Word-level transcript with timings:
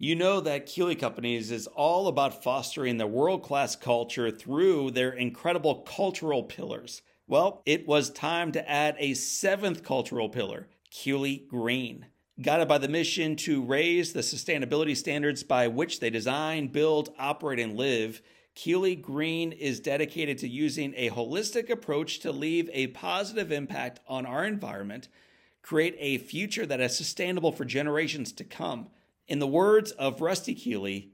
You 0.00 0.14
know 0.14 0.38
that 0.42 0.66
Keeley 0.66 0.94
Companies 0.94 1.50
is 1.50 1.66
all 1.66 2.06
about 2.06 2.44
fostering 2.44 2.98
the 2.98 3.06
world 3.08 3.42
class 3.42 3.74
culture 3.74 4.30
through 4.30 4.92
their 4.92 5.10
incredible 5.10 5.80
cultural 5.80 6.44
pillars. 6.44 7.02
Well, 7.26 7.62
it 7.66 7.88
was 7.88 8.08
time 8.10 8.52
to 8.52 8.70
add 8.70 8.94
a 9.00 9.14
seventh 9.14 9.82
cultural 9.82 10.28
pillar, 10.28 10.68
Keeley 10.92 11.46
Green. 11.48 12.06
Guided 12.40 12.68
by 12.68 12.78
the 12.78 12.86
mission 12.86 13.34
to 13.38 13.60
raise 13.60 14.12
the 14.12 14.20
sustainability 14.20 14.96
standards 14.96 15.42
by 15.42 15.66
which 15.66 15.98
they 15.98 16.10
design, 16.10 16.68
build, 16.68 17.12
operate, 17.18 17.58
and 17.58 17.76
live, 17.76 18.22
Keeley 18.54 18.94
Green 18.94 19.50
is 19.50 19.80
dedicated 19.80 20.38
to 20.38 20.48
using 20.48 20.94
a 20.96 21.10
holistic 21.10 21.70
approach 21.70 22.20
to 22.20 22.30
leave 22.30 22.70
a 22.72 22.86
positive 22.88 23.50
impact 23.50 23.98
on 24.06 24.26
our 24.26 24.44
environment, 24.44 25.08
create 25.60 25.96
a 25.98 26.18
future 26.18 26.66
that 26.66 26.80
is 26.80 26.96
sustainable 26.96 27.50
for 27.50 27.64
generations 27.64 28.30
to 28.30 28.44
come 28.44 28.90
in 29.28 29.38
the 29.38 29.46
words 29.46 29.92
of 29.92 30.20
Rusty 30.22 30.54
Keeley, 30.54 31.12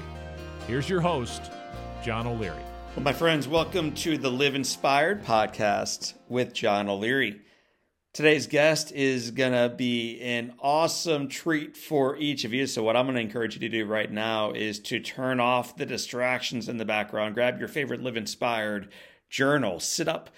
Here's 0.68 0.88
your 0.88 1.02
host, 1.02 1.52
John 2.06 2.26
O'Leary. 2.26 2.64
Well, 2.96 3.04
my 3.04 3.12
friends, 3.12 3.50
welcome 3.50 3.94
to 3.96 4.18
the 4.18 4.32
Live 4.32 4.56
Inspired 4.56 5.26
podcast 5.26 6.14
with 6.30 6.54
John 6.54 6.88
O'Leary. 6.88 7.42
Today's 8.14 8.48
guest 8.48 8.94
is 8.94 9.32
going 9.32 9.52
to 9.52 9.76
be 9.76 10.22
an 10.22 10.54
awesome 10.62 11.28
treat 11.28 11.76
for 11.76 12.16
each 12.16 12.46
of 12.46 12.54
you. 12.54 12.66
So, 12.66 12.82
what 12.82 12.96
I'm 12.96 13.08
going 13.08 13.16
to 13.16 13.22
encourage 13.22 13.56
you 13.56 13.60
to 13.60 13.70
do 13.70 13.86
right 13.86 14.10
now 14.10 14.54
is 14.54 14.80
to 14.80 15.02
turn 15.02 15.42
off 15.42 15.76
the 15.76 15.86
distractions 15.86 16.70
in 16.70 16.78
the 16.78 16.86
background, 16.86 17.36
grab 17.36 17.60
your 17.60 17.68
favorite 17.68 18.02
Live 18.02 18.16
Inspired 18.16 18.90
journal, 19.30 19.82
sit 19.82 20.08
up 20.08 20.30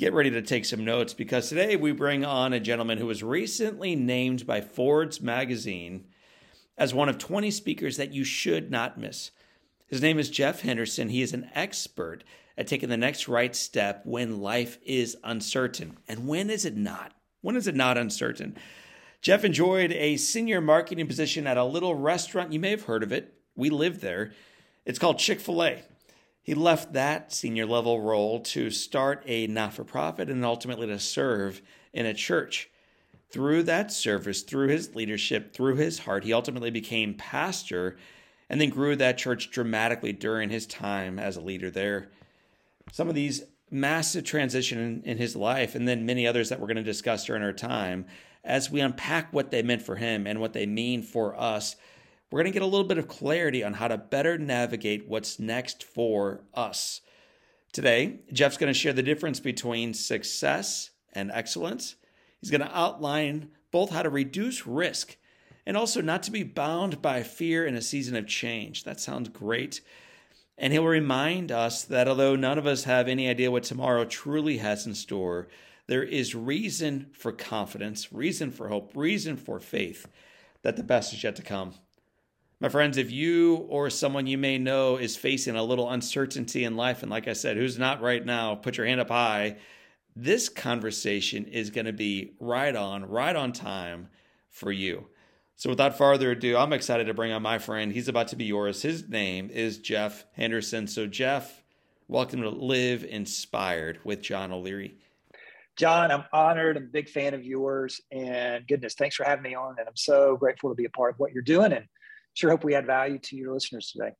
get 0.00 0.14
ready 0.14 0.30
to 0.30 0.40
take 0.40 0.64
some 0.64 0.82
notes 0.82 1.12
because 1.12 1.50
today 1.50 1.76
we 1.76 1.92
bring 1.92 2.24
on 2.24 2.54
a 2.54 2.58
gentleman 2.58 2.96
who 2.96 3.04
was 3.04 3.22
recently 3.22 3.94
named 3.94 4.46
by 4.46 4.58
Forbes 4.58 5.20
magazine 5.20 6.06
as 6.78 6.94
one 6.94 7.10
of 7.10 7.18
20 7.18 7.50
speakers 7.50 7.98
that 7.98 8.10
you 8.10 8.24
should 8.24 8.70
not 8.70 8.98
miss. 8.98 9.30
His 9.88 10.00
name 10.00 10.18
is 10.18 10.30
Jeff 10.30 10.62
Henderson. 10.62 11.10
He 11.10 11.20
is 11.20 11.34
an 11.34 11.50
expert 11.54 12.24
at 12.56 12.66
taking 12.66 12.88
the 12.88 12.96
next 12.96 13.28
right 13.28 13.54
step 13.54 14.00
when 14.06 14.40
life 14.40 14.78
is 14.86 15.18
uncertain. 15.22 15.98
And 16.08 16.26
when 16.26 16.48
is 16.48 16.64
it 16.64 16.78
not? 16.78 17.12
When 17.42 17.54
is 17.54 17.66
it 17.66 17.76
not 17.76 17.98
uncertain? 17.98 18.56
Jeff 19.20 19.44
enjoyed 19.44 19.92
a 19.92 20.16
senior 20.16 20.62
marketing 20.62 21.08
position 21.08 21.46
at 21.46 21.58
a 21.58 21.64
little 21.64 21.94
restaurant. 21.94 22.54
You 22.54 22.58
may 22.58 22.70
have 22.70 22.84
heard 22.84 23.02
of 23.02 23.12
it. 23.12 23.34
We 23.54 23.68
live 23.68 24.00
there. 24.00 24.32
It's 24.86 24.98
called 24.98 25.18
Chick 25.18 25.40
fil 25.40 25.62
A. 25.62 25.82
He 26.50 26.56
left 26.56 26.94
that 26.94 27.32
senior 27.32 27.64
level 27.64 28.00
role 28.00 28.40
to 28.40 28.72
start 28.72 29.22
a 29.24 29.46
not 29.46 29.72
for 29.72 29.84
profit 29.84 30.28
and 30.28 30.44
ultimately 30.44 30.88
to 30.88 30.98
serve 30.98 31.62
in 31.92 32.06
a 32.06 32.12
church. 32.12 32.68
Through 33.30 33.62
that 33.62 33.92
service, 33.92 34.42
through 34.42 34.66
his 34.66 34.96
leadership, 34.96 35.52
through 35.54 35.76
his 35.76 36.00
heart, 36.00 36.24
he 36.24 36.32
ultimately 36.32 36.72
became 36.72 37.14
pastor 37.14 37.98
and 38.48 38.60
then 38.60 38.68
grew 38.68 38.96
that 38.96 39.16
church 39.16 39.52
dramatically 39.52 40.12
during 40.12 40.50
his 40.50 40.66
time 40.66 41.20
as 41.20 41.36
a 41.36 41.40
leader 41.40 41.70
there. 41.70 42.10
Some 42.90 43.08
of 43.08 43.14
these 43.14 43.44
massive 43.70 44.24
transition 44.24 45.02
in, 45.04 45.18
his 45.18 45.36
life, 45.36 45.76
and 45.76 45.86
then 45.86 46.04
many 46.04 46.26
others 46.26 46.48
that 46.48 46.58
we're 46.58 46.66
going 46.66 46.78
to 46.78 46.82
discuss 46.82 47.26
during 47.26 47.44
our 47.44 47.52
time, 47.52 48.06
as 48.42 48.72
we 48.72 48.80
unpack 48.80 49.32
what 49.32 49.52
they 49.52 49.62
meant 49.62 49.82
for 49.82 49.94
him 49.94 50.26
and 50.26 50.40
what 50.40 50.52
they 50.52 50.66
mean 50.66 51.04
for 51.04 51.40
us 51.40 51.76
we're 52.30 52.42
going 52.42 52.52
to 52.52 52.56
get 52.56 52.62
a 52.62 52.66
little 52.66 52.86
bit 52.86 52.98
of 52.98 53.08
clarity 53.08 53.64
on 53.64 53.74
how 53.74 53.88
to 53.88 53.98
better 53.98 54.38
navigate 54.38 55.08
what's 55.08 55.40
next 55.40 55.82
for 55.82 56.44
us. 56.54 57.00
Today, 57.72 58.20
Jeff's 58.32 58.56
going 58.56 58.72
to 58.72 58.78
share 58.78 58.92
the 58.92 59.02
difference 59.02 59.40
between 59.40 59.94
success 59.94 60.90
and 61.12 61.30
excellence. 61.32 61.96
He's 62.40 62.50
going 62.50 62.60
to 62.60 62.76
outline 62.76 63.50
both 63.72 63.90
how 63.90 64.02
to 64.02 64.10
reduce 64.10 64.66
risk 64.66 65.16
and 65.66 65.76
also 65.76 66.00
not 66.00 66.22
to 66.24 66.30
be 66.30 66.42
bound 66.42 67.02
by 67.02 67.22
fear 67.22 67.66
in 67.66 67.74
a 67.74 67.82
season 67.82 68.16
of 68.16 68.26
change. 68.26 68.84
That 68.84 69.00
sounds 69.00 69.28
great. 69.28 69.80
And 70.56 70.72
he'll 70.72 70.84
remind 70.84 71.52
us 71.52 71.84
that 71.84 72.08
although 72.08 72.36
none 72.36 72.58
of 72.58 72.66
us 72.66 72.84
have 72.84 73.08
any 73.08 73.28
idea 73.28 73.50
what 73.50 73.62
tomorrow 73.64 74.04
truly 74.04 74.58
has 74.58 74.86
in 74.86 74.94
store, 74.94 75.48
there 75.86 76.02
is 76.02 76.34
reason 76.34 77.06
for 77.12 77.32
confidence, 77.32 78.12
reason 78.12 78.50
for 78.50 78.68
hope, 78.68 78.92
reason 78.94 79.36
for 79.36 79.58
faith 79.58 80.06
that 80.62 80.76
the 80.76 80.82
best 80.82 81.12
is 81.12 81.24
yet 81.24 81.36
to 81.36 81.42
come. 81.42 81.74
My 82.62 82.68
friends, 82.68 82.98
if 82.98 83.10
you 83.10 83.56
or 83.70 83.88
someone 83.88 84.26
you 84.26 84.36
may 84.36 84.58
know 84.58 84.98
is 84.98 85.16
facing 85.16 85.56
a 85.56 85.62
little 85.62 85.88
uncertainty 85.88 86.64
in 86.64 86.76
life, 86.76 87.02
and 87.02 87.10
like 87.10 87.26
I 87.26 87.32
said, 87.32 87.56
who's 87.56 87.78
not 87.78 88.02
right 88.02 88.22
now, 88.22 88.54
put 88.54 88.76
your 88.76 88.86
hand 88.86 89.00
up 89.00 89.08
high. 89.08 89.56
This 90.14 90.50
conversation 90.50 91.46
is 91.46 91.70
going 91.70 91.86
to 91.86 91.94
be 91.94 92.34
right 92.38 92.76
on, 92.76 93.06
right 93.06 93.34
on 93.34 93.52
time 93.52 94.10
for 94.50 94.70
you. 94.70 95.06
So, 95.56 95.70
without 95.70 95.96
further 95.96 96.32
ado, 96.32 96.58
I'm 96.58 96.74
excited 96.74 97.06
to 97.06 97.14
bring 97.14 97.32
on 97.32 97.40
my 97.40 97.56
friend. 97.58 97.90
He's 97.90 98.08
about 98.08 98.28
to 98.28 98.36
be 98.36 98.44
yours. 98.44 98.82
His 98.82 99.08
name 99.08 99.48
is 99.48 99.78
Jeff 99.78 100.26
Henderson. 100.32 100.86
So, 100.86 101.06
Jeff, 101.06 101.62
welcome 102.08 102.42
to 102.42 102.50
Live 102.50 103.04
Inspired 103.04 104.00
with 104.04 104.20
John 104.20 104.52
O'Leary. 104.52 104.98
John, 105.76 106.10
I'm 106.10 106.24
honored. 106.30 106.76
I'm 106.76 106.84
a 106.84 106.86
big 106.88 107.08
fan 107.08 107.32
of 107.32 107.42
yours. 107.42 108.02
And 108.12 108.66
goodness, 108.66 108.92
thanks 108.92 109.16
for 109.16 109.24
having 109.24 109.44
me 109.44 109.54
on. 109.54 109.76
And 109.78 109.88
I'm 109.88 109.96
so 109.96 110.36
grateful 110.36 110.68
to 110.68 110.76
be 110.76 110.84
a 110.84 110.90
part 110.90 111.14
of 111.14 111.18
what 111.18 111.32
you're 111.32 111.42
doing. 111.42 111.72
And 111.72 111.86
sure 112.34 112.50
hope 112.50 112.64
we 112.64 112.74
add 112.74 112.86
value 112.86 113.18
to 113.18 113.36
your 113.36 113.52
listeners 113.52 113.90
today. 113.90 114.12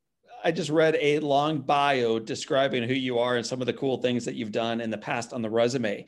I 0.43 0.53
just 0.53 0.71
read 0.71 0.97
a 1.00 1.19
long 1.19 1.60
bio 1.60 2.19
describing 2.19 2.82
who 2.84 2.94
you 2.94 3.19
are 3.19 3.37
and 3.37 3.44
some 3.44 3.60
of 3.60 3.66
the 3.66 3.72
cool 3.75 3.98
things 3.98 4.25
that 4.25 4.34
you've 4.34 4.53
done 4.53 4.81
in 4.81 4.91
the 4.91 4.98
past 4.98 5.32
on 5.32 5.43
the 5.43 5.50
resume. 5.50 6.06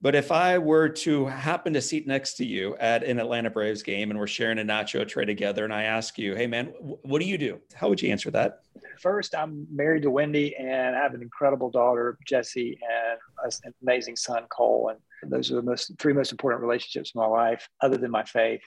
But 0.00 0.14
if 0.14 0.30
I 0.30 0.58
were 0.58 0.90
to 0.90 1.26
happen 1.26 1.72
to 1.72 1.80
seat 1.80 2.06
next 2.06 2.34
to 2.34 2.44
you 2.44 2.76
at 2.76 3.02
an 3.02 3.18
Atlanta 3.18 3.50
Braves 3.50 3.82
game 3.82 4.10
and 4.10 4.18
we're 4.18 4.26
sharing 4.26 4.58
a 4.58 4.62
nacho 4.62 5.08
tray 5.08 5.24
together, 5.24 5.64
and 5.64 5.72
I 5.72 5.84
ask 5.84 6.18
you, 6.18 6.34
hey 6.34 6.46
man, 6.46 6.66
what 6.78 7.20
do 7.20 7.26
you 7.26 7.38
do? 7.38 7.60
How 7.74 7.88
would 7.88 8.00
you 8.00 8.10
answer 8.10 8.30
that? 8.32 8.60
First, 9.00 9.34
I'm 9.34 9.66
married 9.70 10.02
to 10.02 10.10
Wendy 10.10 10.54
and 10.56 10.94
I 10.94 11.00
have 11.00 11.14
an 11.14 11.22
incredible 11.22 11.70
daughter, 11.70 12.18
Jessie, 12.26 12.78
and 12.82 13.18
an 13.64 13.74
amazing 13.82 14.16
son, 14.16 14.44
Cole. 14.50 14.92
And 15.22 15.32
those 15.32 15.50
are 15.50 15.54
the 15.54 15.62
most 15.62 15.92
three 15.98 16.12
most 16.12 16.30
important 16.30 16.62
relationships 16.62 17.12
in 17.14 17.20
my 17.20 17.26
life, 17.26 17.68
other 17.80 17.96
than 17.96 18.10
my 18.10 18.24
faith. 18.24 18.62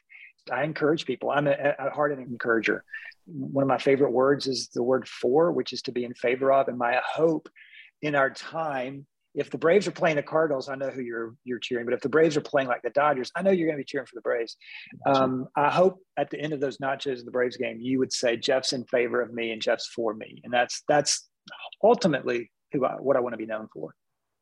I 0.49 0.63
encourage 0.63 1.05
people. 1.05 1.31
I'm 1.31 1.47
a, 1.47 1.51
at 1.51 1.91
heart 1.93 2.11
an 2.11 2.19
encourager. 2.19 2.83
One 3.25 3.63
of 3.63 3.67
my 3.67 3.77
favorite 3.77 4.11
words 4.11 4.47
is 4.47 4.69
the 4.69 4.83
word 4.83 5.07
for, 5.07 5.51
which 5.51 5.73
is 5.73 5.81
to 5.83 5.91
be 5.91 6.03
in 6.03 6.13
favor 6.13 6.51
of. 6.51 6.67
And 6.67 6.77
my 6.77 6.99
hope 7.05 7.49
in 8.01 8.15
our 8.15 8.29
time, 8.29 9.05
if 9.35 9.51
the 9.51 9.57
Braves 9.57 9.87
are 9.87 9.91
playing 9.91 10.15
the 10.15 10.23
Cardinals, 10.23 10.69
I 10.69 10.75
know 10.75 10.89
who 10.89 11.01
you're 11.01 11.35
you're 11.43 11.59
cheering. 11.59 11.85
But 11.85 11.93
if 11.93 12.01
the 12.01 12.09
Braves 12.09 12.35
are 12.35 12.41
playing 12.41 12.67
like 12.67 12.81
the 12.81 12.89
Dodgers, 12.89 13.31
I 13.35 13.41
know 13.41 13.51
you're 13.51 13.67
going 13.67 13.77
to 13.77 13.81
be 13.81 13.85
cheering 13.85 14.07
for 14.07 14.15
the 14.15 14.21
Braves. 14.21 14.57
Um, 15.05 15.47
I 15.55 15.69
hope 15.69 15.99
at 16.17 16.29
the 16.29 16.39
end 16.39 16.53
of 16.53 16.59
those 16.59 16.77
nachos 16.79 17.19
in 17.19 17.25
the 17.25 17.31
Braves 17.31 17.55
game, 17.55 17.77
you 17.79 17.99
would 17.99 18.11
say 18.11 18.37
Jeff's 18.37 18.73
in 18.73 18.85
favor 18.85 19.21
of 19.21 19.31
me 19.31 19.51
and 19.51 19.61
Jeff's 19.61 19.87
for 19.87 20.13
me, 20.13 20.41
and 20.43 20.51
that's 20.51 20.83
that's 20.87 21.29
ultimately 21.83 22.51
who 22.73 22.85
I, 22.85 22.93
what 22.93 23.15
I 23.15 23.19
want 23.19 23.33
to 23.33 23.37
be 23.37 23.45
known 23.45 23.67
for. 23.71 23.93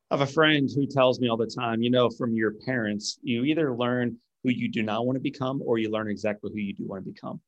I 0.09 0.17
have 0.17 0.27
a 0.27 0.31
friend 0.31 0.69
who 0.73 0.87
tells 0.87 1.19
me 1.19 1.29
all 1.29 1.37
the 1.37 1.51
time, 1.53 1.81
you 1.81 1.89
know, 1.89 2.09
from 2.09 2.33
your 2.33 2.53
parents, 2.65 3.19
you 3.21 3.43
either 3.43 3.75
learn 3.75 4.17
who 4.43 4.49
you 4.49 4.69
do 4.69 4.83
not 4.83 5.05
want 5.05 5.15
to 5.15 5.21
become, 5.21 5.61
or 5.65 5.77
you 5.77 5.89
learn 5.89 6.09
exactly 6.09 6.51
who 6.53 6.59
you 6.59 6.73
do 6.73 6.87
want 6.87 7.03
to 7.03 7.11
become. 7.11 7.41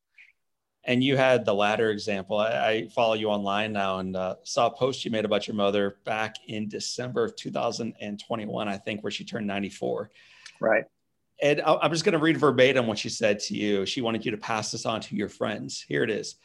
And 0.86 1.04
you 1.04 1.18
had 1.18 1.46
the 1.46 1.54
latter 1.54 1.92
example. 1.92 2.38
I, 2.38 2.48
I 2.48 2.88
follow 2.88 3.14
you 3.14 3.28
online 3.28 3.74
now 3.74 4.00
and 4.00 4.16
uh, 4.16 4.36
saw 4.44 4.68
a 4.68 4.72
post 4.72 5.04
you 5.04 5.12
made 5.12 5.26
about 5.26 5.48
your 5.48 5.56
mother 5.56 5.98
back 6.06 6.36
in 6.48 6.68
December 6.68 7.26
of 7.26 7.36
2021, 7.36 8.68
I 8.68 8.78
think, 8.78 9.04
where 9.04 9.12
she 9.12 9.26
turned 9.26 9.46
94. 9.46 10.10
Right. 10.60 10.86
And 11.42 11.62
I'm 11.62 11.92
just 11.92 12.04
going 12.04 12.14
to 12.14 12.20
read 12.20 12.38
verbatim 12.38 12.88
what 12.88 12.98
she 12.98 13.10
said 13.10 13.40
to 13.42 13.56
you. 13.56 13.86
She 13.86 14.02
wanted 14.02 14.26
you 14.26 14.32
to 14.32 14.38
pass 14.38 14.72
this 14.72 14.86
on 14.86 15.02
to 15.02 15.16
your 15.16 15.30
friends. 15.30 15.86
Here 15.88 16.04
it 16.04 16.10
is 16.10 16.36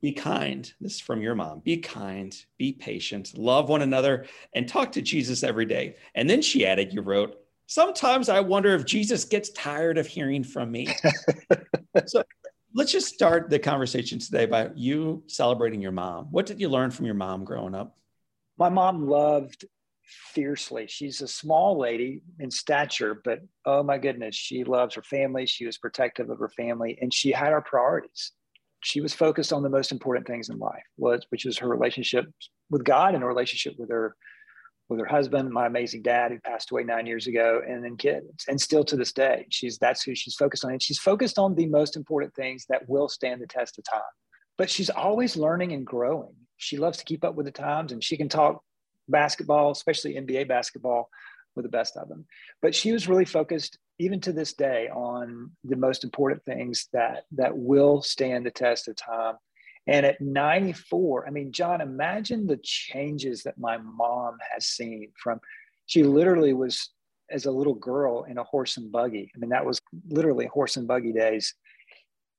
Be 0.00 0.12
kind. 0.12 0.72
This 0.80 0.94
is 0.94 1.00
from 1.00 1.22
your 1.22 1.34
mom. 1.34 1.60
Be 1.60 1.76
kind, 1.76 2.36
be 2.58 2.72
patient, 2.72 3.36
love 3.38 3.68
one 3.68 3.82
another, 3.82 4.26
and 4.52 4.68
talk 4.68 4.92
to 4.92 5.02
Jesus 5.02 5.44
every 5.44 5.66
day. 5.66 5.96
And 6.14 6.28
then 6.28 6.42
she 6.42 6.66
added, 6.66 6.92
You 6.92 7.02
wrote, 7.02 7.41
sometimes 7.66 8.28
I 8.28 8.40
wonder 8.40 8.74
if 8.74 8.84
Jesus 8.84 9.24
gets 9.24 9.50
tired 9.50 9.98
of 9.98 10.06
hearing 10.06 10.44
from 10.44 10.70
me. 10.70 10.88
so 12.06 12.22
let's 12.74 12.92
just 12.92 13.14
start 13.14 13.50
the 13.50 13.58
conversation 13.58 14.18
today 14.18 14.46
by 14.46 14.70
you 14.74 15.22
celebrating 15.26 15.80
your 15.80 15.92
mom. 15.92 16.26
What 16.30 16.46
did 16.46 16.60
you 16.60 16.68
learn 16.68 16.90
from 16.90 17.06
your 17.06 17.14
mom 17.14 17.44
growing 17.44 17.74
up? 17.74 17.96
My 18.58 18.68
mom 18.68 19.08
loved 19.08 19.64
fiercely. 20.04 20.86
She's 20.88 21.20
a 21.20 21.28
small 21.28 21.78
lady 21.78 22.22
in 22.38 22.50
stature, 22.50 23.20
but 23.24 23.40
oh 23.64 23.82
my 23.82 23.98
goodness, 23.98 24.34
she 24.34 24.64
loves 24.64 24.94
her 24.94 25.02
family. 25.02 25.46
She 25.46 25.66
was 25.66 25.78
protective 25.78 26.30
of 26.30 26.38
her 26.38 26.48
family, 26.50 26.98
and 27.00 27.12
she 27.12 27.32
had 27.32 27.52
our 27.52 27.62
priorities. 27.62 28.32
She 28.80 29.00
was 29.00 29.14
focused 29.14 29.52
on 29.52 29.62
the 29.62 29.68
most 29.68 29.92
important 29.92 30.26
things 30.26 30.48
in 30.48 30.58
life, 30.58 30.82
which 30.96 31.44
was 31.44 31.58
her 31.58 31.68
relationship 31.68 32.26
with 32.68 32.84
God 32.84 33.14
and 33.14 33.22
a 33.22 33.26
relationship 33.26 33.74
with 33.78 33.90
her 33.90 34.16
with 34.88 35.00
her 35.00 35.06
husband, 35.06 35.50
my 35.50 35.66
amazing 35.66 36.02
dad 36.02 36.32
who 36.32 36.38
passed 36.40 36.70
away 36.70 36.84
nine 36.84 37.06
years 37.06 37.26
ago, 37.26 37.62
and 37.66 37.84
then 37.84 37.96
kids. 37.96 38.44
And 38.48 38.60
still 38.60 38.84
to 38.84 38.96
this 38.96 39.12
day, 39.12 39.46
she's 39.50 39.78
that's 39.78 40.02
who 40.02 40.14
she's 40.14 40.34
focused 40.34 40.64
on. 40.64 40.72
And 40.72 40.82
she's 40.82 40.98
focused 40.98 41.38
on 41.38 41.54
the 41.54 41.66
most 41.66 41.96
important 41.96 42.34
things 42.34 42.66
that 42.68 42.88
will 42.88 43.08
stand 43.08 43.40
the 43.40 43.46
test 43.46 43.78
of 43.78 43.84
time. 43.84 44.02
But 44.58 44.70
she's 44.70 44.90
always 44.90 45.36
learning 45.36 45.72
and 45.72 45.86
growing. 45.86 46.34
She 46.56 46.76
loves 46.76 46.98
to 46.98 47.04
keep 47.04 47.24
up 47.24 47.34
with 47.34 47.46
the 47.46 47.52
times 47.52 47.92
and 47.92 48.04
she 48.04 48.16
can 48.16 48.28
talk 48.28 48.62
basketball, 49.08 49.70
especially 49.70 50.14
NBA 50.14 50.46
basketball, 50.48 51.08
with 51.56 51.64
the 51.64 51.70
best 51.70 51.96
of 51.96 52.08
them. 52.08 52.26
But 52.60 52.74
she 52.74 52.92
was 52.92 53.08
really 53.08 53.24
focused, 53.24 53.78
even 53.98 54.20
to 54.20 54.32
this 54.32 54.52
day, 54.54 54.88
on 54.88 55.50
the 55.64 55.76
most 55.76 56.04
important 56.04 56.44
things 56.44 56.88
that 56.92 57.24
that 57.32 57.56
will 57.56 58.02
stand 58.02 58.46
the 58.46 58.50
test 58.50 58.88
of 58.88 58.96
time. 58.96 59.34
And 59.86 60.06
at 60.06 60.20
94, 60.20 61.26
I 61.26 61.30
mean, 61.30 61.52
John, 61.52 61.80
imagine 61.80 62.46
the 62.46 62.60
changes 62.62 63.42
that 63.42 63.58
my 63.58 63.78
mom 63.78 64.38
has 64.52 64.66
seen 64.66 65.10
from 65.20 65.40
she 65.86 66.04
literally 66.04 66.54
was 66.54 66.90
as 67.30 67.46
a 67.46 67.50
little 67.50 67.74
girl 67.74 68.24
in 68.24 68.38
a 68.38 68.44
horse 68.44 68.76
and 68.76 68.92
buggy. 68.92 69.30
I 69.34 69.38
mean, 69.38 69.50
that 69.50 69.66
was 69.66 69.80
literally 70.08 70.46
horse 70.46 70.76
and 70.76 70.86
buggy 70.86 71.12
days 71.12 71.54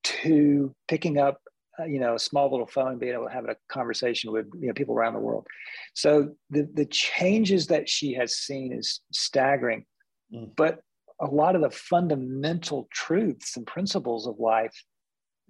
to 0.03 0.73
picking 0.87 1.17
up 1.17 1.39
uh, 1.79 1.85
you 1.85 1.99
know, 1.99 2.13
a 2.13 2.19
small 2.19 2.51
little 2.51 2.67
phone, 2.67 2.99
being 2.99 3.13
able 3.13 3.25
to 3.25 3.33
have 3.33 3.45
a 3.45 3.55
conversation 3.67 4.31
with 4.31 4.45
you 4.59 4.67
know 4.67 4.73
people 4.73 4.93
around 4.93 5.13
the 5.13 5.19
world. 5.19 5.47
So 5.95 6.35
the 6.51 6.69
the 6.73 6.85
changes 6.85 7.65
that 7.67 7.89
she 7.89 8.13
has 8.13 8.35
seen 8.35 8.71
is 8.71 9.01
staggering, 9.11 9.85
mm. 10.31 10.51
but 10.55 10.81
a 11.19 11.25
lot 11.25 11.55
of 11.55 11.61
the 11.61 11.71
fundamental 11.71 12.87
truths 12.91 13.57
and 13.57 13.65
principles 13.65 14.27
of 14.27 14.39
life, 14.39 14.83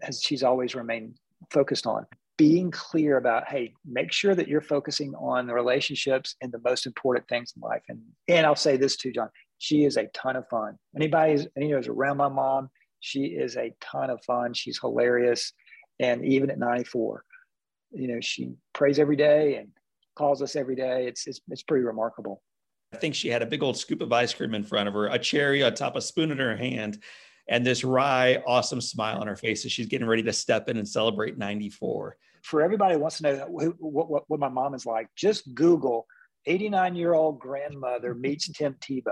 as 0.02 0.22
she's 0.22 0.44
always 0.44 0.76
remained 0.76 1.18
focused 1.52 1.88
on, 1.88 2.06
being 2.38 2.72
clear 2.72 3.18
about, 3.18 3.48
hey, 3.48 3.74
make 3.86 4.12
sure 4.12 4.36
that 4.36 4.48
you're 4.48 4.62
focusing 4.62 5.14
on 5.16 5.46
the 5.48 5.54
relationships 5.54 6.36
and 6.42 6.52
the 6.52 6.62
most 6.64 6.86
important 6.86 7.28
things 7.28 7.54
in 7.56 7.62
life. 7.62 7.84
And 7.90 8.00
and 8.28 8.46
I'll 8.46 8.56
say 8.56 8.78
this 8.78 8.98
too, 8.98 9.12
John, 9.12 9.30
she 9.60 9.86
is 9.86 9.98
a 9.98 10.08
ton 10.08 10.36
of 10.36 10.48
fun. 10.50 10.78
Anybody 10.96 11.48
who's 11.56 11.88
around 11.88 12.18
my 12.18 12.30
mom, 12.30 12.70
she 13.00 13.26
is 13.26 13.58
a 13.58 13.74
ton 13.82 14.10
of 14.10 14.24
fun. 14.26 14.54
She's 14.54 14.80
hilarious 14.80 15.54
and 16.00 16.26
even 16.26 16.50
at 16.50 16.60
94 16.60 17.24
you 17.92 18.08
know 18.08 18.20
she 18.22 18.54
prays 18.74 19.00
every 19.00 19.16
day 19.16 19.56
and 19.56 19.70
calls 20.16 20.42
us 20.42 20.56
every 20.56 20.76
day 20.76 21.08
it's 21.08 21.28
it's, 21.28 21.42
it's 21.50 21.64
pretty 21.64 21.84
remarkable 21.84 22.42
i 22.94 22.98
think 22.98 23.16
she 23.16 23.30
had 23.30 23.42
a 23.42 23.46
big 23.46 23.64
old 23.64 23.78
scoop 23.78 24.02
of 24.02 24.12
ice 24.12 24.34
cream 24.34 24.54
in 24.54 24.64
front 24.64 24.88
of 24.88 24.94
her 24.94 25.08
a 25.08 25.20
cherry 25.20 25.64
on 25.64 25.74
top 25.74 25.96
a 25.96 26.02
spoon 26.02 26.32
in 26.32 26.38
her 26.38 26.56
hand 26.56 27.02
and 27.50 27.66
this 27.66 27.84
wry 27.84 28.42
awesome 28.48 28.82
smile 28.82 29.20
on 29.20 29.28
her 29.28 29.36
face 29.36 29.66
as 29.66 29.72
she's 29.72 29.88
getting 29.88 30.08
ready 30.08 30.24
to 30.24 30.34
step 30.34 30.70
in 30.70 30.78
and 30.78 30.88
celebrate 30.88 31.38
94 31.38 32.18
for 32.44 32.62
everybody 32.62 32.96
who 32.96 33.00
wants 33.00 33.18
to 33.18 33.24
know 33.24 33.46
what, 33.48 33.76
what, 33.80 34.24
what 34.28 34.40
my 34.40 34.50
mom 34.50 34.74
is 34.74 34.86
like 34.86 35.08
just 35.16 35.54
google 35.54 36.06
89 36.46 36.96
year 36.96 37.14
old 37.14 37.40
grandmother 37.40 38.14
meets 38.14 38.48
tim 38.50 38.76
tebow 38.82 39.12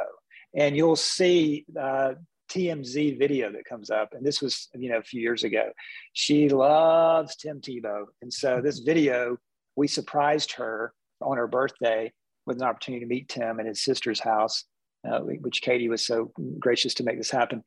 and 0.53 0.75
you'll 0.75 0.97
see 0.97 1.65
uh, 1.79 2.13
TMZ 2.51 3.17
video 3.17 3.49
that 3.51 3.63
comes 3.63 3.89
up, 3.89 4.09
and 4.13 4.25
this 4.25 4.41
was 4.41 4.67
you 4.75 4.89
know 4.89 4.97
a 4.97 5.03
few 5.03 5.21
years 5.21 5.43
ago. 5.43 5.71
She 6.13 6.49
loves 6.49 7.35
Tim 7.37 7.61
Tebow, 7.61 8.05
and 8.21 8.31
so 8.31 8.59
this 8.61 8.79
video 8.79 9.37
we 9.77 9.87
surprised 9.87 10.53
her 10.53 10.93
on 11.21 11.37
her 11.37 11.47
birthday 11.47 12.11
with 12.45 12.57
an 12.57 12.63
opportunity 12.63 13.05
to 13.05 13.09
meet 13.09 13.29
Tim 13.29 13.59
at 13.59 13.67
his 13.67 13.83
sister's 13.83 14.19
house, 14.19 14.65
uh, 15.09 15.19
which 15.19 15.61
Katie 15.61 15.87
was 15.87 16.05
so 16.05 16.31
gracious 16.59 16.93
to 16.95 17.03
make 17.03 17.17
this 17.17 17.31
happen. 17.31 17.63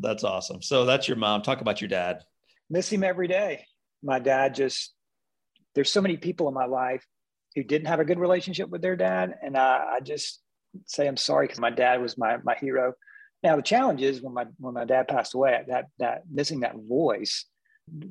That's 0.00 0.24
awesome. 0.24 0.62
So 0.62 0.84
that's 0.84 1.08
your 1.08 1.16
mom. 1.16 1.42
Talk 1.42 1.60
about 1.60 1.80
your 1.80 1.88
dad. 1.88 2.22
Miss 2.68 2.90
him 2.90 3.04
every 3.04 3.28
day. 3.28 3.64
My 4.02 4.18
dad 4.18 4.54
just 4.54 4.94
there's 5.74 5.92
so 5.92 6.00
many 6.00 6.16
people 6.16 6.48
in 6.48 6.54
my 6.54 6.66
life 6.66 7.06
who 7.54 7.62
didn't 7.62 7.88
have 7.88 8.00
a 8.00 8.04
good 8.04 8.18
relationship 8.18 8.68
with 8.70 8.82
their 8.82 8.96
dad, 8.96 9.34
and 9.42 9.56
I, 9.56 9.96
I 9.96 10.00
just 10.00 10.40
say 10.86 11.06
I'm 11.06 11.16
sorry 11.16 11.46
because 11.46 11.60
my 11.60 11.70
dad 11.70 12.00
was 12.00 12.16
my 12.16 12.38
my 12.44 12.54
hero 12.60 12.94
now 13.42 13.56
the 13.56 13.62
challenge 13.62 14.02
is 14.02 14.20
when 14.22 14.34
my 14.34 14.46
when 14.58 14.74
my 14.74 14.84
dad 14.84 15.08
passed 15.08 15.34
away, 15.34 15.62
that 15.68 15.86
that 15.98 16.22
missing 16.30 16.60
that 16.60 16.74
voice 16.88 17.46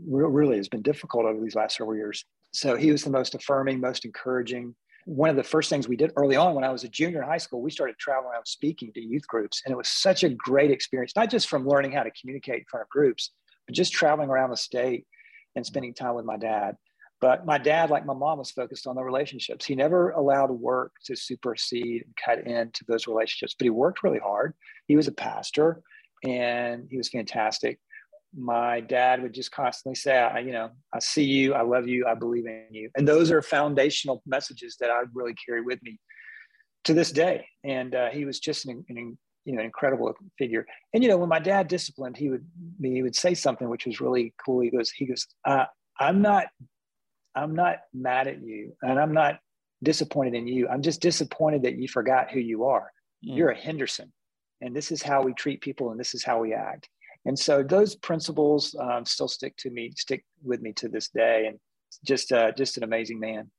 really 0.07 0.57
has 0.57 0.67
been 0.67 0.81
difficult 0.81 1.25
over 1.25 1.39
these 1.39 1.55
last 1.55 1.77
several 1.77 1.95
years. 1.95 2.25
So 2.51 2.75
he 2.75 2.91
was 2.91 3.03
the 3.03 3.11
most 3.11 3.35
affirming, 3.35 3.79
most 3.79 4.05
encouraging. 4.05 4.75
One 5.09 5.31
of 5.31 5.35
the 5.35 5.43
first 5.43 5.71
things 5.71 5.87
we 5.87 5.95
did 5.95 6.11
early 6.15 6.35
on 6.35 6.53
when 6.53 6.63
I 6.63 6.69
was 6.69 6.83
a 6.83 6.87
junior 6.87 7.23
in 7.23 7.27
high 7.27 7.39
school, 7.39 7.63
we 7.63 7.71
started 7.71 7.97
traveling 7.97 8.31
around 8.31 8.45
speaking 8.45 8.93
to 8.93 9.01
youth 9.01 9.27
groups. 9.27 9.63
And 9.65 9.73
it 9.73 9.75
was 9.75 9.87
such 9.87 10.23
a 10.23 10.29
great 10.29 10.69
experience, 10.69 11.13
not 11.15 11.31
just 11.31 11.49
from 11.49 11.67
learning 11.67 11.93
how 11.93 12.03
to 12.03 12.11
communicate 12.11 12.59
in 12.59 12.65
front 12.69 12.83
of 12.83 12.89
groups, 12.89 13.31
but 13.65 13.75
just 13.75 13.91
traveling 13.91 14.29
around 14.29 14.51
the 14.51 14.57
state 14.57 15.07
and 15.55 15.65
spending 15.65 15.95
time 15.95 16.13
with 16.13 16.25
my 16.25 16.37
dad. 16.37 16.75
But 17.21 17.43
my 17.43 17.57
dad, 17.57 17.89
like 17.89 18.05
my 18.05 18.13
mom, 18.13 18.37
was 18.37 18.51
focused 18.51 18.85
on 18.85 18.95
the 18.95 19.03
relationships. 19.03 19.65
He 19.65 19.73
never 19.73 20.11
allowed 20.11 20.51
work 20.51 20.91
to 21.05 21.15
supersede 21.15 22.03
and 22.03 22.15
cut 22.15 22.45
into 22.45 22.85
those 22.87 23.07
relationships, 23.07 23.55
but 23.57 23.65
he 23.65 23.71
worked 23.71 24.03
really 24.03 24.19
hard. 24.19 24.53
He 24.87 24.95
was 24.95 25.07
a 25.07 25.11
pastor 25.11 25.81
and 26.23 26.87
he 26.87 26.97
was 26.97 27.09
fantastic. 27.09 27.79
My 28.37 28.79
dad 28.81 29.21
would 29.23 29.33
just 29.33 29.51
constantly 29.51 29.95
say, 29.95 30.17
I, 30.17 30.39
you 30.39 30.51
know, 30.51 30.69
I 30.93 30.99
see 30.99 31.23
you, 31.23 31.53
I 31.53 31.61
love 31.61 31.87
you, 31.87 32.05
I 32.07 32.13
believe 32.13 32.45
in 32.45 32.65
you. 32.71 32.89
And 32.95 33.07
those 33.07 33.31
are 33.31 33.41
foundational 33.41 34.21
messages 34.25 34.77
that 34.79 34.91
I 34.91 35.01
really 35.13 35.33
carry 35.33 35.61
with 35.61 35.81
me 35.81 35.99
to 36.83 36.93
this 36.93 37.11
day. 37.11 37.45
And 37.63 37.95
uh, 37.95 38.09
he 38.09 38.25
was 38.25 38.39
just 38.39 38.67
an, 38.67 38.85
an 38.89 39.17
you 39.45 39.55
know, 39.55 39.63
incredible 39.63 40.13
figure. 40.37 40.65
And 40.93 41.03
you 41.03 41.09
know, 41.09 41.17
when 41.17 41.29
my 41.29 41.39
dad 41.39 41.67
disciplined, 41.67 42.17
he 42.17 42.29
would 42.29 42.45
he 42.81 43.01
would 43.01 43.15
say 43.15 43.33
something 43.33 43.67
which 43.69 43.85
was 43.85 43.99
really 43.99 44.33
cool. 44.45 44.61
He 44.61 44.69
goes, 44.69 44.91
he 44.91 45.05
goes, 45.05 45.25
uh, 45.45 45.65
I'm 45.99 46.21
not 46.21 46.47
I'm 47.35 47.55
not 47.55 47.77
mad 47.93 48.27
at 48.27 48.41
you 48.41 48.73
and 48.81 48.99
I'm 48.99 49.13
not 49.13 49.39
disappointed 49.83 50.33
in 50.33 50.47
you. 50.47 50.67
I'm 50.67 50.81
just 50.81 51.01
disappointed 51.01 51.63
that 51.63 51.77
you 51.77 51.87
forgot 51.87 52.31
who 52.31 52.39
you 52.39 52.65
are. 52.65 52.91
Mm. 53.25 53.37
You're 53.37 53.49
a 53.49 53.57
Henderson. 53.57 54.11
And 54.61 54.75
this 54.75 54.91
is 54.91 55.01
how 55.01 55.21
we 55.21 55.33
treat 55.33 55.61
people 55.61 55.91
and 55.91 55.99
this 55.99 56.13
is 56.13 56.23
how 56.23 56.39
we 56.39 56.53
act. 56.53 56.89
And 57.25 57.37
so 57.37 57.63
those 57.63 57.95
principles 57.95 58.75
um, 58.79 59.05
still 59.05 59.27
stick 59.27 59.55
to 59.57 59.69
me, 59.69 59.91
stick 59.95 60.23
with 60.43 60.61
me 60.61 60.73
to 60.73 60.87
this 60.87 61.09
day. 61.09 61.47
And 61.47 61.59
just, 62.05 62.31
uh, 62.31 62.51
just 62.51 62.77
an 62.77 62.83
amazing 62.83 63.19
man. 63.19 63.49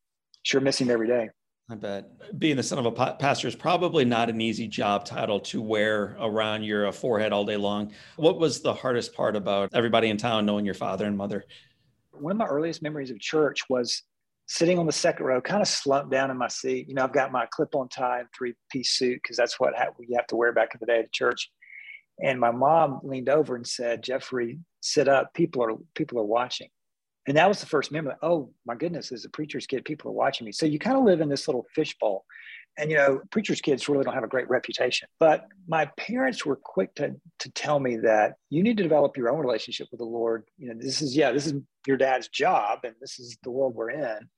Sure 0.42 0.60
miss 0.60 0.80
him 0.80 0.90
every 0.90 1.08
day. 1.08 1.28
I 1.70 1.76
bet 1.76 2.38
being 2.38 2.56
the 2.56 2.64
son 2.64 2.84
of 2.84 2.86
a 2.86 3.14
pastor 3.14 3.46
is 3.46 3.54
probably 3.54 4.04
not 4.04 4.28
an 4.28 4.40
easy 4.40 4.66
job 4.66 5.04
title 5.04 5.38
to 5.40 5.62
wear 5.62 6.16
around 6.18 6.64
your 6.64 6.90
forehead 6.90 7.32
all 7.32 7.44
day 7.44 7.56
long. 7.56 7.92
What 8.16 8.40
was 8.40 8.60
the 8.60 8.74
hardest 8.74 9.14
part 9.14 9.36
about 9.36 9.70
everybody 9.72 10.10
in 10.10 10.16
town 10.16 10.46
knowing 10.46 10.64
your 10.64 10.74
father 10.74 11.06
and 11.06 11.16
mother? 11.16 11.44
one 12.20 12.32
of 12.32 12.38
my 12.38 12.46
earliest 12.46 12.82
memories 12.82 13.10
of 13.10 13.18
church 13.18 13.64
was 13.68 14.02
sitting 14.46 14.78
on 14.78 14.86
the 14.86 14.92
second 14.92 15.26
row, 15.26 15.40
kind 15.40 15.62
of 15.62 15.68
slumped 15.68 16.10
down 16.10 16.30
in 16.30 16.36
my 16.36 16.48
seat. 16.48 16.88
You 16.88 16.94
know, 16.94 17.04
I've 17.04 17.12
got 17.12 17.32
my 17.32 17.46
clip-on 17.50 17.88
tie 17.88 18.20
and 18.20 18.28
three-piece 18.36 18.90
suit 18.90 19.20
because 19.22 19.36
that's 19.36 19.60
what 19.60 19.74
you 20.00 20.16
have 20.16 20.26
to 20.28 20.36
wear 20.36 20.52
back 20.52 20.74
in 20.74 20.78
the 20.80 20.86
day 20.86 21.00
at 21.00 21.12
church. 21.12 21.50
And 22.22 22.38
my 22.38 22.50
mom 22.50 23.00
leaned 23.02 23.28
over 23.28 23.56
and 23.56 23.66
said, 23.66 24.02
"Jeffrey, 24.02 24.58
sit 24.80 25.08
up. 25.08 25.32
People 25.34 25.62
are 25.62 25.74
people 25.94 26.18
are 26.18 26.24
watching." 26.24 26.68
And 27.26 27.36
that 27.36 27.48
was 27.48 27.60
the 27.60 27.66
first 27.66 27.92
memory. 27.92 28.14
Oh 28.22 28.50
my 28.66 28.74
goodness, 28.74 29.12
as 29.12 29.24
a 29.24 29.30
preacher's 29.30 29.66
kid, 29.66 29.84
people 29.84 30.10
are 30.10 30.14
watching 30.14 30.44
me. 30.44 30.52
So 30.52 30.66
you 30.66 30.78
kind 30.78 30.96
of 30.96 31.04
live 31.04 31.20
in 31.20 31.28
this 31.28 31.46
little 31.46 31.66
fishbowl. 31.74 32.24
And 32.78 32.90
you 32.90 32.96
know, 32.96 33.20
preachers' 33.30 33.60
kids 33.60 33.88
really 33.88 34.04
don't 34.04 34.14
have 34.14 34.24
a 34.24 34.28
great 34.28 34.48
reputation. 34.48 35.08
But 35.18 35.46
my 35.68 35.86
parents 35.96 36.46
were 36.46 36.56
quick 36.56 36.94
to 36.96 37.14
to 37.40 37.52
tell 37.52 37.78
me 37.78 37.96
that 37.98 38.34
you 38.48 38.62
need 38.62 38.76
to 38.78 38.82
develop 38.82 39.16
your 39.16 39.30
own 39.30 39.40
relationship 39.40 39.88
with 39.90 39.98
the 39.98 40.06
Lord. 40.06 40.44
You 40.56 40.68
know, 40.68 40.74
this 40.80 41.02
is 41.02 41.16
yeah, 41.16 41.30
this 41.32 41.46
is 41.46 41.54
your 41.86 41.96
dad's 41.96 42.28
job, 42.28 42.80
and 42.84 42.94
this 43.00 43.18
is 43.18 43.36
the 43.42 43.50
world 43.50 43.74
we're 43.74 43.90
in. 43.90 44.28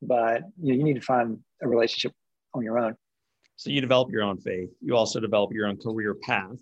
But 0.00 0.42
you, 0.60 0.72
know, 0.72 0.78
you 0.78 0.84
need 0.84 0.96
to 0.96 1.00
find 1.00 1.38
a 1.62 1.68
relationship 1.68 2.12
on 2.54 2.62
your 2.62 2.78
own. 2.78 2.96
So 3.56 3.70
you 3.70 3.80
develop 3.80 4.10
your 4.10 4.22
own 4.22 4.38
faith. 4.38 4.70
You 4.80 4.96
also 4.96 5.20
develop 5.20 5.52
your 5.52 5.66
own 5.66 5.76
career 5.76 6.14
path. 6.14 6.56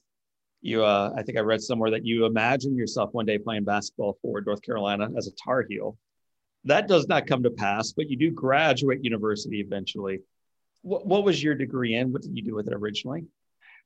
You, 0.62 0.85
uh, 0.85 1.12
I 1.17 1.23
think 1.23 1.38
I 1.38 1.40
read 1.40 1.62
somewhere 1.62 1.90
that 1.90 2.05
you 2.05 2.26
imagine 2.26 2.76
yourself 2.76 3.11
one 3.12 3.26
day 3.26 3.38
playing 3.38 3.64
basketball 3.64 4.19
for 4.21 4.43
North 4.43 4.62
Carolina 4.62 5.09
as 5.17 5.26
a 5.26 5.33
Tar 5.33 5.64
Heel. 5.69 5.97
That 6.64 6.87
does 6.87 7.09
not 7.09 7.26
come 7.26 7.43
to 7.45 7.50
pass, 7.50 7.93
but 7.93 8.11
you 8.11 8.17
do 8.17 8.31
graduate 8.31 9.02
university 9.02 9.61
eventually. 9.61 10.21
What, 10.83 11.07
what 11.07 11.25
was 11.25 11.43
your 11.43 11.55
degree 11.55 11.95
in? 11.95 12.12
What 12.12 12.23
did 12.23 12.37
you 12.37 12.43
do 12.43 12.55
with 12.55 12.67
it 12.67 12.75
originally? 12.75 13.25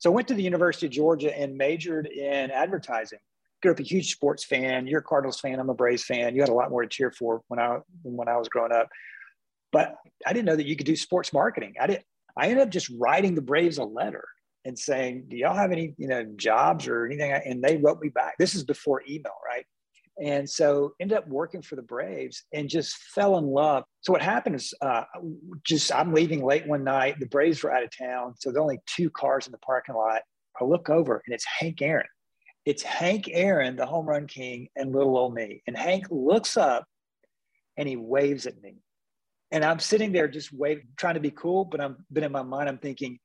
So 0.01 0.11
I 0.11 0.15
went 0.15 0.27
to 0.29 0.35
the 0.35 0.43
University 0.43 0.87
of 0.87 0.93
Georgia 0.93 1.37
and 1.37 1.57
majored 1.57 2.07
in 2.07 2.51
advertising. 2.51 3.21
Grew 3.63 3.73
up 3.73 3.79
a 3.79 3.85
huge 3.85 4.13
sports 4.13 4.45
fan. 4.45 4.87
You're 4.87 5.01
a 5.01 5.03
Cardinals 5.03 5.41
fan. 5.41 5.61
I'm 5.61 5.71
a 5.71 5.75
Braves 5.75 6.05
fan. 6.05 6.35
You 6.35 6.43
had 6.43 6.51
a 6.51 6.55
lot 6.55 6.71
more 6.71 6.83
to 6.83 6.89
cheer 6.89 7.13
for 7.13 7.43
when 7.49 7.61
I 7.61 7.79
when 8.03 8.29
I 8.29 8.37
was 8.37 8.49
growing 8.49 8.73
up. 8.73 8.89
But 9.73 9.97
I 10.27 10.33
didn't 10.33 10.47
know 10.47 10.57
that 10.57 10.67
you 10.67 10.77
could 10.77 10.87
do 10.87 10.97
sports 10.97 11.33
marketing. 11.33 11.75
I 11.81 11.87
didn't. 11.87 12.05
I 12.37 12.49
ended 12.49 12.65
up 12.65 12.71
just 12.71 12.91
writing 12.99 13.35
the 13.35 13.43
Braves 13.43 13.79
a 13.79 13.85
letter 13.85 14.25
and 14.65 14.79
saying, 14.79 15.27
"Do 15.29 15.37
y'all 15.37 15.55
have 15.55 15.73
any 15.73 15.95
you 15.99 16.09
know 16.09 16.25
jobs 16.37 16.89
or 16.89 17.07
anything?" 17.07 17.33
And 17.33 17.63
they 17.63 17.77
wrote 17.77 18.01
me 18.01 18.09
back. 18.09 18.35
This 18.39 18.55
is 18.55 18.65
before 18.65 19.03
email, 19.09 19.35
right? 19.47 19.65
And 20.23 20.49
so 20.49 20.95
ended 21.01 21.19
up 21.19 21.27
working 21.27 21.61
for 21.61 21.75
the 21.77 21.83
Braves 21.83 22.45
and 22.53 22.69
just 22.69 22.97
fell 23.15 23.37
in 23.39 23.47
love. 23.47 23.85
So 24.01 24.13
what 24.13 24.23
happened 24.23 24.57
is 24.57 24.73
uh, 24.81 25.05
just 25.65 25.93
I'm 25.93 26.13
leaving 26.13 26.45
late 26.45 26.67
one 26.67 26.85
night. 26.85 27.19
The 27.19 27.27
Braves 27.27 27.63
were 27.63 27.73
out 27.73 27.83
of 27.83 27.91
town. 27.97 28.35
So 28.39 28.51
there's 28.51 28.63
only 28.63 28.79
two 28.87 29.11
cars 29.11 29.47
in 29.47 29.53
the 29.53 29.59
parking 29.59 29.97
lot. 29.97 30.23
I 30.61 30.65
look 30.65 30.89
over 30.89 31.21
and 31.27 31.35
it's 31.35 31.45
Hank 31.45 31.83
Aaron. 31.83 32.07
It's 32.65 32.83
Hank 32.83 33.29
Aaron, 33.31 33.77
the 33.77 33.87
home 33.87 34.07
run 34.07 34.27
king, 34.27 34.69
and 34.77 34.95
little 34.95 35.19
old 35.19 35.35
me. 35.35 35.63
And 35.67 35.77
Hank 35.77 36.07
looks 36.11 36.57
up 36.57 36.87
and 37.77 37.89
he 37.89 37.97
waves 37.97 38.47
at 38.47 38.61
me. 38.63 38.77
And 39.51 39.65
I'm 39.65 39.79
sitting 39.79 40.13
there 40.13 40.29
just 40.29 40.53
waving, 40.53 40.87
trying 40.97 41.15
to 41.15 41.21
be 41.21 41.31
cool, 41.31 41.65
but 41.65 41.81
I'm 41.81 42.05
but 42.11 42.23
in 42.23 42.33
my 42.33 42.43
mind, 42.43 42.69
I'm 42.69 42.79
thinking, 42.79 43.19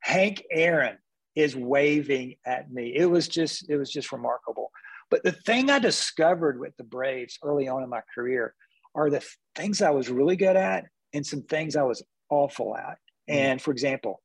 Hank 0.00 0.44
Aaron 0.50 0.98
is 1.34 1.54
waving 1.54 2.36
at 2.44 2.70
me. 2.70 2.94
It 2.94 3.06
was 3.06 3.28
just, 3.28 3.68
it 3.70 3.76
was 3.76 3.90
just 3.90 4.12
remarkable. 4.12 4.70
But 5.10 5.22
the 5.22 5.32
thing 5.32 5.70
I 5.70 5.78
discovered 5.78 6.58
with 6.58 6.76
the 6.76 6.84
Braves 6.84 7.38
early 7.42 7.68
on 7.68 7.82
in 7.82 7.88
my 7.88 8.02
career 8.14 8.54
are 8.94 9.10
the 9.10 9.24
things 9.54 9.80
I 9.80 9.90
was 9.90 10.10
really 10.10 10.36
good 10.36 10.56
at 10.56 10.86
and 11.14 11.24
some 11.24 11.42
things 11.42 11.76
I 11.76 11.82
was 11.82 12.02
awful 12.30 12.76
at. 12.76 12.98
Mm-hmm. 13.28 13.38
And 13.38 13.62
for 13.62 13.70
example, 13.70 14.20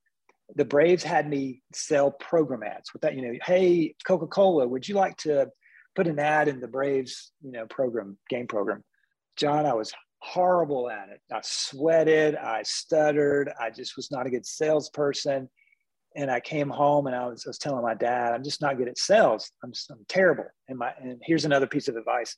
the 0.55 0.65
Braves 0.65 1.03
had 1.03 1.29
me 1.29 1.61
sell 1.73 2.11
program 2.11 2.63
ads 2.63 2.91
with 2.93 3.01
that, 3.03 3.15
you 3.15 3.21
know, 3.21 3.37
hey, 3.45 3.95
Coca 4.05 4.27
Cola, 4.27 4.67
would 4.67 4.87
you 4.87 4.95
like 4.95 5.17
to 5.17 5.49
put 5.95 6.07
an 6.07 6.19
ad 6.19 6.47
in 6.47 6.59
the 6.59 6.67
Braves, 6.67 7.31
you 7.41 7.51
know, 7.51 7.65
program, 7.67 8.17
game 8.29 8.47
program? 8.47 8.83
John, 9.37 9.65
I 9.65 9.73
was 9.73 9.93
horrible 10.19 10.89
at 10.89 11.09
it. 11.09 11.21
I 11.31 11.41
sweated, 11.43 12.35
I 12.35 12.63
stuttered, 12.63 13.51
I 13.59 13.69
just 13.69 13.95
was 13.95 14.11
not 14.11 14.27
a 14.27 14.29
good 14.29 14.45
salesperson 14.45 15.49
and 16.15 16.29
I 16.29 16.39
came 16.39 16.69
home 16.69 17.07
and 17.07 17.15
I 17.15 17.25
was, 17.27 17.45
I 17.45 17.49
was 17.49 17.57
telling 17.57 17.83
my 17.83 17.93
dad, 17.93 18.33
I'm 18.33 18.43
just 18.43 18.61
not 18.61 18.77
good 18.77 18.87
at 18.87 18.97
sales. 18.97 19.51
I'm, 19.63 19.71
just, 19.71 19.89
I'm 19.89 20.05
terrible. 20.07 20.45
And 20.67 20.77
my, 20.77 20.93
and 21.01 21.21
here's 21.23 21.45
another 21.45 21.67
piece 21.67 21.87
of 21.87 21.95
advice 21.95 22.35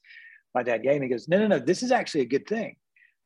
my 0.53 0.63
dad 0.63 0.83
gave 0.83 1.01
me. 1.01 1.07
He 1.07 1.11
goes, 1.11 1.27
no, 1.27 1.37
no, 1.37 1.47
no, 1.47 1.59
this 1.59 1.83
is 1.83 1.91
actually 1.91 2.21
a 2.21 2.25
good 2.25 2.47
thing 2.47 2.77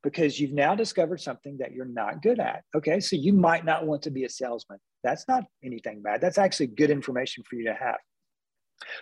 because 0.01 0.39
you've 0.39 0.51
now 0.51 0.73
discovered 0.73 1.21
something 1.21 1.57
that 1.59 1.73
you're 1.73 1.85
not 1.85 2.23
good 2.23 2.39
at. 2.39 2.63
Okay. 2.75 2.99
So 2.99 3.15
you 3.15 3.33
might 3.33 3.65
not 3.65 3.85
want 3.85 4.01
to 4.03 4.11
be 4.11 4.23
a 4.23 4.29
salesman. 4.29 4.79
That's 5.03 5.27
not 5.27 5.43
anything 5.63 6.01
bad. 6.01 6.21
That's 6.21 6.37
actually 6.37 6.67
good 6.67 6.89
information 6.89 7.43
for 7.47 7.55
you 7.55 7.65
to 7.65 7.73
have. 7.73 7.97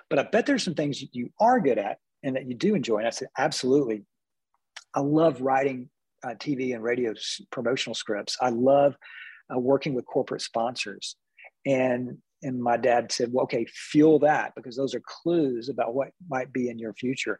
But 0.09 0.19
I 0.19 0.23
bet 0.23 0.45
there's 0.45 0.63
some 0.63 0.73
things 0.73 1.03
you 1.13 1.29
are 1.39 1.59
good 1.59 1.77
at 1.77 1.99
and 2.23 2.35
that 2.35 2.47
you 2.47 2.55
do 2.55 2.75
enjoy. 2.75 2.97
And 2.97 3.07
I 3.07 3.11
said, 3.11 3.29
absolutely. 3.37 4.03
I 4.93 4.99
love 4.99 5.41
writing 5.41 5.89
uh, 6.23 6.29
TV 6.29 6.73
and 6.73 6.83
radio 6.83 7.13
promotional 7.51 7.93
scripts. 7.93 8.37
I 8.41 8.49
love 8.49 8.95
uh, 9.53 9.59
working 9.59 9.93
with 9.93 10.05
corporate 10.05 10.41
sponsors 10.41 11.15
and 11.65 12.17
and 12.43 12.61
my 12.61 12.77
dad 12.77 13.11
said 13.11 13.29
well 13.31 13.43
okay 13.43 13.65
fuel 13.65 14.19
that 14.19 14.53
because 14.55 14.75
those 14.75 14.93
are 14.93 15.01
clues 15.03 15.69
about 15.69 15.93
what 15.93 16.09
might 16.29 16.51
be 16.53 16.69
in 16.69 16.79
your 16.79 16.93
future. 16.93 17.39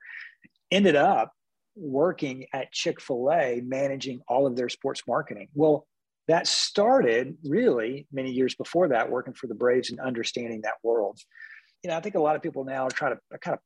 Ended 0.72 0.96
up 0.96 1.32
working 1.76 2.48
at 2.54 2.72
chick-fil-a 2.72 3.62
managing 3.64 4.22
all 4.28 4.48
of 4.48 4.56
their 4.56 4.70
sports 4.70 5.04
marketing. 5.08 5.48
Well 5.54 5.86
that 6.28 6.46
started 6.46 7.38
really 7.46 8.06
many 8.12 8.32
years 8.32 8.54
before 8.56 8.90
that 8.90 9.10
working 9.10 9.34
for 9.34 9.48
the 9.48 9.56
braves 9.56 9.92
and 9.92 10.00
understanding 10.00 10.62
that 10.62 10.74
world. 10.84 11.20
You 11.84 11.90
know 11.92 11.98
i 11.98 12.02
think 12.02 12.16
a 12.16 12.20
lot 12.20 12.36
of 12.36 12.42
people 12.42 12.64
now 12.66 12.86
are 12.86 12.92
trying 12.92 13.16
to 13.16 13.38
kind 13.40 13.54
of 13.54 13.60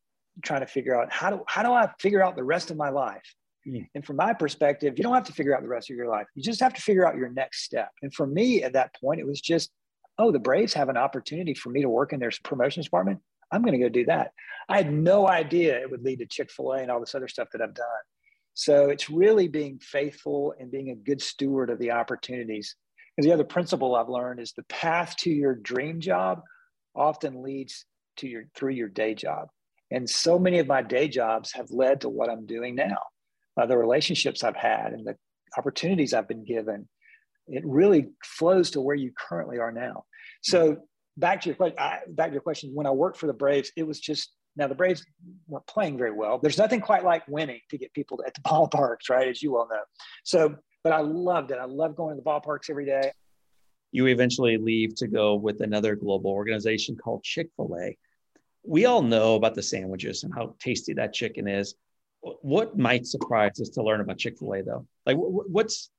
trying 0.44 0.62
to 0.62 0.68
figure 0.68 1.00
out 1.00 1.12
how 1.12 1.30
do 1.30 1.44
how 1.48 1.64
do 1.64 1.72
i 1.72 1.90
figure 2.00 2.24
out 2.24 2.36
the 2.36 2.44
rest 2.44 2.72
of 2.72 2.78
my 2.78 2.90
life? 2.90 3.36
Mm. 3.68 3.88
and 3.94 4.04
from 4.04 4.16
my 4.16 4.34
perspective 4.34 4.96
you 4.98 5.04
don't 5.04 5.14
have 5.14 5.26
to 5.26 5.34
figure 5.34 5.56
out 5.56 5.62
the 5.62 5.68
rest 5.68 5.92
of 5.92 5.96
your 5.96 6.08
life. 6.08 6.26
You 6.34 6.42
just 6.42 6.60
have 6.62 6.74
to 6.74 6.82
figure 6.82 7.08
out 7.08 7.16
your 7.16 7.30
next 7.30 7.64
step. 7.64 7.90
And 8.02 8.12
for 8.12 8.26
me 8.26 8.64
at 8.64 8.74
that 8.74 8.96
point 9.00 9.20
it 9.20 9.28
was 9.28 9.40
just 9.40 9.70
oh, 10.18 10.32
the 10.32 10.40
Braves 10.40 10.74
have 10.74 10.90
an 10.90 10.98
opportunity 10.98 11.54
for 11.54 11.70
me 11.70 11.82
to 11.82 11.90
work 11.90 12.14
in 12.14 12.20
their 12.20 12.32
promotions 12.44 12.86
department. 12.86 13.20
I'm 13.52 13.62
going 13.62 13.74
to 13.74 13.80
go 13.80 13.90
do 13.90 14.06
that. 14.06 14.32
I 14.70 14.78
had 14.78 14.94
no 14.94 15.28
idea 15.28 15.80
it 15.80 15.92
would 15.92 16.04
lead 16.04 16.20
to 16.20 16.26
Chick 16.26 16.52
fil 16.52 16.74
A 16.74 16.78
and 16.78 16.92
all 16.92 17.00
this 17.00 17.16
other 17.16 17.28
stuff 17.28 17.50
that 17.52 17.62
I've 17.62 17.74
done. 17.74 17.86
So 18.54 18.90
it's 18.90 19.10
really 19.10 19.48
being 19.48 19.80
faithful 19.80 20.54
and 20.60 20.72
being 20.72 20.90
a 20.90 20.96
good 20.96 21.22
steward 21.22 21.70
of 21.70 21.80
the 21.80 21.92
opportunities. 21.92 22.76
Because 23.16 23.28
the 23.28 23.34
other 23.34 23.44
principle 23.44 23.96
I've 23.96 24.10
learned 24.10 24.40
is 24.40 24.54
the 24.54 24.64
path 24.64 25.16
to 25.18 25.30
your 25.30 25.56
dream 25.56 26.00
job 26.00 26.42
often 26.96 27.42
leads 27.42 27.86
to 28.18 28.28
your 28.28 28.44
through 28.56 28.74
your 28.74 28.90
day 28.90 29.16
job. 29.16 29.48
And 29.90 30.10
so 30.10 30.40
many 30.40 30.60
of 30.60 30.68
my 30.68 30.82
day 30.82 31.08
jobs 31.08 31.52
have 31.54 31.72
led 31.72 32.02
to 32.02 32.10
what 32.10 32.30
I'm 32.30 32.46
doing 32.46 32.76
now. 32.76 32.98
Uh, 33.60 33.66
the 33.66 33.78
relationships 33.78 34.44
I've 34.44 34.56
had 34.56 34.94
and 34.94 35.06
the 35.06 35.16
opportunities 35.58 36.14
I've 36.14 36.28
been 36.28 36.46
given 36.46 36.88
it 37.48 37.64
really 37.66 38.10
flows 38.24 38.72
to 38.72 38.82
where 38.82 38.96
you 38.96 39.12
currently 39.18 39.60
are 39.60 39.72
now. 39.72 40.06
So 40.42 40.72
mm-hmm. 40.72 40.82
back 41.18 41.42
to 41.42 41.50
your 41.50 41.56
question, 41.56 41.78
back 42.10 42.28
to 42.28 42.34
your 42.34 42.42
question. 42.42 42.72
When 42.74 42.86
I 42.86 42.92
worked 42.92 43.18
for 43.18 43.28
the 43.28 43.34
Braves, 43.34 43.72
it 43.76 43.84
was 43.84 44.00
just 44.00 44.34
now 44.56 44.68
the 44.68 44.76
Braves 44.76 45.06
weren't 45.48 45.68
playing 45.68 45.98
very 45.98 46.12
well. 46.12 46.40
There's 46.40 46.58
nothing 46.58 46.82
quite 46.82 47.04
like 47.04 47.28
winning 47.28 47.62
to 47.70 47.78
get 47.78 47.94
people 47.94 48.22
at 48.26 48.34
the 48.34 48.42
ballparks, 48.46 49.10
right? 49.10 49.28
As 49.28 49.42
you 49.42 49.54
well 49.54 49.68
know. 49.70 49.82
So, 50.24 50.56
but 50.84 50.94
I 50.94 51.02
loved 51.02 51.52
it. 51.52 51.58
I 51.60 51.66
love 51.66 51.96
going 51.96 52.16
to 52.16 52.22
the 52.22 52.30
ballparks 52.30 52.70
every 52.70 52.86
day. 52.86 53.12
You 53.92 54.08
eventually 54.08 54.58
leave 54.58 54.96
to 54.96 55.08
go 55.08 55.36
with 55.36 55.62
another 55.62 55.96
global 55.96 56.32
organization 56.32 56.96
called 56.96 57.24
Chick 57.24 57.50
Fil 57.58 57.76
A. 57.82 57.98
We 58.64 58.86
all 58.86 59.02
know 59.02 59.36
about 59.36 59.56
the 59.56 59.64
sandwiches 59.64 60.24
and 60.24 60.34
how 60.34 60.56
tasty 60.60 60.94
that 60.94 61.14
chicken 61.14 61.48
is. 61.48 61.76
What 62.22 62.78
might 62.78 63.06
surprise 63.06 63.60
us 63.60 63.70
to 63.70 63.84
learn 63.84 64.00
about 64.00 64.18
Chick 64.18 64.38
Fil 64.38 64.54
A, 64.54 64.64
though? 64.64 64.88
Like, 65.06 65.18
what's 65.18 65.90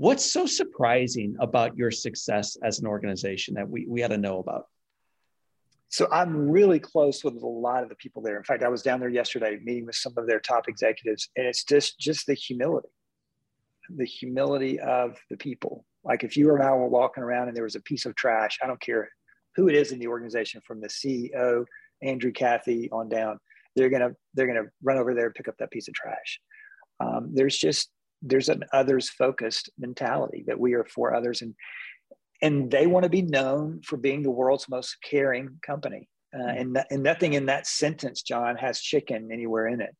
What's 0.00 0.24
so 0.24 0.46
surprising 0.46 1.36
about 1.40 1.76
your 1.76 1.90
success 1.90 2.56
as 2.64 2.78
an 2.78 2.86
organization 2.86 3.52
that 3.56 3.68
we, 3.68 3.84
we 3.86 4.00
had 4.00 4.12
to 4.12 4.16
know 4.16 4.38
about? 4.38 4.64
So 5.90 6.08
I'm 6.10 6.50
really 6.50 6.78
close 6.78 7.22
with 7.22 7.34
a 7.34 7.46
lot 7.46 7.82
of 7.82 7.90
the 7.90 7.94
people 7.96 8.22
there. 8.22 8.38
In 8.38 8.42
fact, 8.42 8.62
I 8.62 8.70
was 8.70 8.80
down 8.80 8.98
there 9.00 9.10
yesterday 9.10 9.58
meeting 9.62 9.84
with 9.84 9.96
some 9.96 10.14
of 10.16 10.26
their 10.26 10.40
top 10.40 10.68
executives, 10.68 11.28
and 11.36 11.46
it's 11.46 11.64
just 11.64 11.98
just 11.98 12.26
the 12.26 12.32
humility, 12.32 12.88
the 13.94 14.06
humility 14.06 14.80
of 14.80 15.18
the 15.28 15.36
people. 15.36 15.84
Like 16.02 16.24
if 16.24 16.34
you 16.34 16.50
and 16.54 16.62
I 16.62 16.72
were 16.72 16.88
walking 16.88 17.22
around 17.22 17.48
and 17.48 17.54
there 17.54 17.64
was 17.64 17.76
a 17.76 17.82
piece 17.82 18.06
of 18.06 18.14
trash, 18.14 18.56
I 18.62 18.66
don't 18.68 18.80
care 18.80 19.10
who 19.54 19.68
it 19.68 19.74
is 19.74 19.92
in 19.92 19.98
the 19.98 20.06
organization, 20.06 20.62
from 20.66 20.80
the 20.80 20.88
CEO, 20.88 21.66
Andrew 22.02 22.32
Cathy 22.32 22.88
on 22.90 23.10
down, 23.10 23.38
they're 23.76 23.90
gonna 23.90 24.12
they're 24.32 24.46
gonna 24.46 24.70
run 24.82 24.96
over 24.96 25.12
there 25.12 25.26
and 25.26 25.34
pick 25.34 25.46
up 25.46 25.58
that 25.58 25.70
piece 25.70 25.88
of 25.88 25.94
trash. 25.94 26.40
Um, 27.00 27.32
there's 27.34 27.58
just 27.58 27.90
there's 28.22 28.48
an 28.48 28.64
others 28.72 29.08
focused 29.08 29.70
mentality 29.78 30.44
that 30.46 30.58
we 30.58 30.74
are 30.74 30.84
for 30.84 31.14
others 31.14 31.42
and 31.42 31.54
and 32.42 32.70
they 32.70 32.86
want 32.86 33.04
to 33.04 33.10
be 33.10 33.22
known 33.22 33.80
for 33.84 33.96
being 33.96 34.22
the 34.22 34.30
world's 34.30 34.68
most 34.68 34.96
caring 35.02 35.58
company 35.64 36.08
uh, 36.34 36.38
mm-hmm. 36.38 36.58
and, 36.58 36.84
and 36.90 37.02
nothing 37.02 37.34
in 37.34 37.46
that 37.46 37.66
sentence 37.66 38.22
john 38.22 38.56
has 38.56 38.80
chicken 38.80 39.30
anywhere 39.32 39.66
in 39.66 39.80
it 39.80 39.94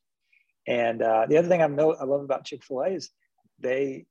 and 0.67 1.01
uh, 1.01 1.25
the 1.27 1.37
other 1.37 1.47
thing 1.47 1.61
i 1.61 1.67
know 1.67 1.93
i 1.93 2.03
love 2.03 2.21
about 2.21 2.45
chick-fil-a 2.45 2.89
is 2.89 3.09
they 3.59 4.05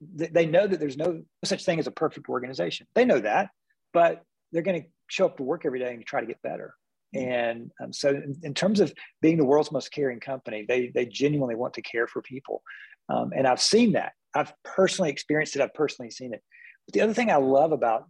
they 0.00 0.46
know 0.46 0.66
that 0.66 0.80
there's 0.80 0.96
no 0.96 1.22
such 1.44 1.64
thing 1.64 1.78
as 1.78 1.86
a 1.86 1.90
perfect 1.90 2.28
organization 2.28 2.86
they 2.94 3.04
know 3.04 3.20
that 3.20 3.50
but 3.92 4.22
they're 4.52 4.62
going 4.62 4.82
to 4.82 4.88
show 5.08 5.26
up 5.26 5.36
to 5.36 5.42
work 5.42 5.64
every 5.64 5.78
day 5.78 5.92
and 5.92 6.04
try 6.04 6.20
to 6.20 6.26
get 6.26 6.40
better. 6.42 6.74
And 7.12 7.70
um, 7.82 7.92
so 7.92 8.10
in, 8.10 8.36
in, 8.42 8.54
terms 8.54 8.78
of 8.78 8.92
being 9.20 9.36
the 9.36 9.44
world's 9.44 9.72
most 9.72 9.90
caring 9.90 10.20
company 10.20 10.64
they 10.68 10.92
they 10.94 11.04
genuinely 11.04 11.56
want 11.56 11.74
to 11.74 11.82
care 11.82 12.06
for 12.06 12.22
people 12.22 12.62
um, 13.10 13.32
and 13.34 13.46
I've 13.46 13.60
seen 13.60 13.92
that. 13.92 14.12
I've 14.34 14.52
personally 14.62 15.10
experienced 15.10 15.56
it. 15.56 15.62
I've 15.62 15.74
personally 15.74 16.10
seen 16.10 16.32
it. 16.32 16.42
But 16.86 16.94
the 16.94 17.00
other 17.00 17.14
thing 17.14 17.30
I 17.30 17.36
love 17.36 17.72
about 17.72 18.08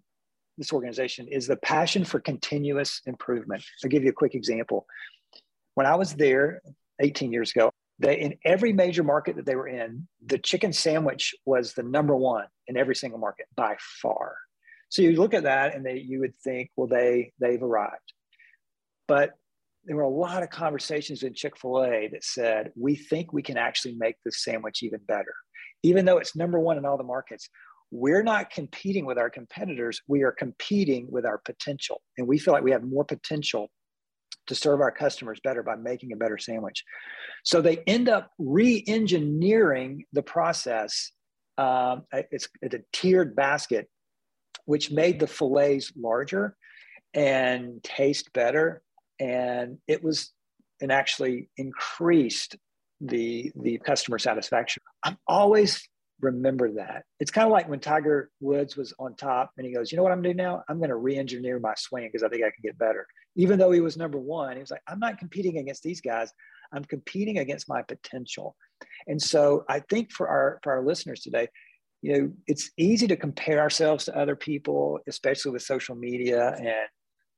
this 0.58 0.72
organization 0.72 1.26
is 1.28 1.46
the 1.46 1.56
passion 1.56 2.04
for 2.04 2.20
continuous 2.20 3.00
improvement. 3.06 3.64
I'll 3.82 3.90
give 3.90 4.04
you 4.04 4.10
a 4.10 4.14
quick 4.14 4.34
example. 4.34 4.86
When 5.74 5.86
I 5.86 5.94
was 5.94 6.14
there 6.14 6.60
18 7.00 7.32
years 7.32 7.50
ago, 7.50 7.70
they 7.98 8.20
in 8.20 8.34
every 8.44 8.72
major 8.72 9.02
market 9.02 9.36
that 9.36 9.46
they 9.46 9.56
were 9.56 9.68
in, 9.68 10.06
the 10.24 10.38
chicken 10.38 10.72
sandwich 10.72 11.34
was 11.46 11.72
the 11.72 11.82
number 11.82 12.14
one 12.14 12.46
in 12.66 12.76
every 12.76 12.94
single 12.94 13.18
market 13.18 13.46
by 13.56 13.76
far. 14.02 14.36
So 14.90 15.02
you 15.02 15.12
look 15.12 15.34
at 15.34 15.44
that 15.44 15.74
and 15.74 15.84
they, 15.84 15.98
you 15.98 16.20
would 16.20 16.34
think, 16.36 16.70
well, 16.76 16.88
they 16.88 17.32
they've 17.40 17.62
arrived. 17.62 18.12
But 19.10 19.32
there 19.86 19.96
were 19.96 20.02
a 20.02 20.08
lot 20.08 20.44
of 20.44 20.50
conversations 20.50 21.24
in 21.24 21.34
Chick 21.34 21.58
fil 21.58 21.82
A 21.82 22.08
that 22.12 22.22
said, 22.22 22.70
we 22.76 22.94
think 22.94 23.32
we 23.32 23.42
can 23.42 23.56
actually 23.56 23.96
make 23.96 24.14
this 24.24 24.44
sandwich 24.44 24.84
even 24.84 25.00
better. 25.08 25.34
Even 25.82 26.04
though 26.04 26.18
it's 26.18 26.36
number 26.36 26.60
one 26.60 26.78
in 26.78 26.86
all 26.86 26.96
the 26.96 27.02
markets, 27.02 27.48
we're 27.90 28.22
not 28.22 28.50
competing 28.50 29.04
with 29.04 29.18
our 29.18 29.28
competitors. 29.28 30.00
We 30.06 30.22
are 30.22 30.30
competing 30.30 31.08
with 31.10 31.26
our 31.26 31.38
potential. 31.44 32.02
And 32.18 32.28
we 32.28 32.38
feel 32.38 32.54
like 32.54 32.62
we 32.62 32.70
have 32.70 32.84
more 32.84 33.04
potential 33.04 33.68
to 34.46 34.54
serve 34.54 34.80
our 34.80 34.92
customers 34.92 35.40
better 35.42 35.64
by 35.64 35.74
making 35.74 36.12
a 36.12 36.16
better 36.16 36.38
sandwich. 36.38 36.84
So 37.42 37.60
they 37.60 37.78
end 37.88 38.08
up 38.08 38.30
re 38.38 38.84
engineering 38.86 40.04
the 40.12 40.22
process. 40.22 41.10
Um, 41.58 42.04
it's, 42.12 42.46
it's 42.62 42.76
a 42.76 42.82
tiered 42.92 43.34
basket, 43.34 43.88
which 44.66 44.92
made 44.92 45.18
the 45.18 45.26
fillets 45.26 45.90
larger 45.96 46.54
and 47.12 47.82
taste 47.82 48.32
better 48.32 48.82
and 49.20 49.78
it 49.86 50.02
was 50.02 50.32
and 50.80 50.90
actually 50.90 51.48
increased 51.56 52.56
the 53.00 53.52
the 53.54 53.78
customer 53.78 54.18
satisfaction 54.18 54.82
i'm 55.04 55.16
always 55.26 55.88
remember 56.20 56.72
that. 56.72 57.04
It's 57.18 57.30
kind 57.30 57.46
of 57.46 57.52
like 57.52 57.68
when 57.68 57.80
Tiger 57.80 58.30
Woods 58.40 58.76
was 58.76 58.92
on 58.98 59.14
top 59.14 59.52
and 59.56 59.66
he 59.66 59.72
goes, 59.72 59.90
you 59.90 59.96
know 59.96 60.02
what 60.02 60.12
I'm 60.12 60.22
doing 60.22 60.36
now? 60.36 60.62
I'm 60.68 60.78
going 60.78 60.90
to 60.90 60.96
re-engineer 60.96 61.58
my 61.58 61.74
swing 61.76 62.08
because 62.08 62.22
I 62.22 62.28
think 62.28 62.42
I 62.42 62.50
can 62.50 62.62
get 62.62 62.78
better. 62.78 63.06
Even 63.36 63.58
though 63.58 63.70
he 63.70 63.80
was 63.80 63.96
number 63.96 64.18
one, 64.18 64.54
he 64.56 64.60
was 64.60 64.70
like, 64.70 64.82
I'm 64.86 64.98
not 64.98 65.18
competing 65.18 65.58
against 65.58 65.82
these 65.82 66.00
guys. 66.00 66.30
I'm 66.72 66.84
competing 66.84 67.38
against 67.38 67.68
my 67.68 67.82
potential. 67.82 68.56
And 69.06 69.20
so 69.20 69.64
I 69.68 69.80
think 69.80 70.12
for 70.12 70.28
our 70.28 70.60
for 70.62 70.72
our 70.72 70.84
listeners 70.84 71.20
today, 71.20 71.48
you 72.02 72.12
know, 72.12 72.32
it's 72.46 72.70
easy 72.76 73.06
to 73.08 73.16
compare 73.16 73.60
ourselves 73.60 74.04
to 74.06 74.16
other 74.16 74.36
people, 74.36 75.00
especially 75.06 75.52
with 75.52 75.62
social 75.62 75.94
media. 75.94 76.54
And 76.56 76.88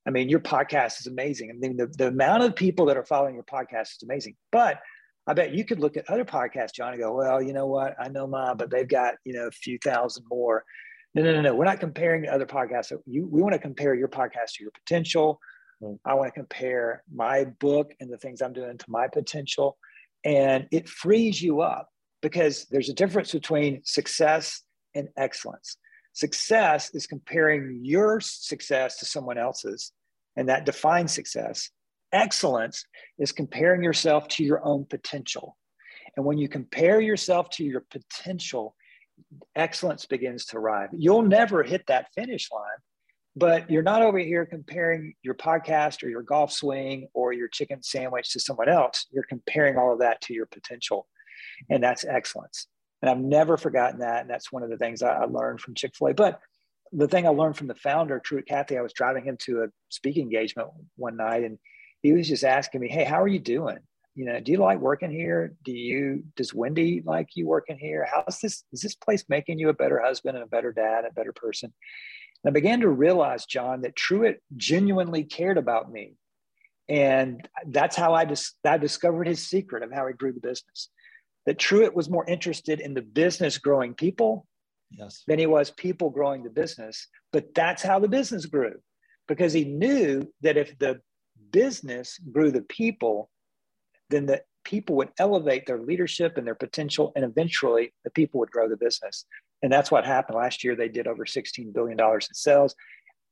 I 0.06 0.10
mean, 0.10 0.28
your 0.28 0.40
podcast 0.40 1.00
is 1.00 1.06
amazing. 1.06 1.50
I 1.50 1.54
mean, 1.54 1.76
the, 1.76 1.86
the 1.86 2.08
amount 2.08 2.42
of 2.42 2.56
people 2.56 2.86
that 2.86 2.96
are 2.96 3.04
following 3.04 3.34
your 3.34 3.44
podcast 3.44 3.96
is 3.96 4.02
amazing. 4.02 4.36
But 4.50 4.80
I 5.26 5.34
bet 5.34 5.54
you 5.54 5.64
could 5.64 5.78
look 5.78 5.96
at 5.96 6.10
other 6.10 6.24
podcasts, 6.24 6.74
John, 6.74 6.92
and 6.92 7.00
go, 7.00 7.12
well, 7.14 7.40
you 7.40 7.52
know 7.52 7.66
what? 7.66 7.94
I 8.00 8.08
know 8.08 8.26
mine, 8.26 8.56
but 8.56 8.70
they've 8.70 8.88
got, 8.88 9.14
you 9.24 9.32
know, 9.32 9.46
a 9.46 9.52
few 9.52 9.78
thousand 9.78 10.24
more. 10.28 10.64
No, 11.14 11.22
no, 11.22 11.32
no, 11.32 11.40
no. 11.40 11.54
We're 11.54 11.66
not 11.66 11.78
comparing 11.78 12.28
other 12.28 12.46
podcasts. 12.46 12.92
You, 13.06 13.28
we 13.30 13.42
want 13.42 13.52
to 13.52 13.58
compare 13.58 13.94
your 13.94 14.08
podcast 14.08 14.54
to 14.56 14.64
your 14.64 14.72
potential. 14.72 15.38
Mm. 15.82 15.98
I 16.04 16.14
want 16.14 16.28
to 16.28 16.32
compare 16.32 17.04
my 17.14 17.44
book 17.60 17.92
and 18.00 18.12
the 18.12 18.18
things 18.18 18.42
I'm 18.42 18.52
doing 18.52 18.78
to 18.78 18.84
my 18.88 19.06
potential. 19.06 19.76
And 20.24 20.66
it 20.72 20.88
frees 20.88 21.40
you 21.40 21.60
up 21.60 21.88
because 22.20 22.66
there's 22.70 22.88
a 22.88 22.94
difference 22.94 23.32
between 23.32 23.82
success 23.84 24.62
and 24.94 25.08
excellence. 25.16 25.76
Success 26.12 26.94
is 26.94 27.06
comparing 27.06 27.80
your 27.82 28.20
success 28.20 28.98
to 28.98 29.06
someone 29.06 29.38
else's, 29.38 29.92
and 30.36 30.48
that 30.48 30.66
defines 30.66 31.12
success. 31.12 31.70
Excellence 32.12 32.84
is 33.18 33.32
comparing 33.32 33.82
yourself 33.82 34.28
to 34.28 34.44
your 34.44 34.64
own 34.64 34.84
potential. 34.84 35.56
And 36.16 36.26
when 36.26 36.36
you 36.36 36.48
compare 36.48 37.00
yourself 37.00 37.48
to 37.50 37.64
your 37.64 37.84
potential, 37.90 38.74
excellence 39.56 40.04
begins 40.04 40.44
to 40.46 40.58
arrive. 40.58 40.90
You'll 40.92 41.22
never 41.22 41.62
hit 41.62 41.86
that 41.86 42.12
finish 42.14 42.50
line, 42.52 42.62
but 43.34 43.70
you're 43.70 43.82
not 43.82 44.02
over 44.02 44.18
here 44.18 44.44
comparing 44.44 45.14
your 45.22 45.34
podcast 45.34 46.02
or 46.02 46.08
your 46.08 46.22
golf 46.22 46.52
swing 46.52 47.08
or 47.14 47.32
your 47.32 47.48
chicken 47.48 47.82
sandwich 47.82 48.32
to 48.32 48.40
someone 48.40 48.68
else. 48.68 49.06
You're 49.10 49.24
comparing 49.24 49.78
all 49.78 49.94
of 49.94 50.00
that 50.00 50.20
to 50.22 50.34
your 50.34 50.46
potential. 50.46 51.06
And 51.70 51.82
that's 51.82 52.04
excellence. 52.04 52.66
And 53.02 53.10
I've 53.10 53.18
never 53.18 53.56
forgotten 53.56 53.98
that. 54.00 54.22
And 54.22 54.30
that's 54.30 54.52
one 54.52 54.62
of 54.62 54.70
the 54.70 54.78
things 54.78 55.02
I, 55.02 55.24
learned 55.24 55.60
from 55.60 55.74
Chick 55.74 55.92
fil 55.96 56.08
A. 56.08 56.14
But 56.14 56.40
the 56.92 57.08
thing 57.08 57.26
I 57.26 57.30
learned 57.30 57.56
from 57.56 57.66
the 57.66 57.74
founder, 57.74 58.20
Truett 58.20 58.46
Cathy, 58.46 58.78
I 58.78 58.82
was 58.82 58.92
driving 58.92 59.24
him 59.24 59.36
to 59.42 59.64
a 59.64 59.66
speaking 59.88 60.24
engagement 60.24 60.68
one 60.96 61.16
night 61.16 61.42
and 61.42 61.58
he 62.02 62.12
was 62.12 62.28
just 62.28 62.44
asking 62.44 62.80
me, 62.80 62.88
Hey, 62.88 63.04
how 63.04 63.20
are 63.20 63.28
you 63.28 63.40
doing? 63.40 63.78
You 64.14 64.26
know, 64.26 64.40
do 64.40 64.52
you 64.52 64.58
like 64.58 64.78
working 64.78 65.10
here? 65.10 65.54
Do 65.64 65.72
you, 65.72 66.24
does 66.36 66.52
Wendy 66.52 67.02
like 67.04 67.28
you 67.34 67.46
working 67.46 67.78
here? 67.78 68.06
How's 68.10 68.40
this, 68.40 68.64
is 68.72 68.82
this 68.82 68.94
place 68.94 69.24
making 69.28 69.58
you 69.58 69.68
a 69.70 69.74
better 69.74 70.00
husband 70.04 70.36
and 70.36 70.44
a 70.44 70.48
better 70.48 70.70
dad, 70.70 71.04
a 71.04 71.12
better 71.12 71.32
person? 71.32 71.72
And 72.44 72.50
I 72.50 72.52
began 72.52 72.80
to 72.80 72.88
realize, 72.88 73.46
John, 73.46 73.80
that 73.82 73.96
Truett 73.96 74.42
genuinely 74.56 75.24
cared 75.24 75.56
about 75.56 75.90
me. 75.90 76.14
And 76.88 77.48
that's 77.66 77.96
how 77.96 78.12
I, 78.12 78.26
dis- 78.26 78.54
I 78.64 78.76
discovered 78.76 79.28
his 79.28 79.46
secret 79.46 79.82
of 79.82 79.92
how 79.92 80.06
he 80.06 80.12
grew 80.12 80.32
the 80.32 80.40
business. 80.40 80.90
That 81.46 81.58
Truett 81.58 81.94
was 81.94 82.08
more 82.08 82.24
interested 82.26 82.80
in 82.80 82.94
the 82.94 83.02
business 83.02 83.58
growing 83.58 83.94
people 83.94 84.46
yes. 84.90 85.24
than 85.26 85.38
he 85.38 85.46
was 85.46 85.70
people 85.70 86.10
growing 86.10 86.42
the 86.42 86.50
business. 86.50 87.08
But 87.32 87.54
that's 87.54 87.82
how 87.82 87.98
the 87.98 88.08
business 88.08 88.46
grew 88.46 88.74
because 89.28 89.52
he 89.52 89.64
knew 89.64 90.22
that 90.42 90.56
if 90.56 90.78
the 90.78 91.00
business 91.50 92.18
grew 92.30 92.50
the 92.50 92.62
people, 92.62 93.30
then 94.10 94.26
the 94.26 94.42
people 94.64 94.96
would 94.96 95.10
elevate 95.18 95.66
their 95.66 95.80
leadership 95.80 96.36
and 96.36 96.46
their 96.46 96.54
potential, 96.54 97.12
and 97.16 97.24
eventually 97.24 97.92
the 98.04 98.10
people 98.10 98.40
would 98.40 98.50
grow 98.50 98.68
the 98.68 98.76
business. 98.76 99.24
And 99.62 99.72
that's 99.72 99.90
what 99.90 100.04
happened 100.04 100.36
last 100.36 100.64
year. 100.64 100.74
They 100.74 100.88
did 100.88 101.06
over 101.06 101.24
$16 101.24 101.72
billion 101.72 101.98
in 101.98 102.20
sales. 102.32 102.74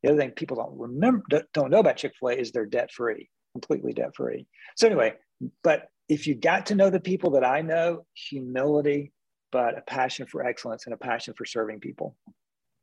The 0.03 0.11
other 0.11 0.19
thing 0.19 0.31
people 0.31 0.57
don't 0.57 0.79
remember, 0.79 1.25
don't 1.53 1.71
know 1.71 1.81
about 1.81 1.97
Chick 1.97 2.13
fil 2.19 2.31
A 2.31 2.35
is 2.35 2.53
they're 2.53 2.67
debt 2.67 2.91
free, 2.91 3.29
completely 3.53 3.93
debt 3.93 4.15
free. 4.17 4.47
So, 4.77 4.87
anyway, 4.87 5.15
but 5.63 5.89
if 6.11 6.27
you 6.27 6.35
got 6.35 6.67
to 6.67 6.75
know 6.75 6.91
the 6.91 7.01
people 7.01 7.31
that 7.31 7.45
I 7.45 7.63
know, 7.63 8.05
humility, 8.15 9.13
but 9.53 9.79
a 9.79 9.81
passion 9.83 10.27
for 10.27 10.45
excellence 10.45 10.87
and 10.87 10.93
a 10.93 10.97
passion 10.97 11.35
for 11.39 11.45
serving 11.45 11.79
people. 11.79 12.17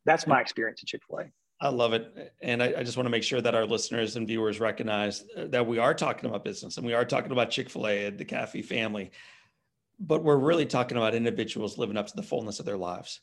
That's 0.05 0.25
my 0.25 0.39
experience 0.39 0.81
at 0.81 0.87
Chick 0.87 1.01
fil 1.07 1.19
A. 1.19 1.23
I 1.59 1.69
love 1.69 1.91
it. 1.91 2.33
And 2.41 2.63
I, 2.63 2.73
I, 2.77 2.83
just 2.83 2.95
want 2.95 3.05
to 3.07 3.11
make 3.11 3.23
sure 3.23 3.41
that 3.41 3.53
our 3.53 3.65
listeners 3.65 4.15
and 4.15 4.27
viewers 4.27 4.59
recognize 4.59 5.25
uh, 5.35 5.47
that 5.47 5.65
we 5.67 5.77
are 5.77 5.93
talking 5.93 6.29
about 6.29 6.45
business 6.45 6.77
and 6.77 6.85
we 6.85 6.93
are 6.93 7.03
talking 7.03 7.31
about 7.31 7.49
Chick 7.49 7.69
fil 7.69 7.87
A 7.87 8.05
and 8.05 8.17
the 8.17 8.23
Cathy 8.23 8.61
family, 8.61 9.11
but 9.99 10.23
we're 10.23 10.37
really 10.37 10.65
talking 10.65 10.97
about 10.97 11.13
individuals 11.13 11.77
living 11.77 11.97
up 11.97 12.07
to 12.07 12.15
the 12.15 12.23
fullness 12.23 12.59
of 12.61 12.65
their 12.65 12.77
lives 12.77 13.19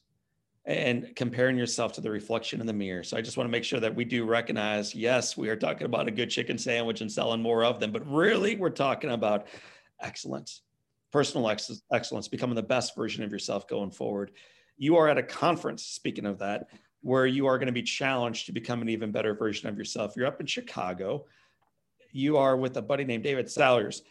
and 0.67 1.15
comparing 1.17 1.57
yourself 1.57 1.93
to 1.93 2.01
the 2.01 2.11
reflection 2.11 2.61
in 2.61 2.67
the 2.67 2.73
mirror. 2.73 3.05
So 3.05 3.17
I 3.17 3.23
just 3.23 3.37
want 3.37 3.49
to 3.49 3.53
make 3.53 3.65
sure 3.65 3.81
that 3.81 3.95
we 3.95 4.05
do 4.05 4.25
recognize 4.27 4.95
yes, 4.95 5.37
we 5.37 5.49
are 5.49 5.57
talking 5.57 5.87
about 5.87 6.09
a 6.09 6.11
good 6.11 6.29
chicken 6.29 6.59
sandwich 6.59 7.01
and 7.01 7.11
selling 7.11 7.41
more 7.41 7.65
of 7.65 7.81
them, 7.81 7.91
but 7.93 8.07
really 8.07 8.57
we're 8.57 8.71
talking 8.71 9.11
about 9.11 9.47
excellence, 10.01 10.63
personal 11.13 11.49
ex- 11.49 11.83
excellence, 11.93 12.29
becoming 12.29 12.57
the 12.57 12.63
best 12.63 12.95
version 12.97 13.25
of 13.25 13.33
yourself 13.33 13.69
going 13.69 13.91
forward. 13.91 14.33
You 14.77 14.97
are 14.97 15.09
at 15.09 15.19
a 15.19 15.23
conference, 15.23 15.85
speaking 15.85 16.27
of 16.27 16.39
that, 16.39 16.69
where 17.03 17.27
you 17.27 17.47
are 17.47 17.59
going 17.59 17.67
to 17.67 17.73
be 17.73 17.83
challenged 17.83 18.47
to 18.47 18.53
become 18.53 18.83
an 18.83 18.89
even 18.89 19.13
better 19.13 19.35
version 19.35 19.69
of 19.69 19.77
yourself. 19.79 20.15
You're 20.17 20.27
up 20.27 20.41
in 20.41 20.47
Chicago. 20.47 21.27
You 22.13 22.37
are 22.37 22.57
with 22.57 22.77
a 22.77 22.83
buddy 22.83 23.05
named 23.05 23.25
David 23.25 23.51
Salyers. 23.51 24.03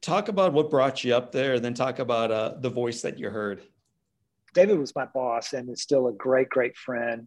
Talk 0.00 0.28
about 0.28 0.52
what 0.52 0.70
brought 0.70 1.04
you 1.04 1.14
up 1.14 1.32
there, 1.32 1.54
and 1.54 1.64
then 1.64 1.74
talk 1.74 1.98
about 1.98 2.30
uh, 2.30 2.54
the 2.60 2.70
voice 2.70 3.02
that 3.02 3.18
you 3.18 3.30
heard. 3.30 3.62
David 4.54 4.78
was 4.78 4.94
my 4.94 5.06
boss 5.06 5.52
and 5.52 5.68
is 5.70 5.82
still 5.82 6.08
a 6.08 6.12
great, 6.12 6.48
great 6.48 6.76
friend. 6.76 7.26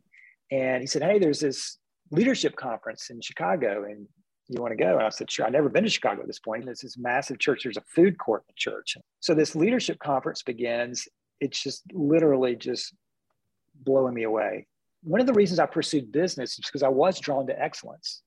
And 0.52 0.82
he 0.82 0.88
said, 0.88 1.02
Hey, 1.02 1.20
there's 1.20 1.40
this 1.40 1.78
leadership 2.12 2.56
conference 2.56 3.10
in 3.10 3.22
Chicago, 3.22 3.86
and 3.86 4.08
you 4.48 4.62
want 4.62 4.78
to 4.78 4.84
go? 4.84 4.96
And 4.96 5.04
I 5.04 5.10
said, 5.10 5.30
Sure. 5.32 5.46
I've 5.46 5.54
never 5.54 5.70
been 5.70 5.84
to 5.84 5.90
Chicago 5.90 6.22
at 6.22 6.28
this 6.28 6.40
point. 6.40 6.68
It's 6.68 6.82
this 6.82 6.98
massive 6.98 7.40
church. 7.40 7.64
There's 7.64 7.78
a 7.78 7.82
food 7.82 8.18
court 8.18 8.44
in 8.48 8.54
the 8.54 8.58
church. 8.58 8.98
So 9.20 9.34
this 9.34 9.56
leadership 9.56 10.00
conference 10.00 10.44
begins. 10.44 11.08
It's 11.40 11.62
just 11.62 11.84
literally 11.94 12.56
just 12.56 12.94
blowing 13.84 14.14
me 14.14 14.24
away 14.24 14.68
one 15.06 15.22
of 15.22 15.28
the 15.28 15.34
reasons 15.34 15.60
I 15.60 15.68
pursued 15.68 16.12
business 16.12 16.54
is 16.54 16.66
because 16.66 16.82
I 16.82 16.88
was 16.88 17.20
drawn 17.20 17.46
to 17.48 17.62
excellence. 17.62 18.24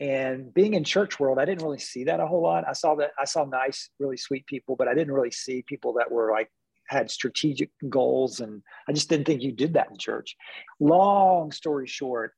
And 0.00 0.52
being 0.52 0.74
in 0.74 0.84
church 0.84 1.18
world, 1.18 1.38
I 1.38 1.44
didn't 1.44 1.64
really 1.64 1.78
see 1.78 2.04
that 2.04 2.20
a 2.20 2.26
whole 2.26 2.42
lot. 2.42 2.64
I 2.68 2.72
saw 2.72 2.96
that 2.96 3.12
I 3.18 3.24
saw 3.24 3.44
nice, 3.44 3.88
really 3.98 4.16
sweet 4.16 4.44
people, 4.46 4.76
but 4.76 4.88
I 4.88 4.94
didn't 4.94 5.14
really 5.14 5.30
see 5.30 5.62
people 5.66 5.94
that 5.94 6.10
were 6.10 6.32
like 6.32 6.50
had 6.88 7.10
strategic 7.10 7.70
goals. 7.88 8.40
And 8.40 8.60
I 8.88 8.92
just 8.92 9.08
didn't 9.08 9.26
think 9.26 9.42
you 9.42 9.52
did 9.52 9.74
that 9.74 9.88
in 9.90 9.96
church. 9.96 10.36
Long 10.80 11.52
story 11.52 11.86
short, 11.86 12.34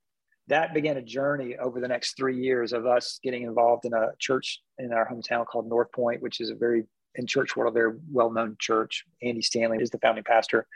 that 0.48 0.74
began 0.74 0.96
a 0.96 1.02
journey 1.02 1.56
over 1.56 1.80
the 1.80 1.88
next 1.88 2.16
three 2.16 2.36
years 2.36 2.72
of 2.72 2.86
us 2.86 3.20
getting 3.22 3.42
involved 3.42 3.84
in 3.84 3.92
a 3.92 4.08
church 4.18 4.60
in 4.78 4.92
our 4.92 5.08
hometown 5.08 5.46
called 5.46 5.68
North 5.68 5.92
Point, 5.92 6.22
which 6.22 6.40
is 6.40 6.50
a 6.50 6.54
very 6.54 6.84
in 7.14 7.26
church 7.26 7.56
world, 7.56 7.72
a 7.72 7.74
very 7.74 7.94
well-known 8.12 8.56
church. 8.58 9.04
Andy 9.22 9.42
Stanley 9.42 9.78
is 9.80 9.90
the 9.90 9.98
founding 9.98 10.24
pastor. 10.24 10.66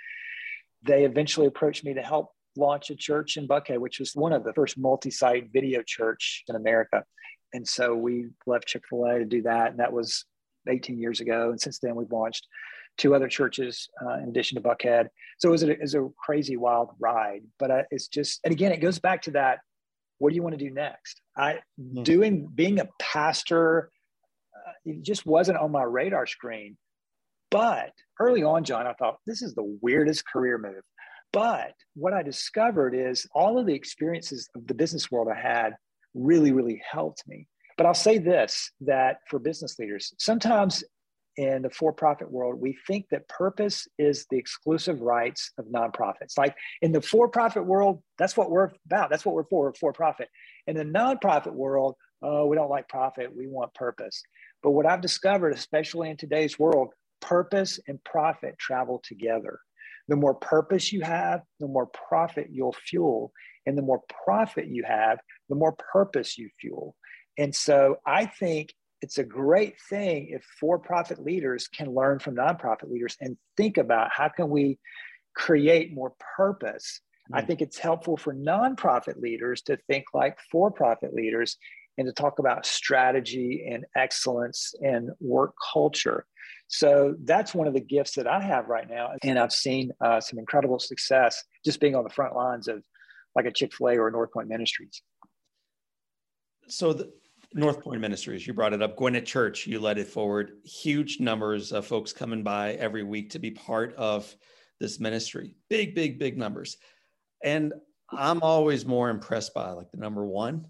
They 0.83 1.05
eventually 1.05 1.47
approached 1.47 1.85
me 1.85 1.95
to 1.95 2.03
help 2.03 2.33
launch 2.57 2.91
a 2.91 2.97
church 2.97 3.37
in 3.37 3.49
Buckhead, 3.49 3.79
which 3.79 3.99
was 3.99 4.15
one 4.15 4.33
of 4.33 4.45
the 4.45 4.53
first 4.53 4.77
multi-site 4.77 5.51
video 5.53 5.83
church 5.87 6.43
in 6.49 6.57
America. 6.57 7.05
And 7.53 7.67
so 7.67 7.95
we 7.95 8.29
left 8.47 8.67
Chick-fil-A 8.67 9.21
to 9.21 9.25
do 9.25 9.43
that. 9.43 9.71
And 9.71 9.79
that 9.79 9.93
was 9.93 10.25
18 10.69 10.99
years 10.99 11.21
ago. 11.21 11.51
And 11.51 11.61
since 11.61 11.79
then 11.79 11.95
we've 11.95 12.11
launched 12.11 12.47
two 12.99 13.15
other 13.15 13.29
churches 13.29 13.89
uh, 14.05 14.15
in 14.15 14.29
addition 14.29 14.61
to 14.61 14.69
Buckhead. 14.69 15.09
So 15.39 15.49
it 15.49 15.53
was, 15.53 15.63
a, 15.63 15.71
it 15.71 15.81
was 15.81 15.95
a 15.95 16.09
crazy 16.25 16.57
wild 16.57 16.91
ride, 17.01 17.43
but 17.59 17.71
uh, 17.71 17.83
it's 17.91 18.09
just, 18.09 18.41
and 18.45 18.53
again, 18.53 18.73
it 18.73 18.81
goes 18.81 18.99
back 18.99 19.23
to 19.23 19.31
that. 19.33 19.61
What 20.19 20.31
do 20.31 20.37
you 20.37 20.43
want 20.43 20.57
to 20.59 20.65
do 20.65 20.71
next? 20.71 21.21
I 21.37 21.61
mm-hmm. 21.81 22.03
doing, 22.03 22.49
being 22.55 22.81
a 22.81 22.89
pastor, 23.01 23.91
uh, 24.55 24.73
it 24.85 25.03
just 25.03 25.27
wasn't 25.27 25.59
on 25.59 25.73
my 25.73 25.83
radar 25.83 26.27
screen. 26.27 26.77
But 27.51 27.93
early 28.19 28.43
on, 28.43 28.65
John, 28.65 28.87
I 28.87 28.95
thought 28.95 29.19
this 29.27 29.43
is 29.43 29.55
the 29.55 29.79
weirdest 29.83 30.25
career 30.27 30.59
move. 30.59 30.83
But 31.33 31.73
what 31.95 32.13
I 32.13 32.23
discovered 32.23 32.95
is 32.95 33.27
all 33.35 33.59
of 33.59 33.67
the 33.67 33.75
experiences 33.75 34.49
of 34.55 34.67
the 34.67 34.75
business 34.75 35.11
world 35.11 35.29
I 35.29 35.41
had 35.41 35.75
really, 36.15 36.53
really 36.53 36.81
helped 36.89 37.25
me. 37.27 37.49
But 37.77 37.87
I'll 37.87 37.95
say 37.95 38.19
this 38.19 38.71
that 38.83 39.19
for 39.29 39.39
business 39.39 39.79
leaders, 39.79 40.15
sometimes 40.19 40.85
in 41.37 41.63
the 41.63 41.71
for 41.71 41.93
profit 41.93 42.31
world, 42.31 42.61
we 42.61 42.77
think 42.87 43.07
that 43.11 43.29
purpose 43.29 43.89
is 43.99 44.27
the 44.31 44.39
exclusive 44.39 45.01
rights 45.01 45.51
of 45.59 45.67
nonprofits. 45.67 46.37
Like 46.37 46.55
in 46.83 46.93
the 46.93 47.01
for 47.01 47.29
profit 47.29 47.65
world, 47.65 48.03
that's 48.19 48.37
what 48.37 48.51
we're 48.51 48.71
about. 48.87 49.11
That's 49.11 49.25
what 49.25 49.35
we're 49.35 49.45
for, 49.45 49.67
We're 49.67 49.75
for 49.75 49.93
profit. 49.93 50.29
In 50.67 50.77
the 50.77 50.85
nonprofit 50.85 51.53
world, 51.53 51.97
oh, 52.23 52.47
we 52.47 52.57
don't 52.57 52.71
like 52.71 52.89
profit, 52.89 53.35
we 53.35 53.47
want 53.47 53.75
purpose. 53.75 54.23
But 54.63 54.71
what 54.71 54.87
I've 54.87 55.01
discovered, 55.01 55.55
especially 55.55 56.11
in 56.11 56.17
today's 56.17 56.59
world, 56.59 56.89
purpose 57.21 57.81
and 57.89 58.03
profit 58.05 58.59
travel 58.59 59.01
together. 59.03 59.59
The 60.09 60.17
more 60.17 60.35
purpose 60.35 60.93
you 60.93 61.01
have, 61.03 61.43
the 61.61 61.69
more 61.69 61.87
profit 61.87 62.49
you'll 62.51 62.77
fuel. 62.89 63.33
And 63.67 63.79
the 63.79 63.83
more 63.83 64.03
profit 64.25 64.67
you 64.67 64.83
have, 64.85 65.21
the 65.49 65.55
more 65.55 65.77
purpose 65.93 66.37
you 66.37 66.51
fuel. 66.61 66.97
And 67.39 67.55
so 67.55 67.97
I 68.05 68.27
think 68.27 68.75
it's 69.03 69.19
a 69.19 69.25
great 69.25 69.75
thing 69.91 70.29
if 70.31 70.45
for 70.61 70.79
profit 70.79 71.23
leaders 71.23 71.69
can 71.69 71.93
learn 71.93 72.21
from 72.21 72.37
nonprofit 72.37 72.91
leaders 72.91 73.17
and 73.21 73.37
think 73.57 73.77
about 73.77 74.11
how 74.13 74.29
can 74.29 74.49
we 74.49 74.79
create 75.35 75.93
more 75.93 76.15
purpose. 76.37 77.01
Mm-hmm. 77.25 77.37
I 77.37 77.43
mm. 77.43 77.47
think 77.47 77.61
it's 77.63 77.79
helpful 77.79 78.17
for 78.17 78.33
nonprofit 78.33 79.21
leaders 79.21 79.63
to 79.63 79.77
think 79.89 80.05
like 80.15 80.39
for 80.51 80.71
profit 80.71 81.13
leaders 81.13 81.57
and 81.99 82.07
to 82.07 82.13
talk 82.13 82.39
about 82.39 82.65
strategy 82.65 83.69
and 83.71 83.85
excellence 83.97 84.73
and 84.81 85.11
work 85.21 85.53
culture. 85.73 86.25
So 86.69 87.17
that's 87.25 87.55
one 87.55 87.67
of 87.67 87.75
the 87.75 87.81
gifts 87.81 88.15
that 88.15 88.27
I 88.27 88.41
have 88.41 88.69
right 88.69 88.89
now. 88.89 89.11
And 89.23 89.39
I've 89.39 89.53
seen 89.53 89.91
uh, 90.01 90.21
some 90.21 90.39
incredible 90.39 90.79
success 90.79 91.43
just 91.65 91.81
being 91.81 91.95
on 91.95 92.05
the 92.05 92.11
front 92.11 92.35
lines 92.35 92.69
of 92.69 92.83
like 93.35 93.47
a 93.47 93.53
Chick 93.53 93.75
fil 93.75 93.89
A 93.89 93.99
or 93.99 94.11
North 94.11 94.33
Point 94.33 94.49
Ministries. 94.49 95.03
So, 96.69 96.93
the 96.93 97.13
North 97.55 97.83
Point 97.83 98.01
Ministries, 98.01 98.47
you 98.47 98.55
brought 98.55 98.73
it 98.73 98.83
up. 98.83 98.97
Gwinnett 98.97 99.27
Church, 99.27 99.67
you 99.67 99.81
led 99.81 99.99
it 99.99 100.07
forward. 100.07 100.53
Huge 100.65 101.21
numbers 101.21 101.73
of 101.73 101.87
folks 101.87 102.13
coming 102.13 102.43
by 102.43 102.73
every 102.75 103.03
week 103.03 103.31
to 103.31 103.39
be 103.39 103.51
part 103.51 103.95
of 103.97 104.35
this 104.81 104.99
ministry. 104.99 105.55
Big, 105.69 105.95
big, 105.95 106.19
big 106.19 106.39
numbers. 106.39 106.77
And 107.43 107.73
I'm 108.11 108.43
always 108.43 108.85
more 108.85 109.11
impressed 109.11 109.55
by 109.55 109.71
like 109.71 109.91
the 109.91 109.99
number 109.99 110.25
one, 110.25 110.67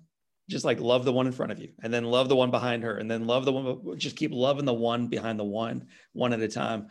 just 0.48 0.64
like 0.64 0.80
love 0.80 1.04
the 1.04 1.12
one 1.12 1.26
in 1.26 1.32
front 1.32 1.52
of 1.52 1.58
you 1.58 1.70
and 1.82 1.92
then 1.92 2.04
love 2.04 2.28
the 2.28 2.36
one 2.36 2.50
behind 2.50 2.82
her 2.82 2.96
and 2.96 3.10
then 3.10 3.26
love 3.26 3.44
the 3.44 3.52
one, 3.52 3.98
just 3.98 4.16
keep 4.16 4.32
loving 4.32 4.64
the 4.64 4.74
one 4.74 5.08
behind 5.08 5.38
the 5.38 5.44
one, 5.44 5.86
one 6.12 6.32
at 6.32 6.40
a 6.40 6.48
time. 6.48 6.88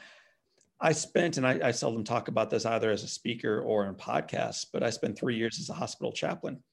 I 0.80 0.94
spent, 0.94 1.38
and 1.38 1.46
I, 1.46 1.60
I 1.64 1.72
seldom 1.72 2.04
talk 2.04 2.28
about 2.28 2.50
this 2.50 2.66
either 2.66 2.90
as 2.90 3.04
a 3.04 3.08
speaker 3.08 3.62
or 3.62 3.86
in 3.86 3.94
podcasts, 3.96 4.66
but 4.72 4.82
I 4.82 4.90
spent 4.90 5.18
three 5.18 5.36
years 5.36 5.60
as 5.60 5.70
a 5.70 5.74
hospital 5.74 6.12
chaplain, 6.12 6.64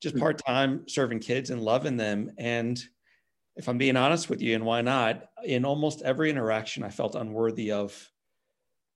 just 0.00 0.14
hmm. 0.14 0.20
part 0.20 0.44
time 0.44 0.88
serving 0.88 1.20
kids 1.20 1.50
and 1.50 1.62
loving 1.62 1.96
them. 1.96 2.32
And 2.38 2.82
if 3.56 3.68
I'm 3.68 3.78
being 3.78 3.96
honest 3.96 4.30
with 4.30 4.40
you, 4.40 4.54
and 4.54 4.64
why 4.64 4.82
not, 4.82 5.24
in 5.44 5.64
almost 5.64 6.02
every 6.02 6.30
interaction, 6.30 6.84
I 6.84 6.90
felt 6.90 7.16
unworthy 7.16 7.72
of 7.72 8.10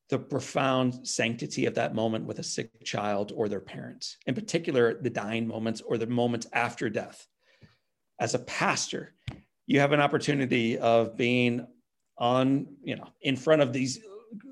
the 0.08 0.18
profound 0.18 1.08
sanctity 1.08 1.66
of 1.66 1.74
that 1.74 1.94
moment 1.94 2.26
with 2.26 2.38
a 2.38 2.44
sick 2.44 2.84
child 2.84 3.32
or 3.34 3.48
their 3.48 3.60
parents, 3.60 4.18
in 4.26 4.34
particular, 4.34 5.00
the 5.00 5.10
dying 5.10 5.48
moments 5.48 5.80
or 5.80 5.98
the 5.98 6.06
moments 6.06 6.46
after 6.52 6.90
death. 6.90 7.26
As 8.20 8.34
a 8.34 8.40
pastor, 8.40 9.14
you 9.66 9.80
have 9.80 9.92
an 9.92 10.00
opportunity 10.00 10.78
of 10.78 11.16
being 11.16 11.66
on, 12.18 12.66
you 12.84 12.94
know, 12.94 13.08
in 13.22 13.36
front 13.36 13.62
of 13.62 13.72
these 13.72 14.00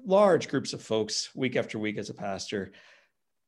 large 0.05 0.49
groups 0.49 0.73
of 0.73 0.83
folks 0.83 1.29
week 1.35 1.57
after 1.57 1.79
week 1.79 1.99
as 1.99 2.11
a 2.11 2.15
pastor. 2.15 2.73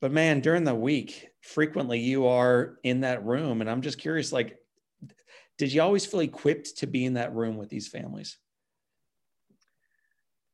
But 0.02 0.10
man, 0.10 0.40
during 0.40 0.64
the 0.64 0.74
week, 0.74 1.28
frequently 1.42 2.00
you 2.00 2.26
are 2.26 2.76
in 2.82 3.02
that 3.02 3.24
room. 3.24 3.60
And 3.60 3.70
I'm 3.70 3.82
just 3.82 3.98
curious, 3.98 4.32
like, 4.32 4.58
did 5.58 5.72
you 5.72 5.80
always 5.80 6.04
feel 6.04 6.20
equipped 6.20 6.78
to 6.78 6.88
be 6.88 7.04
in 7.04 7.14
that 7.14 7.32
room 7.32 7.56
with 7.56 7.68
these 7.68 7.86
families? 7.86 8.36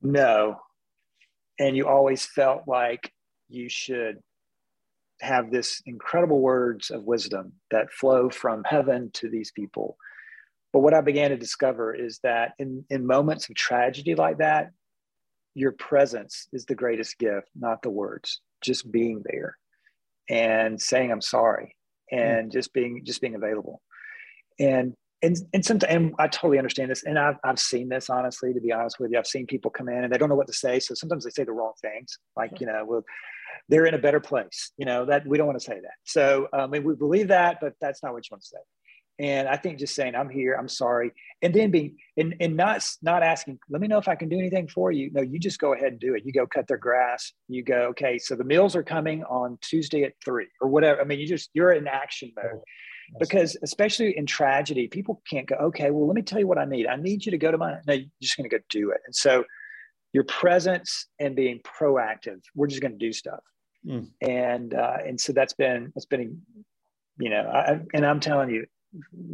No. 0.02 0.60
And 1.58 1.74
you 1.74 1.88
always 1.88 2.26
felt 2.26 2.64
like 2.66 3.10
you 3.48 3.70
should 3.70 4.18
have 5.22 5.50
this 5.50 5.82
incredible 5.86 6.40
words 6.40 6.90
of 6.90 7.04
wisdom 7.04 7.54
that 7.70 7.90
flow 7.90 8.28
from 8.28 8.62
heaven 8.64 9.10
to 9.14 9.30
these 9.30 9.50
people. 9.50 9.96
But 10.74 10.80
what 10.80 10.92
I 10.92 11.00
began 11.00 11.30
to 11.30 11.38
discover 11.38 11.94
is 11.94 12.20
that 12.22 12.52
in, 12.58 12.84
in 12.90 13.06
moments 13.06 13.48
of 13.48 13.56
tragedy 13.56 14.14
like 14.14 14.38
that, 14.38 14.72
your 15.54 15.72
presence 15.72 16.48
is 16.52 16.66
the 16.66 16.74
greatest 16.74 17.18
gift, 17.18 17.48
not 17.58 17.80
the 17.80 17.88
words, 17.88 18.42
just 18.62 18.90
being 18.90 19.22
there 19.24 19.56
and 20.28 20.80
saying, 20.80 21.10
I'm 21.10 21.20
sorry 21.20 21.74
and 22.10 22.48
mm. 22.48 22.52
just 22.52 22.72
being, 22.72 23.02
just 23.04 23.20
being 23.20 23.34
available. 23.34 23.80
And, 24.58 24.94
and, 25.22 25.36
and 25.52 25.64
sometimes, 25.64 25.92
and 25.92 26.14
I 26.18 26.28
totally 26.28 26.58
understand 26.58 26.90
this. 26.90 27.04
And 27.04 27.18
I've, 27.18 27.36
I've 27.44 27.58
seen 27.58 27.88
this 27.88 28.08
honestly, 28.08 28.52
to 28.52 28.60
be 28.60 28.72
honest 28.72 29.00
with 29.00 29.10
you, 29.10 29.18
I've 29.18 29.26
seen 29.26 29.46
people 29.46 29.70
come 29.70 29.88
in 29.88 30.04
and 30.04 30.12
they 30.12 30.18
don't 30.18 30.28
know 30.28 30.36
what 30.36 30.46
to 30.46 30.52
say. 30.52 30.78
So 30.80 30.94
sometimes 30.94 31.24
they 31.24 31.30
say 31.30 31.44
the 31.44 31.52
wrong 31.52 31.72
things. 31.82 32.18
Like, 32.36 32.60
you 32.60 32.66
know, 32.66 32.84
well, 32.86 33.04
they're 33.68 33.86
in 33.86 33.94
a 33.94 33.98
better 33.98 34.20
place, 34.20 34.72
you 34.76 34.86
know, 34.86 35.04
that 35.06 35.26
we 35.26 35.36
don't 35.36 35.46
want 35.46 35.58
to 35.58 35.64
say 35.64 35.74
that. 35.74 35.94
So, 36.04 36.48
I 36.52 36.60
um, 36.60 36.70
mean, 36.70 36.84
we 36.84 36.94
believe 36.94 37.28
that, 37.28 37.58
but 37.60 37.74
that's 37.80 38.02
not 38.02 38.12
what 38.12 38.24
you 38.24 38.34
want 38.34 38.42
to 38.42 38.48
say. 38.48 38.58
And 39.18 39.48
I 39.48 39.56
think 39.56 39.78
just 39.78 39.94
saying, 39.94 40.14
I'm 40.14 40.28
here, 40.28 40.54
I'm 40.54 40.68
sorry. 40.68 41.12
And 41.42 41.52
then 41.52 41.70
being, 41.70 41.96
and, 42.16 42.34
and 42.40 42.56
not, 42.56 42.84
not 43.02 43.22
asking, 43.22 43.58
let 43.68 43.80
me 43.80 43.88
know 43.88 43.98
if 43.98 44.08
I 44.08 44.14
can 44.14 44.28
do 44.28 44.38
anything 44.38 44.68
for 44.68 44.92
you. 44.92 45.10
No, 45.12 45.22
you 45.22 45.38
just 45.38 45.58
go 45.58 45.72
ahead 45.74 45.92
and 45.92 46.00
do 46.00 46.14
it. 46.14 46.22
You 46.24 46.32
go 46.32 46.46
cut 46.46 46.68
their 46.68 46.76
grass. 46.76 47.32
You 47.48 47.62
go, 47.62 47.88
okay, 47.90 48.18
so 48.18 48.36
the 48.36 48.44
meals 48.44 48.76
are 48.76 48.82
coming 48.82 49.24
on 49.24 49.58
Tuesday 49.60 50.04
at 50.04 50.12
three 50.24 50.48
or 50.60 50.68
whatever. 50.68 51.00
I 51.00 51.04
mean, 51.04 51.18
you 51.18 51.26
just, 51.26 51.50
you're 51.54 51.72
in 51.72 51.88
action 51.88 52.32
mode. 52.36 52.60
Because 53.18 53.56
especially 53.62 54.18
in 54.18 54.26
tragedy, 54.26 54.86
people 54.86 55.22
can't 55.30 55.46
go, 55.46 55.56
okay, 55.56 55.90
well, 55.90 56.06
let 56.06 56.14
me 56.14 56.20
tell 56.20 56.38
you 56.38 56.46
what 56.46 56.58
I 56.58 56.66
need. 56.66 56.86
I 56.86 56.96
need 56.96 57.24
you 57.24 57.30
to 57.30 57.38
go 57.38 57.50
to 57.50 57.56
my, 57.56 57.78
no, 57.86 57.94
you're 57.94 58.04
just 58.20 58.36
going 58.36 58.50
to 58.50 58.54
go 58.54 58.62
do 58.68 58.90
it. 58.90 59.00
And 59.06 59.16
so 59.16 59.44
your 60.12 60.24
presence 60.24 61.06
and 61.18 61.34
being 61.34 61.60
proactive, 61.60 62.40
we're 62.54 62.66
just 62.66 62.82
going 62.82 62.92
to 62.92 62.98
do 62.98 63.10
stuff. 63.14 63.40
Mm. 63.86 64.08
And, 64.20 64.74
uh, 64.74 64.98
and 65.06 65.18
so 65.18 65.32
that's 65.32 65.54
been, 65.54 65.90
that's 65.94 66.04
been, 66.04 66.42
you 67.18 67.30
know, 67.30 67.48
I, 67.48 67.80
and 67.94 68.04
I'm 68.04 68.20
telling 68.20 68.50
you, 68.50 68.66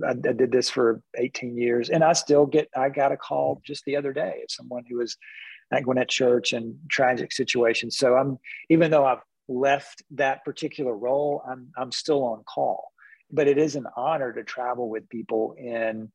I, 0.05 0.11
I, 0.11 0.33
did 0.33 0.51
this 0.51 0.71
for 0.71 1.01
18 1.17 1.57
years 1.57 1.91
and 1.91 2.03
I 2.03 2.13
still 2.13 2.47
get, 2.47 2.69
I 2.77 2.89
got 2.89 3.13
a 3.13 3.17
call 3.17 3.57
mm-hmm. 3.57 3.63
just 3.65 3.85
the 3.85 3.97
other 3.97 4.13
day 4.13 4.41
of 4.43 4.51
someone 4.51 4.85
who 4.89 4.99
was 4.99 5.17
at 5.73 5.85
Gwinnett 5.85 6.09
Church 6.09 6.53
and 6.53 6.77
tragic 6.91 7.33
situation. 7.33 7.91
So 7.91 8.17
I'm, 8.17 8.39
even 8.69 8.91
though 8.91 9.07
I've 9.07 9.23
left 9.49 10.03
that 10.13 10.45
particular 10.45 10.97
role, 10.97 11.43
I'm, 11.49 11.69
I'm 11.77 11.93
still 11.93 12.25
on 12.25 12.43
call, 12.45 12.93
but 13.31 13.49
it 13.49 13.59
is 13.59 13.77
an 13.77 13.87
honor 13.97 14.33
to 14.33 14.45
travel 14.45 14.89
with 14.89 15.09
people 15.09 15.55
in, 15.57 16.11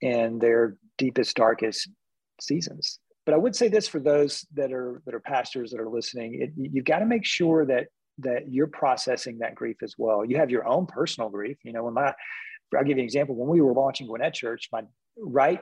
in 0.00 0.38
their 0.38 0.76
deepest, 0.96 1.36
darkest 1.36 1.90
seasons. 2.40 2.98
But 3.26 3.34
I 3.34 3.38
would 3.38 3.54
say 3.54 3.68
this 3.68 3.86
for 3.86 4.00
those 4.00 4.46
that 4.54 4.72
are, 4.72 5.02
that 5.04 5.14
are 5.14 5.20
pastors 5.20 5.70
that 5.70 5.80
are 5.80 5.90
listening, 5.90 6.40
it, 6.40 6.52
you've 6.56 6.84
got 6.84 7.00
to 7.00 7.06
make 7.06 7.26
sure 7.26 7.66
that 7.66 7.88
that 8.20 8.52
you're 8.52 8.66
processing 8.66 9.38
that 9.38 9.54
grief 9.54 9.76
as 9.82 9.94
well. 9.96 10.24
You 10.24 10.38
have 10.38 10.50
your 10.50 10.66
own 10.66 10.86
personal 10.86 11.30
grief. 11.30 11.58
You 11.62 11.72
know, 11.72 11.84
when 11.84 11.94
my 11.94 12.12
I'll 12.76 12.84
give 12.84 12.96
you 12.96 13.02
an 13.02 13.06
example. 13.06 13.34
When 13.34 13.48
we 13.48 13.60
were 13.60 13.72
launching 13.72 14.06
Gwinnett 14.06 14.34
Church, 14.34 14.68
my 14.72 14.82
right 15.16 15.60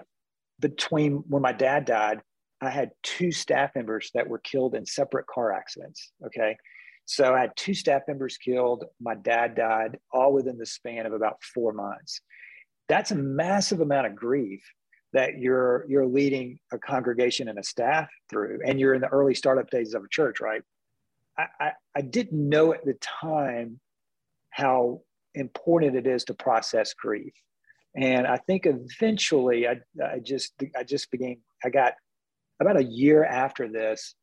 between 0.61 1.25
when 1.29 1.43
my 1.43 1.53
dad 1.53 1.85
died, 1.85 2.21
I 2.61 2.71
had 2.71 2.91
two 3.03 3.33
staff 3.33 3.71
members 3.75 4.11
that 4.15 4.29
were 4.29 4.39
killed 4.39 4.75
in 4.75 4.87
separate 4.87 5.27
car 5.27 5.53
accidents. 5.53 6.13
Okay. 6.25 6.57
So 7.05 7.35
I 7.35 7.41
had 7.41 7.53
two 7.57 7.75
staff 7.75 8.03
members 8.09 8.37
killed. 8.37 8.85
My 9.01 9.15
dad 9.15 9.55
died 9.55 9.99
all 10.13 10.33
within 10.33 10.59
the 10.59 10.67
span 10.67 11.07
of 11.07 11.13
about 11.13 11.43
four 11.55 11.73
months. 11.73 12.21
That's 12.89 13.13
a 13.13 13.17
massive 13.17 13.81
amount 13.81 14.07
of 14.07 14.17
grief 14.17 14.63
that 15.13 15.39
you're 15.39 15.87
you're 15.89 16.07
leading 16.07 16.59
a 16.73 16.79
congregation 16.79 17.49
and 17.49 17.59
a 17.59 17.63
staff 17.63 18.09
through. 18.29 18.61
And 18.65 18.81
you're 18.81 18.95
in 18.95 19.01
the 19.01 19.09
early 19.09 19.35
startup 19.35 19.71
days 19.71 19.95
of 19.95 20.03
a 20.03 20.09
church, 20.11 20.41
right? 20.41 20.63
I, 21.39 21.47
I, 21.61 21.73
I 21.95 22.01
didn't 22.01 22.49
know 22.49 22.73
at 22.73 22.85
the 22.85 22.95
time 23.01 23.79
how 24.51 25.03
important 25.37 25.97
it 25.97 26.07
is 26.07 26.25
to 26.25 26.35
process 26.35 26.93
grief. 26.95 27.33
And 27.97 28.27
I 28.27 28.37
think 28.37 28.67
eventually 28.67 29.67
I, 29.67 29.77
I 30.03 30.19
just, 30.19 30.53
I 30.77 30.83
just 30.83 31.11
began, 31.11 31.37
I 31.65 31.71
got 31.71 31.95
about 32.61 32.77
a 32.77 32.85
year 32.85 33.25
after 33.25 33.69
this, 33.69 34.15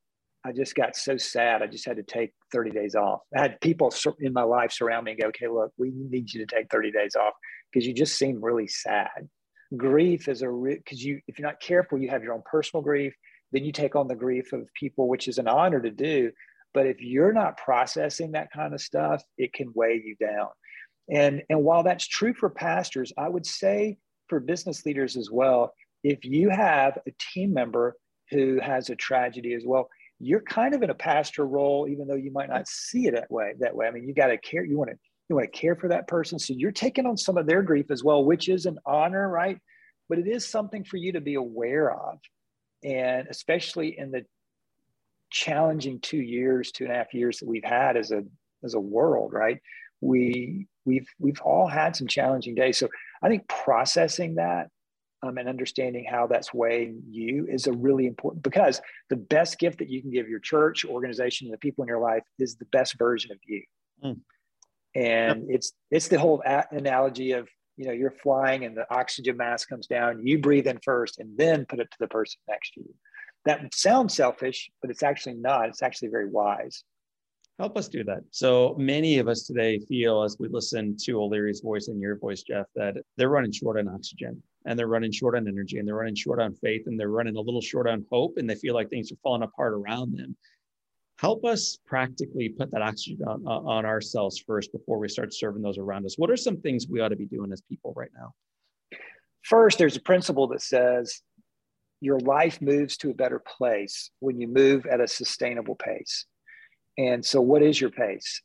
I 0.46 0.52
just 0.52 0.76
got 0.76 0.96
so 0.96 1.18
sad. 1.18 1.62
I 1.62 1.68
just 1.68 1.86
had 1.86 1.98
to 1.98 2.04
take 2.04 2.34
30 2.52 2.72
days 2.72 2.96
off. 2.96 3.22
I 3.36 3.42
had 3.42 3.62
people 3.62 3.94
in 4.20 4.34
my 4.34 4.44
life 4.44 4.74
surround 4.74 5.06
me 5.06 5.12
and 5.12 5.22
go, 5.22 5.28
okay, 5.28 5.48
look, 5.48 5.72
we 5.78 5.92
need 5.96 6.34
you 6.34 6.46
to 6.46 6.56
take 6.56 6.70
30 6.70 6.92
days 6.92 7.16
off 7.16 7.34
because 7.72 7.88
you 7.88 7.94
just 7.94 8.18
seem 8.18 8.44
really 8.44 8.68
sad. 8.68 9.30
Grief 9.78 10.28
is 10.28 10.42
a, 10.42 10.48
because 10.48 11.04
you, 11.04 11.22
if 11.28 11.40
you're 11.40 11.48
not 11.48 11.62
careful, 11.62 11.98
you 11.98 12.10
have 12.10 12.24
your 12.24 12.34
own 12.34 12.44
personal 12.46 12.84
grief, 12.84 13.14
then 13.54 13.64
you 13.64 13.72
take 13.72 13.96
on 13.96 14.08
the 14.08 14.16
grief 14.16 14.52
of 14.52 14.68
people, 14.74 15.08
which 15.08 15.28
is 15.28 15.38
an 15.38 15.48
honor 15.48 15.80
to 15.80 15.92
do. 15.92 16.32
But 16.74 16.88
if 16.88 17.02
you're 17.02 17.34
not 17.34 17.58
processing 17.58 18.32
that 18.32 18.52
kind 18.52 18.74
of 18.74 18.82
stuff, 18.82 19.24
it 19.38 19.54
can 19.54 19.72
weigh 19.74 20.02
you 20.04 20.16
down. 20.20 20.50
And, 21.10 21.44
and 21.50 21.64
while 21.64 21.84
that's 21.84 22.08
true 22.08 22.34
for 22.34 22.50
pastors, 22.50 23.12
I 23.18 23.28
would 23.28 23.46
say 23.46 23.98
for 24.28 24.40
business 24.40 24.86
leaders 24.86 25.18
as 25.18 25.30
well, 25.32 25.74
if 26.04 26.24
you 26.24 26.50
have 26.50 26.98
a 27.08 27.12
team 27.34 27.54
member 27.54 27.96
who 28.30 28.60
has 28.62 28.90
a 28.90 28.96
tragedy 28.96 29.54
as 29.54 29.64
well, 29.66 29.90
you're 30.20 30.42
kind 30.42 30.74
of 30.74 30.82
in 30.84 30.90
a 30.90 30.96
pastor 30.96 31.46
role, 31.46 31.88
even 31.90 32.08
though 32.08 32.16
you 32.16 32.32
might 32.32 32.50
not 32.50 32.68
see 32.68 33.08
it 33.08 33.16
that 33.16 33.32
way. 33.32 33.54
That 33.60 33.76
way, 33.76 33.88
I 33.88 33.92
mean, 33.92 34.08
you 34.08 34.14
got 34.14 34.28
to 34.28 34.38
care. 34.38 34.64
You 34.64 34.78
want 34.78 34.92
to 34.92 34.98
you 35.30 35.36
want 35.36 35.52
to 35.52 35.58
care 35.58 35.76
for 35.76 35.88
that 35.90 36.08
person, 36.08 36.38
so 36.38 36.54
you're 36.56 36.72
taking 36.72 37.06
on 37.06 37.18
some 37.18 37.38
of 37.38 37.48
their 37.48 37.62
grief 37.62 37.90
as 37.92 38.04
well, 38.04 38.24
which 38.24 38.50
is 38.50 38.66
an 38.66 38.78
honor, 38.86 39.30
right? 39.30 39.58
But 40.10 40.20
it 40.20 40.28
is 40.28 40.46
something 40.46 40.84
for 40.84 40.98
you 40.98 41.14
to 41.14 41.22
be 41.22 41.36
aware 41.36 41.92
of, 41.92 42.20
and 42.84 43.28
especially 43.30 43.98
in 43.98 44.12
the 44.12 44.26
challenging 45.32 46.00
two 46.00 46.22
years, 46.22 46.72
two 46.72 46.84
and 46.84 46.94
a 46.94 46.96
half 46.96 47.14
years 47.14 47.40
that 47.40 47.48
we've 47.48 47.64
had 47.64 47.98
as 47.98 48.12
a 48.12 48.24
as 48.64 48.74
a 48.76 48.80
world, 48.80 49.34
right? 49.34 49.60
We 50.04 50.68
we've 50.86 51.08
we've 51.20 51.42
all 51.42 51.68
had 51.68 51.96
some 51.96 52.08
challenging 52.08 52.56
days. 52.56 52.78
So 52.78 52.90
I 53.22 53.30
think 53.30 53.48
processing 53.48 54.36
that 54.36 54.68
um, 55.24 55.38
and 55.38 55.48
understanding 55.48 56.06
how 56.10 56.28
that's 56.28 56.54
weighing 56.54 57.02
you 57.10 57.48
is 57.50 57.68
a 57.68 57.72
really 57.72 58.06
important 58.06 58.44
because 58.44 58.82
the 59.10 59.16
best 59.16 59.58
gift 59.58 59.80
that 59.80 59.90
you 59.90 60.02
can 60.02 60.12
give 60.12 60.28
your 60.28 60.40
church, 60.40 60.84
organization, 60.86 61.48
and 61.48 61.54
the 61.54 61.60
people 61.60 61.84
in 61.84 61.88
your 61.88 62.02
life 62.02 62.24
is 62.40 62.56
the 62.56 62.66
best 62.66 62.98
version 62.98 63.32
of 63.32 63.38
you. 63.46 63.64
Mm. 64.04 64.20
And 64.96 65.48
yep. 65.48 65.56
it's 65.56 65.72
it's 65.90 66.08
the 66.10 66.20
whole 66.20 66.44
a- 66.46 66.68
analogy 66.72 67.32
of 67.32 67.48
you 67.78 67.86
know 67.86 67.94
you're 67.94 68.12
flying 68.12 68.66
and 68.66 68.76
the 68.76 68.86
oxygen 68.94 69.38
mask 69.38 69.70
comes 69.70 69.88
down, 69.88 70.26
you 70.28 70.40
breathe 70.40 70.68
in 70.68 70.80
first, 70.84 71.20
and 71.20 71.38
then 71.38 71.66
put 71.66 71.80
it 71.80 71.90
to 71.90 71.98
the 72.00 72.08
person 72.08 72.40
next 72.50 72.74
to 72.74 72.82
you. 72.82 72.94
That 73.46 73.74
sounds 73.74 74.14
selfish, 74.14 74.70
but 74.82 74.92
it's 74.92 75.04
actually 75.04 75.36
not. 75.36 75.70
It's 75.70 75.82
actually 75.82 76.10
very 76.10 76.30
wise. 76.30 76.84
Help 77.60 77.78
us 77.78 77.88
do 77.88 78.04
that. 78.04 78.22
So 78.32 78.76
many 78.80 79.20
of 79.20 79.28
us 79.28 79.44
today 79.44 79.80
feel, 79.80 80.24
as 80.24 80.38
we 80.40 80.48
listen 80.48 80.98
to 81.04 81.22
O'Leary's 81.22 81.62
voice 81.62 81.88
and 81.88 82.02
your 82.02 82.18
voice, 82.18 82.42
Jeff, 82.42 82.66
that 82.76 82.96
they're 83.16 83.30
running 83.30 83.52
short 83.52 83.78
on 83.78 83.88
oxygen 83.88 84.42
and 84.66 84.78
they're 84.78 84.88
running 84.88 85.12
short 85.12 85.36
on 85.36 85.48
energy 85.48 85.78
and 85.78 85.88
they're 85.88 85.96
running 85.96 86.16
short 86.16 86.42
on 86.42 86.56
faith 86.56 86.84
and 86.88 87.00
they're 87.00 87.10
running 87.10 87.36
a 87.36 87.42
little 87.42 87.62
short 87.62 87.88
on 87.88 88.06
hope 88.12 88.38
and 88.38 88.50
they 88.50 88.56
feel 88.56 88.74
like 88.74 88.90
things 88.90 89.12
are 89.12 89.18
falling 89.22 89.44
apart 89.44 89.74
around 89.74 90.18
them. 90.18 90.36
Help 91.20 91.46
us 91.46 91.78
practically 91.86 92.50
put 92.50 92.72
that 92.72 92.82
oxygen 92.82 93.24
on, 93.28 93.46
on 93.46 93.86
ourselves 93.86 94.40
first 94.40 94.72
before 94.72 94.98
we 94.98 95.08
start 95.08 95.32
serving 95.32 95.62
those 95.62 95.78
around 95.78 96.06
us. 96.08 96.18
What 96.18 96.32
are 96.32 96.38
some 96.38 96.58
things 96.58 96.88
we 96.90 97.02
ought 97.02 97.10
to 97.10 97.16
be 97.16 97.28
doing 97.28 97.52
as 97.54 97.62
people 97.62 97.94
right 97.96 98.10
now? 98.18 98.34
First, 99.44 99.78
there's 99.78 99.96
a 99.96 100.02
principle 100.02 100.48
that 100.48 100.62
says 100.62 101.22
your 102.02 102.20
life 102.20 102.62
moves 102.62 102.98
to 102.98 103.12
a 103.12 103.14
better 103.14 103.40
place 103.40 104.10
when 104.20 104.40
you 104.40 104.48
move 104.48 104.88
at 104.88 105.00
a 105.00 105.08
sustainable 105.08 105.76
pace. 105.76 106.26
And 106.98 107.26
so, 107.26 107.42
what 107.42 107.64
is 107.64 107.80
your 107.80 107.90
pace? 107.90 108.42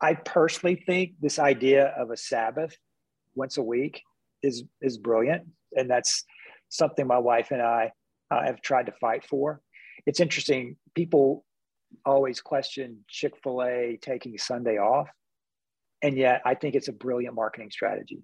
I 0.00 0.14
personally 0.14 0.82
think 0.86 1.12
this 1.20 1.38
idea 1.38 1.86
of 1.98 2.10
a 2.10 2.16
Sabbath 2.16 2.76
once 3.34 3.56
a 3.56 3.62
week 3.62 4.02
is 4.42 4.64
is 4.80 4.98
brilliant, 4.98 5.48
and 5.76 5.90
that's 5.90 6.24
something 6.68 7.06
my 7.06 7.18
wife 7.18 7.50
and 7.50 7.62
I 7.62 7.92
uh, 8.30 8.44
have 8.44 8.60
tried 8.60 8.86
to 8.86 8.92
fight 8.92 9.24
for. 9.24 9.60
It's 10.06 10.20
interesting. 10.20 10.76
People 10.94 11.44
always 12.04 12.40
question 12.40 13.04
Chick 13.08 13.34
Fil 13.42 13.62
A 13.62 13.98
taking 14.00 14.38
Sunday 14.38 14.78
off, 14.78 15.08
and 16.02 16.16
yet 16.16 16.42
I 16.44 16.54
think 16.54 16.74
it's 16.74 16.88
a 16.88 16.92
brilliant 16.92 17.34
marketing 17.34 17.70
strategy 17.70 18.22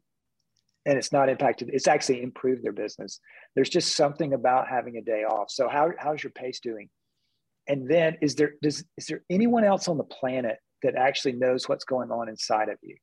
and 0.86 0.98
it's 0.98 1.12
not 1.12 1.28
impacted 1.28 1.70
it's 1.72 1.88
actually 1.88 2.22
improved 2.22 2.62
their 2.62 2.72
business 2.72 3.20
there's 3.54 3.70
just 3.70 3.96
something 3.96 4.32
about 4.32 4.68
having 4.68 4.96
a 4.96 5.02
day 5.02 5.24
off 5.24 5.50
so 5.50 5.68
how, 5.68 5.90
how's 5.98 6.22
your 6.22 6.32
pace 6.32 6.60
doing 6.60 6.88
and 7.66 7.88
then 7.88 8.16
is 8.20 8.34
there 8.34 8.54
does 8.62 8.84
is 8.96 9.06
there 9.06 9.22
anyone 9.30 9.64
else 9.64 9.88
on 9.88 9.98
the 9.98 10.04
planet 10.04 10.58
that 10.82 10.94
actually 10.96 11.32
knows 11.32 11.68
what's 11.68 11.84
going 11.84 12.10
on 12.10 12.28
inside 12.28 12.68
of 12.68 12.78
you? 12.82 12.96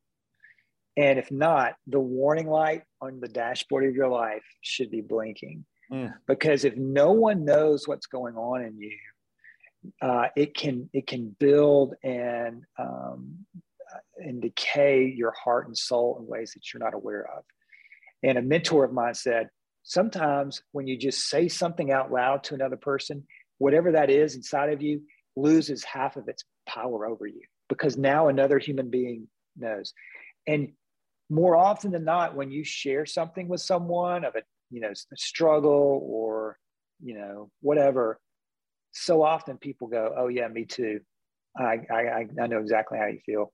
And 0.98 1.18
if 1.18 1.32
not 1.32 1.76
the 1.88 2.00
warning 2.00 2.48
light 2.48 2.84
on 3.02 3.20
the 3.20 3.28
dashboard 3.28 3.86
of 3.86 3.96
your 3.96 4.10
life 4.10 4.44
should 4.62 4.92
be 4.92 5.02
blinking. 5.02 5.66
Mm. 5.92 6.14
because 6.26 6.64
if 6.64 6.78
no 6.78 7.12
one 7.12 7.44
knows 7.44 7.86
what's 7.86 8.06
going 8.06 8.36
on 8.36 8.64
in 8.64 8.78
you 8.80 8.98
uh, 10.02 10.28
it 10.36 10.56
can 10.56 10.90
it 10.94 11.08
can 11.08 11.36
build 11.40 11.96
and 12.04 12.64
um, 12.78 13.46
and 14.18 14.42
decay 14.42 15.06
your 15.06 15.32
heart 15.32 15.68
and 15.68 15.78
soul 15.78 16.18
in 16.20 16.28
ways 16.28 16.54
that 16.54 16.72
you're 16.72 16.84
not 16.84 16.94
aware 16.94 17.28
of. 17.36 17.44
And 18.24 18.38
a 18.38 18.42
mentor 18.42 18.86
of 18.86 18.94
mine 18.94 19.16
said, 19.16 19.50
sometimes 19.84 20.62
when 20.72 20.88
you 20.88 20.98
just 20.98 21.28
say 21.28 21.48
something 21.48 21.92
out 21.92 22.12
loud 22.12 22.44
to 22.46 22.54
another 22.54 22.78
person, 22.78 23.26
whatever 23.62 23.92
that 23.92 24.10
is 24.10 24.34
inside 24.36 24.74
of 24.74 24.82
you 24.82 25.04
loses 25.36 25.84
half 25.84 26.16
of 26.18 26.28
its 26.28 26.44
power 26.68 27.06
over 27.06 27.28
you 27.28 27.42
because 27.70 27.96
now 27.96 28.28
another 28.28 28.58
human 28.58 28.90
being 28.90 29.28
knows. 29.56 29.94
And 30.48 30.72
more 31.30 31.56
often 31.56 31.92
than 31.92 32.04
not, 32.04 32.36
when 32.36 32.50
you 32.50 32.64
share 32.64 33.06
something 33.06 33.48
with 33.48 33.62
someone 33.62 34.26
of 34.26 34.36
a, 34.36 34.42
you 34.72 34.82
know, 34.82 34.90
a 34.90 35.16
struggle 35.16 36.02
or, 36.04 36.58
you 37.04 37.14
know, 37.14 37.52
whatever, 37.62 38.20
so 38.94 39.22
often 39.22 39.58
people 39.58 39.88
go, 39.88 40.12
oh 40.18 40.28
yeah, 40.28 40.48
me 40.48 40.66
too. 40.66 41.00
I, 41.56 41.82
I, 41.92 42.26
I 42.42 42.48
know 42.48 42.60
exactly 42.60 42.98
how 42.98 43.06
you 43.06 43.20
feel. 43.24 43.54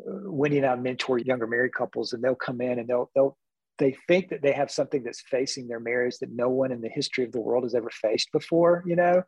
Uh, 0.00 0.32
Wendy 0.32 0.58
and 0.58 0.66
I 0.66 0.74
mentor 0.74 1.18
younger 1.18 1.46
married 1.46 1.74
couples 1.74 2.12
and 2.12 2.24
they'll 2.24 2.34
come 2.34 2.60
in 2.60 2.80
and 2.80 2.88
they'll, 2.88 3.08
they'll, 3.14 3.36
they 3.78 3.96
think 4.06 4.28
that 4.30 4.42
they 4.42 4.52
have 4.52 4.70
something 4.70 5.02
that's 5.02 5.22
facing 5.22 5.68
their 5.68 5.80
marriage 5.80 6.18
that 6.18 6.32
no 6.32 6.48
one 6.48 6.72
in 6.72 6.80
the 6.80 6.88
history 6.88 7.24
of 7.24 7.32
the 7.32 7.40
world 7.40 7.64
has 7.64 7.74
ever 7.74 7.90
faced 7.90 8.30
before, 8.32 8.82
you 8.86 8.96
know? 8.96 9.22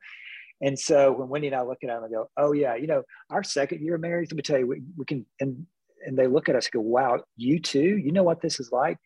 And 0.61 0.79
so 0.79 1.13
when 1.13 1.29
Wendy 1.29 1.47
and 1.47 1.57
I 1.57 1.63
look 1.63 1.79
at 1.83 1.89
them 1.89 2.03
and 2.03 2.13
go, 2.13 2.29
oh 2.37 2.53
yeah, 2.53 2.75
you 2.75 2.87
know, 2.87 3.03
our 3.31 3.43
second 3.43 3.83
year 3.83 3.95
of 3.95 4.01
marriage, 4.01 4.31
let 4.31 4.37
me 4.37 4.43
tell 4.43 4.59
you, 4.59 4.67
we, 4.67 4.83
we 4.97 5.05
can, 5.05 5.25
and, 5.41 5.67
and 6.05 6.19
they 6.19 6.27
look 6.27 6.49
at 6.49 6.57
us 6.57 6.69
go, 6.69 6.81
wow, 6.81 7.21
you 7.37 7.61
too, 7.61 7.97
you 7.97 8.13
know 8.13 8.23
what 8.23 8.43
this 8.43 8.61
is 8.61 8.71
like? 8.71 8.99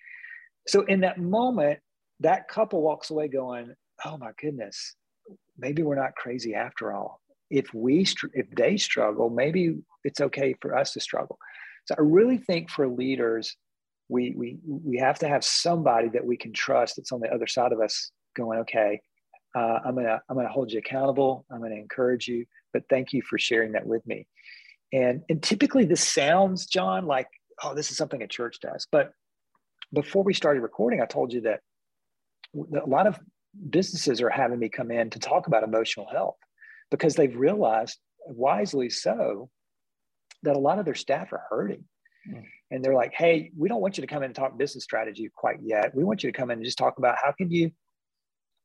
So 0.67 0.83
in 0.83 1.01
that 1.01 1.19
moment, 1.19 1.79
that 2.21 2.49
couple 2.49 2.83
walks 2.83 3.11
away 3.11 3.29
going, 3.29 3.75
oh 4.05 4.17
my 4.17 4.31
goodness, 4.41 4.97
maybe 5.59 5.83
we're 5.83 5.95
not 5.95 6.17
crazy 6.17 6.55
after 6.55 6.93
all. 6.93 7.21
If 7.51 7.73
we, 7.75 8.07
if 8.33 8.51
they 8.51 8.77
struggle, 8.77 9.31
maybe 9.31 9.77
it's 10.03 10.21
okay 10.21 10.55
for 10.61 10.77
us 10.77 10.93
to 10.93 11.01
struggle. 11.01 11.39
So 11.85 11.95
I 11.99 12.01
really 12.01 12.39
think 12.39 12.71
for 12.71 12.89
leaders, 12.89 13.57
we 14.09 14.35
we 14.37 14.59
we 14.65 14.99
have 14.99 15.19
to 15.19 15.29
have 15.29 15.45
somebody 15.45 16.09
that 16.09 16.25
we 16.25 16.37
can 16.37 16.53
trust 16.53 16.97
that's 16.97 17.13
on 17.13 17.21
the 17.21 17.33
other 17.33 17.47
side 17.47 17.73
of 17.73 17.81
us 17.81 18.11
going 18.37 18.61
okay 18.61 19.01
uh, 19.55 19.79
i'm 19.85 19.95
gonna 19.95 20.21
i'm 20.29 20.37
gonna 20.37 20.49
hold 20.49 20.71
you 20.71 20.79
accountable. 20.79 21.45
I'm 21.51 21.61
gonna 21.61 21.77
encourage 21.77 22.29
you 22.29 22.45
but 22.73 22.83
thank 22.91 23.13
you 23.13 23.23
for 23.23 23.39
sharing 23.39 23.73
that 23.73 23.87
with 23.87 24.07
me. 24.07 24.27
And 24.93 25.23
and 25.29 25.43
typically 25.43 25.85
this 25.85 26.07
sounds 26.07 26.67
john 26.67 27.07
like 27.07 27.29
oh 27.63 27.75
this 27.75 27.91
is 27.91 27.97
something 27.97 28.23
a 28.23 28.29
church 28.29 28.59
does. 28.61 28.87
But 28.91 29.13
before 29.93 30.23
we 30.23 30.35
started 30.35 30.61
recording 30.61 31.01
i 31.01 31.07
told 31.07 31.33
you 31.33 31.43
that 31.43 31.61
a 32.55 32.89
lot 32.89 33.07
of 33.07 33.19
businesses 33.71 34.21
are 34.21 34.31
having 34.31 34.59
me 34.59 34.69
come 34.69 34.91
in 34.91 35.11
to 35.11 35.19
talk 35.19 35.47
about 35.47 35.63
emotional 35.63 36.07
health 36.11 36.37
because 36.91 37.15
they've 37.15 37.37
realized 37.37 37.99
wisely 38.27 38.91
so 38.91 39.49
that 40.43 40.57
a 40.57 40.59
lot 40.59 40.79
of 40.79 40.85
their 40.85 40.95
staff 40.95 41.33
are 41.33 41.45
hurting 41.49 41.85
and 42.71 42.85
they're 42.85 42.95
like, 42.95 43.13
hey, 43.15 43.51
we 43.57 43.69
don't 43.69 43.81
want 43.81 43.97
you 43.97 44.03
to 44.03 44.07
come 44.07 44.23
in 44.23 44.27
and 44.27 44.35
talk 44.35 44.57
business 44.59 44.85
strategy 44.85 45.31
quite 45.35 45.59
yet. 45.63 45.95
We 45.95 46.05
want 46.05 46.23
you 46.23 46.33
to 46.33 46.37
come 46.37 46.51
in 46.51 46.59
and 46.59 46.65
just 46.65 46.79
talk 46.79 46.99
about 46.99 47.17
how 47.23 47.33
can 47.33 47.51
you 47.51 47.71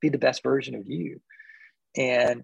be 0.01 0.09
the 0.09 0.17
best 0.17 0.43
version 0.43 0.75
of 0.75 0.89
you. 0.89 1.21
And 1.97 2.43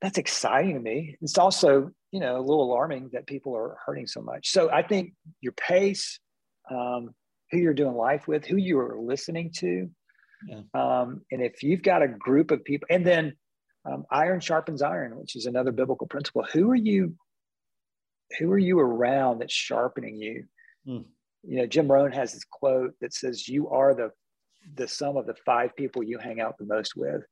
that's 0.00 0.18
exciting 0.18 0.74
to 0.74 0.80
me. 0.80 1.16
It's 1.20 1.38
also, 1.38 1.90
you 2.10 2.20
know, 2.20 2.36
a 2.36 2.40
little 2.40 2.64
alarming 2.64 3.10
that 3.12 3.26
people 3.26 3.56
are 3.56 3.76
hurting 3.84 4.06
so 4.06 4.20
much. 4.20 4.50
So 4.50 4.70
I 4.70 4.82
think 4.82 5.14
your 5.40 5.52
pace, 5.52 6.18
um, 6.70 7.14
who 7.50 7.58
you're 7.58 7.74
doing 7.74 7.94
life 7.94 8.26
with, 8.26 8.44
who 8.44 8.56
you 8.56 8.78
are 8.78 8.98
listening 8.98 9.52
to, 9.58 9.90
yeah. 10.48 10.60
um, 10.74 11.22
and 11.30 11.42
if 11.42 11.62
you've 11.62 11.82
got 11.82 12.02
a 12.02 12.08
group 12.08 12.50
of 12.50 12.64
people, 12.64 12.86
and 12.90 13.06
then 13.06 13.34
um, 13.84 14.04
iron 14.10 14.40
sharpens 14.40 14.82
iron, 14.82 15.16
which 15.16 15.36
is 15.36 15.46
another 15.46 15.72
biblical 15.72 16.06
principle. 16.06 16.44
Who 16.52 16.70
are 16.70 16.76
you 16.76 17.14
who 18.38 18.50
are 18.50 18.58
you 18.58 18.78
around 18.78 19.38
that's 19.38 19.52
sharpening 19.52 20.16
you? 20.16 20.44
Mm. 20.86 21.04
You 21.42 21.58
know, 21.58 21.66
Jim 21.66 21.90
Rohn 21.90 22.12
has 22.12 22.32
this 22.32 22.44
quote 22.44 22.94
that 23.00 23.14
says, 23.14 23.48
"You 23.48 23.68
are 23.68 23.94
the 23.94 24.10
the 24.74 24.88
sum 24.88 25.16
of 25.16 25.26
the 25.26 25.34
five 25.44 25.74
people 25.76 26.02
you 26.02 26.18
hang 26.18 26.40
out 26.40 26.56
the 26.58 26.66
most 26.66 26.96
with." 26.96 27.22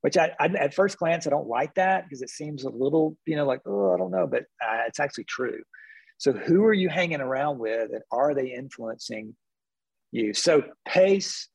Which 0.00 0.16
I, 0.16 0.30
I 0.38 0.46
at 0.46 0.74
first 0.74 0.98
glance 0.98 1.26
I 1.26 1.30
don't 1.30 1.48
like 1.48 1.74
that 1.74 2.04
because 2.04 2.22
it 2.22 2.30
seems 2.30 2.64
a 2.64 2.70
little, 2.70 3.16
you 3.26 3.36
know, 3.36 3.46
like 3.46 3.60
oh 3.66 3.94
I 3.94 3.98
don't 3.98 4.10
know, 4.10 4.26
but 4.26 4.44
uh, 4.62 4.84
it's 4.86 5.00
actually 5.00 5.24
true. 5.24 5.60
So 6.18 6.32
who 6.32 6.64
are 6.64 6.74
you 6.74 6.88
hanging 6.88 7.20
around 7.20 7.58
with, 7.58 7.90
and 7.92 8.02
are 8.10 8.34
they 8.34 8.52
influencing 8.52 9.36
you? 10.12 10.34
So 10.34 10.62
pace. 10.86 11.48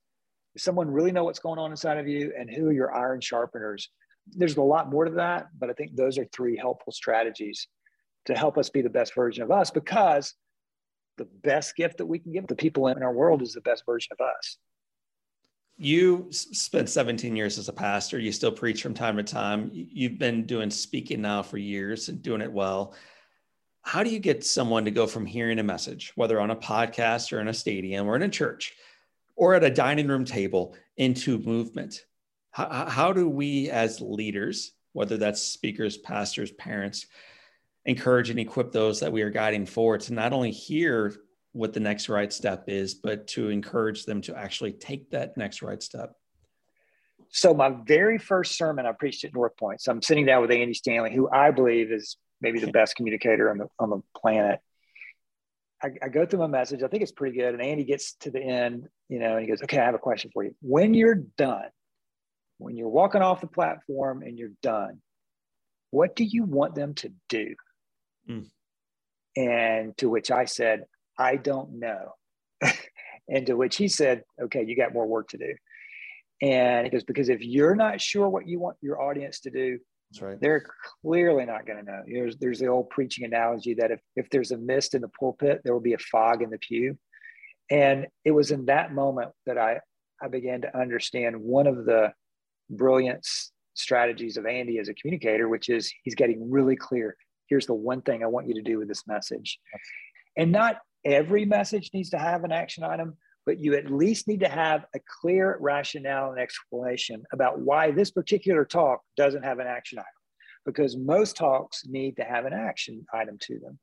Does 0.54 0.64
someone 0.64 0.92
really 0.92 1.12
know 1.12 1.24
what's 1.24 1.40
going 1.40 1.58
on 1.58 1.72
inside 1.72 1.98
of 1.98 2.08
you, 2.08 2.32
and 2.38 2.48
who 2.50 2.68
are 2.68 2.74
your 2.74 2.94
iron 2.94 3.22
sharpeners? 3.22 3.90
There's 4.28 4.56
a 4.56 4.62
lot 4.62 4.92
more 4.92 5.06
to 5.06 5.12
that, 5.14 5.48
but 5.58 5.72
I 5.72 5.74
think 5.74 5.96
those 5.96 6.20
are 6.20 6.26
three 6.26 6.56
helpful 6.56 6.94
strategies 6.94 7.68
to 8.26 8.36
help 8.36 8.58
us 8.58 8.70
be 8.70 8.82
the 8.82 8.90
best 8.90 9.14
version 9.14 9.44
of 9.44 9.52
us 9.52 9.72
because 9.72 10.34
the 11.18 11.26
best 11.44 11.76
gift 11.76 11.98
that 11.98 12.06
we 12.06 12.20
can 12.20 12.32
give 12.32 12.48
the 12.48 12.56
people 12.56 12.88
in 12.88 13.04
our 13.04 13.14
world 13.14 13.42
is 13.42 13.54
the 13.54 13.62
best 13.62 13.86
version 13.86 14.12
of 14.20 14.26
us. 14.26 14.58
You 15.78 16.28
spent 16.32 16.90
17 16.90 17.36
years 17.36 17.58
as 17.58 17.68
a 17.68 17.74
pastor. 17.74 18.20
You 18.20 18.32
still 18.32 18.52
preach 18.52 18.82
from 18.82 18.94
time 18.94 19.18
to 19.18 19.24
time. 19.24 19.70
You've 19.74 20.20
been 20.20 20.46
doing 20.46 20.70
speaking 20.70 21.22
now 21.22 21.42
for 21.42 21.58
years 21.58 22.10
and 22.10 22.22
doing 22.22 22.42
it 22.42 22.52
well. 22.52 22.96
How 23.82 24.04
do 24.04 24.10
you 24.10 24.20
get 24.20 24.46
someone 24.46 24.86
to 24.86 24.92
go 24.92 25.08
from 25.08 25.26
hearing 25.26 25.60
a 25.60 25.64
message, 25.64 26.14
whether 26.16 26.40
on 26.40 26.52
a 26.52 26.56
podcast 26.56 27.34
or 27.34 27.42
in 27.42 27.48
a 27.48 27.54
stadium 27.54 28.08
or 28.08 28.16
in 28.16 28.24
a 28.24 28.30
church 28.30 28.74
or 29.36 29.56
at 29.56 29.64
a 29.64 29.70
dining 29.70 30.08
room 30.08 30.26
table, 30.26 30.76
into 30.96 31.40
movement? 31.40 32.06
How, 32.52 32.86
how 32.88 33.14
do 33.14 33.28
we, 33.28 33.70
as 33.72 34.00
leaders, 34.00 34.74
whether 34.94 35.18
that's 35.18 35.42
speakers, 35.42 35.98
pastors, 35.98 36.52
parents, 36.52 37.08
encourage 37.86 38.30
and 38.30 38.40
equip 38.40 38.72
those 38.72 39.00
that 39.02 39.12
we 39.12 39.22
are 39.22 39.30
guiding 39.30 39.66
forward 39.66 40.02
to 40.02 40.14
not 40.14 40.34
only 40.34 40.52
hear 40.52 41.14
what 41.52 41.74
the 41.74 41.80
next 41.80 42.10
right 42.10 42.32
step 42.34 42.66
is, 42.68 42.96
but 42.96 43.28
to 43.28 43.50
encourage 43.50 44.06
them 44.06 44.22
to 44.22 44.36
actually 44.36 44.72
take 44.72 45.10
that 45.12 45.38
next 45.38 45.62
right 45.62 45.82
step. 45.82 46.14
So, 47.30 47.54
my 47.54 47.70
very 47.86 48.18
first 48.18 48.58
sermon 48.58 48.86
I 48.86 48.92
preached 48.92 49.24
at 49.24 49.34
North 49.34 49.56
Point. 49.58 49.82
So, 49.82 49.92
I'm 49.92 50.02
sitting 50.02 50.26
down 50.26 50.42
with 50.42 50.52
Andy 50.52 50.74
Stanley, 50.74 51.14
who 51.14 51.30
I 51.30 51.52
believe 51.52 51.92
is 51.92 52.18
maybe 52.42 52.60
the 52.60 52.72
best 52.72 52.96
communicator 52.96 53.50
on 53.50 53.58
the, 53.58 53.68
on 53.80 53.90
the 53.90 54.02
planet. 54.16 54.60
I, 55.82 55.90
I 56.02 56.10
go 56.10 56.26
through 56.26 56.40
my 56.40 56.48
message. 56.48 56.84
I 56.84 56.88
think 56.88 57.04
it's 57.04 57.12
pretty 57.12 57.38
good. 57.38 57.54
And 57.54 57.62
Andy 57.62 57.84
gets 57.84 58.16
to 58.22 58.32
the 58.32 58.42
end, 58.42 58.88
you 59.10 59.20
know, 59.20 59.34
and 59.34 59.42
he 59.42 59.48
goes, 59.48 59.62
Okay, 59.64 59.80
I 59.80 59.86
have 59.86 59.96
a 59.96 60.00
question 60.00 60.32
for 60.34 60.44
you. 60.44 60.56
When 60.62 60.94
you're 60.94 61.24
done, 61.38 61.70
when 62.58 62.78
you're 62.78 62.90
walking 62.90 63.22
off 63.22 63.42
the 63.42 63.48
platform 63.48 64.22
and 64.22 64.38
you're 64.38 64.52
done, 64.62 65.02
what 65.90 66.16
do 66.16 66.24
you 66.24 66.44
want 66.44 66.76
them 66.76 66.94
to 66.96 67.12
do? 67.30 67.56
Mm. 68.30 68.48
And 69.36 69.98
to 69.98 70.10
which 70.10 70.32
I 70.32 70.46
said, 70.46 70.84
I 71.18 71.36
don't 71.36 71.80
know. 71.80 72.14
and 73.28 73.46
to 73.48 73.56
which 73.56 73.76
he 73.76 73.88
said, 73.88 74.24
okay, 74.42 74.64
you 74.66 74.76
got 74.76 74.94
more 74.94 75.08
work 75.08 75.30
to 75.30 75.38
do. 75.38 75.54
And 76.42 76.86
he 76.86 76.92
goes, 76.92 77.04
because 77.04 77.30
if 77.30 77.42
you're 77.42 77.76
not 77.76 78.02
sure 78.02 78.28
what 78.28 78.48
you 78.48 78.60
want 78.60 78.78
your 78.82 79.02
audience 79.02 79.40
to 79.42 79.50
do, 79.50 79.80
That's 80.12 80.22
right. 80.22 80.42
They're 80.42 80.66
clearly 81.02 81.46
not 81.46 81.66
going 81.66 81.80
to 81.80 81.92
know. 81.92 82.02
There's, 82.06 82.38
there's 82.38 82.60
the 82.60 82.68
old 82.68 82.90
preaching 82.90 83.26
analogy 83.26 83.76
that 83.76 83.92
if, 83.92 84.00
if 84.16 84.30
there's 84.30 84.52
a 84.52 84.58
mist 84.58 84.94
in 84.94 85.02
the 85.02 85.08
pulpit, 85.08 85.62
there 85.64 85.74
will 85.74 85.82
be 85.82 85.94
a 85.94 86.00
fog 86.00 86.42
in 86.42 86.50
the 86.50 86.58
pew. 86.58 86.98
And 87.72 88.08
it 88.26 88.32
was 88.32 88.52
in 88.52 88.66
that 88.66 88.94
moment 88.94 89.32
that 89.46 89.58
I, 89.58 89.80
I 90.22 90.28
began 90.28 90.62
to 90.62 90.78
understand 90.78 91.38
one 91.38 91.66
of 91.66 91.86
the 91.86 92.14
brilliant 92.70 93.26
strategies 93.74 94.38
of 94.38 94.46
Andy 94.46 94.80
as 94.80 94.90
a 94.90 94.94
communicator, 94.94 95.48
which 95.48 95.70
is 95.70 95.92
he's 96.04 96.16
getting 96.16 96.52
really 96.52 96.76
clear. 96.76 97.16
Here's 97.48 97.68
the 97.68 97.74
one 97.74 98.02
thing 98.02 98.24
I 98.24 98.28
want 98.28 98.48
you 98.48 98.54
to 98.56 98.62
do 98.62 98.80
with 98.80 98.88
this 98.88 99.08
message. 99.08 99.60
And 100.38 100.52
not 100.52 100.78
every 101.06 101.46
message 101.46 101.92
needs 101.94 102.10
to 102.12 102.18
have 102.18 102.44
an 102.44 102.52
action 102.52 102.84
item, 102.84 103.18
but 103.46 103.60
you 103.60 103.76
at 103.76 103.92
least 103.92 104.28
need 104.28 104.40
to 104.40 104.50
have 104.50 104.86
a 104.96 105.00
clear 105.22 105.58
rationale 105.60 106.32
and 106.32 106.40
explanation 106.40 107.24
about 107.34 107.60
why 107.60 107.92
this 107.92 108.12
particular 108.12 108.66
talk 108.66 109.02
doesn't 109.18 109.44
have 109.44 109.60
an 109.60 109.68
action 109.68 110.00
item, 110.00 110.08
because 110.66 110.96
most 110.96 111.36
talks 111.36 111.86
need 111.86 112.16
to 112.18 112.24
have 112.24 112.46
an 112.46 112.54
action 112.54 113.06
item 113.14 113.38
to 113.42 113.60
them. 113.60 113.78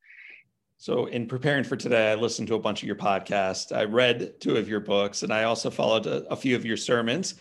So, 0.78 1.04
in 1.06 1.26
preparing 1.26 1.64
for 1.64 1.76
today, 1.76 2.10
I 2.10 2.14
listened 2.14 2.48
to 2.48 2.54
a 2.54 2.58
bunch 2.58 2.82
of 2.82 2.86
your 2.86 2.96
podcasts. 2.96 3.76
I 3.76 3.84
read 3.84 4.40
two 4.40 4.56
of 4.56 4.66
your 4.66 4.80
books, 4.80 5.22
and 5.22 5.30
I 5.30 5.44
also 5.44 5.68
followed 5.68 6.06
a, 6.06 6.26
a 6.32 6.36
few 6.36 6.56
of 6.56 6.64
your 6.64 6.78
sermons. 6.78 7.34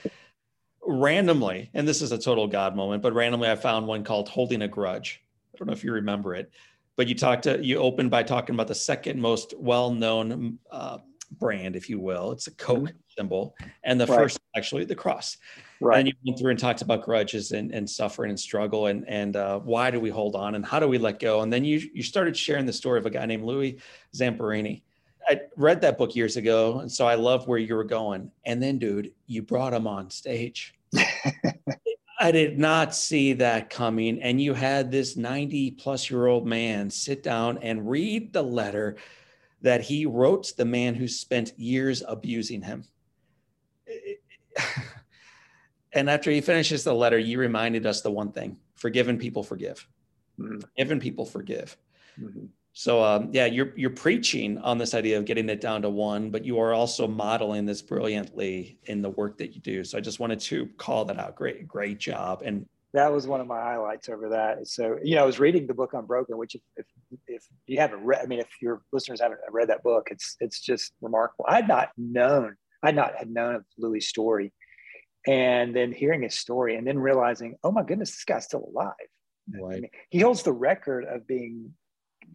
Randomly, 0.85 1.69
and 1.73 1.87
this 1.87 2.01
is 2.01 2.11
a 2.11 2.17
total 2.17 2.47
God 2.47 2.75
moment, 2.75 3.01
but 3.01 3.13
randomly, 3.13 3.49
I 3.49 3.55
found 3.55 3.87
one 3.87 4.03
called 4.03 4.27
Holding 4.27 4.61
a 4.61 4.67
Grudge. 4.67 5.23
I 5.59 5.65
don't 5.65 5.67
know 5.67 5.73
if 5.73 5.83
you 5.83 5.91
remember 5.91 6.35
it, 6.35 6.51
but 6.95 7.07
you 7.07 7.15
talked 7.15 7.43
to, 7.43 7.63
you 7.63 7.77
opened 7.77 8.11
by 8.11 8.23
talking 8.23 8.55
about 8.55 8.67
the 8.67 8.75
second 8.75 9.19
most 9.19 9.53
well 9.57 9.91
known 9.91 10.57
uh, 10.71 10.99
brand, 11.31 11.75
if 11.75 11.89
you 11.89 11.99
will. 11.99 12.31
It's 12.31 12.47
a 12.47 12.51
Coke 12.51 12.79
mm-hmm. 12.79 12.97
symbol, 13.17 13.55
and 13.83 13.99
the 13.99 14.05
right. 14.05 14.17
first 14.17 14.39
actually 14.55 14.85
the 14.85 14.95
cross. 14.95 15.37
Right. 15.81 15.99
And 15.99 16.07
you 16.07 16.13
went 16.25 16.39
through 16.39 16.51
and 16.51 16.59
talked 16.59 16.81
about 16.81 17.03
grudges 17.03 17.51
and, 17.51 17.71
and 17.71 17.89
suffering 17.89 18.29
and 18.29 18.39
struggle 18.39 18.87
and 18.87 19.07
and 19.07 19.35
uh, 19.35 19.59
why 19.59 19.91
do 19.91 19.99
we 19.99 20.09
hold 20.09 20.35
on 20.35 20.55
and 20.55 20.65
how 20.65 20.79
do 20.79 20.87
we 20.87 20.97
let 20.97 21.19
go? 21.19 21.41
And 21.41 21.51
then 21.51 21.63
you 21.63 21.81
you 21.93 22.03
started 22.03 22.35
sharing 22.35 22.65
the 22.65 22.73
story 22.73 22.99
of 22.99 23.05
a 23.05 23.09
guy 23.09 23.25
named 23.25 23.43
Louis 23.43 23.79
Zamperini. 24.15 24.81
I 25.27 25.41
read 25.57 25.81
that 25.81 25.97
book 25.97 26.15
years 26.15 26.37
ago, 26.37 26.79
and 26.79 26.91
so 26.91 27.05
I 27.05 27.15
love 27.15 27.47
where 27.47 27.59
you 27.59 27.75
were 27.75 27.83
going. 27.83 28.31
And 28.45 28.63
then, 28.63 28.79
dude, 28.79 29.11
you 29.27 29.43
brought 29.43 29.73
him 29.73 29.85
on 29.85 30.09
stage. 30.09 30.73
I 32.19 32.31
did 32.31 32.59
not 32.59 32.93
see 32.93 33.33
that 33.33 33.69
coming. 33.69 34.21
And 34.21 34.41
you 34.41 34.53
had 34.53 34.91
this 34.91 35.15
90 35.15 35.71
plus 35.71 36.09
year 36.11 36.27
old 36.27 36.45
man 36.45 36.89
sit 36.89 37.23
down 37.23 37.59
and 37.59 37.89
read 37.89 38.33
the 38.33 38.43
letter 38.43 38.97
that 39.61 39.81
he 39.81 40.05
wrote 40.05 40.53
the 40.57 40.65
man 40.65 40.95
who 40.95 41.07
spent 41.07 41.57
years 41.57 42.03
abusing 42.05 42.61
him. 42.61 42.83
and 45.93 46.09
after 46.09 46.29
he 46.29 46.41
finishes 46.41 46.83
the 46.83 46.93
letter, 46.93 47.17
you 47.17 47.39
reminded 47.39 47.85
us 47.85 48.01
the 48.01 48.11
one 48.11 48.31
thing 48.31 48.57
forgiven 48.75 49.17
people 49.17 49.43
forgive. 49.43 49.87
Mm-hmm. 50.37 50.59
Forgiven 50.59 50.99
people 50.99 51.25
forgive. 51.25 51.77
Mm-hmm. 52.19 52.45
So 52.79 53.03
um, 53.03 53.27
yeah, 53.33 53.45
you're 53.45 53.73
you're 53.75 53.89
preaching 53.89 54.57
on 54.59 54.77
this 54.77 54.93
idea 54.93 55.17
of 55.17 55.25
getting 55.25 55.49
it 55.49 55.59
down 55.59 55.81
to 55.81 55.89
one, 55.89 56.29
but 56.29 56.45
you 56.45 56.59
are 56.59 56.73
also 56.73 57.09
modeling 57.09 57.65
this 57.65 57.81
brilliantly 57.81 58.79
in 58.85 59.01
the 59.01 59.09
work 59.09 59.37
that 59.39 59.53
you 59.53 59.59
do. 59.59 59.83
So 59.83 59.97
I 59.97 60.01
just 60.01 60.21
wanted 60.21 60.39
to 60.39 60.65
call 60.77 61.03
that 61.03 61.19
out. 61.19 61.35
Great, 61.35 61.67
great 61.67 61.97
job. 61.97 62.41
And 62.41 62.65
that 62.93 63.11
was 63.11 63.27
one 63.27 63.41
of 63.41 63.47
my 63.47 63.59
highlights 63.59 64.07
over 64.07 64.29
that. 64.29 64.65
So, 64.69 64.97
you 65.03 65.15
know, 65.15 65.23
I 65.23 65.25
was 65.25 65.41
reading 65.41 65.67
the 65.67 65.73
book 65.73 65.91
Unbroken, 65.93 66.37
which 66.37 66.55
if, 66.55 66.61
if, 66.77 66.85
if 67.27 67.43
you 67.67 67.81
haven't 67.81 68.01
read, 68.01 68.21
I 68.23 68.27
mean, 68.27 68.39
if 68.39 68.47
your 68.61 68.81
listeners 68.93 69.19
haven't 69.19 69.41
read 69.51 69.67
that 69.67 69.83
book, 69.83 70.07
it's, 70.09 70.37
it's 70.39 70.61
just 70.61 70.93
remarkable. 71.01 71.47
I 71.49 71.57
had 71.57 71.67
not 71.67 71.89
known, 71.97 72.55
I 72.81 72.87
had 72.87 72.95
not 72.95 73.13
had 73.17 73.29
known 73.29 73.55
of 73.55 73.65
Louis' 73.77 74.07
story 74.07 74.53
and 75.27 75.75
then 75.75 75.91
hearing 75.91 76.21
his 76.21 76.35
story 76.35 76.77
and 76.77 76.87
then 76.87 76.97
realizing, 76.97 77.57
oh 77.61 77.73
my 77.73 77.83
goodness, 77.83 78.11
this 78.11 78.23
guy's 78.23 78.45
still 78.45 78.69
alive. 78.73 78.93
Right. 79.51 79.77
I 79.77 79.79
mean, 79.81 79.89
he 80.11 80.19
holds 80.21 80.43
the 80.43 80.53
record 80.53 81.03
of 81.03 81.27
being 81.27 81.73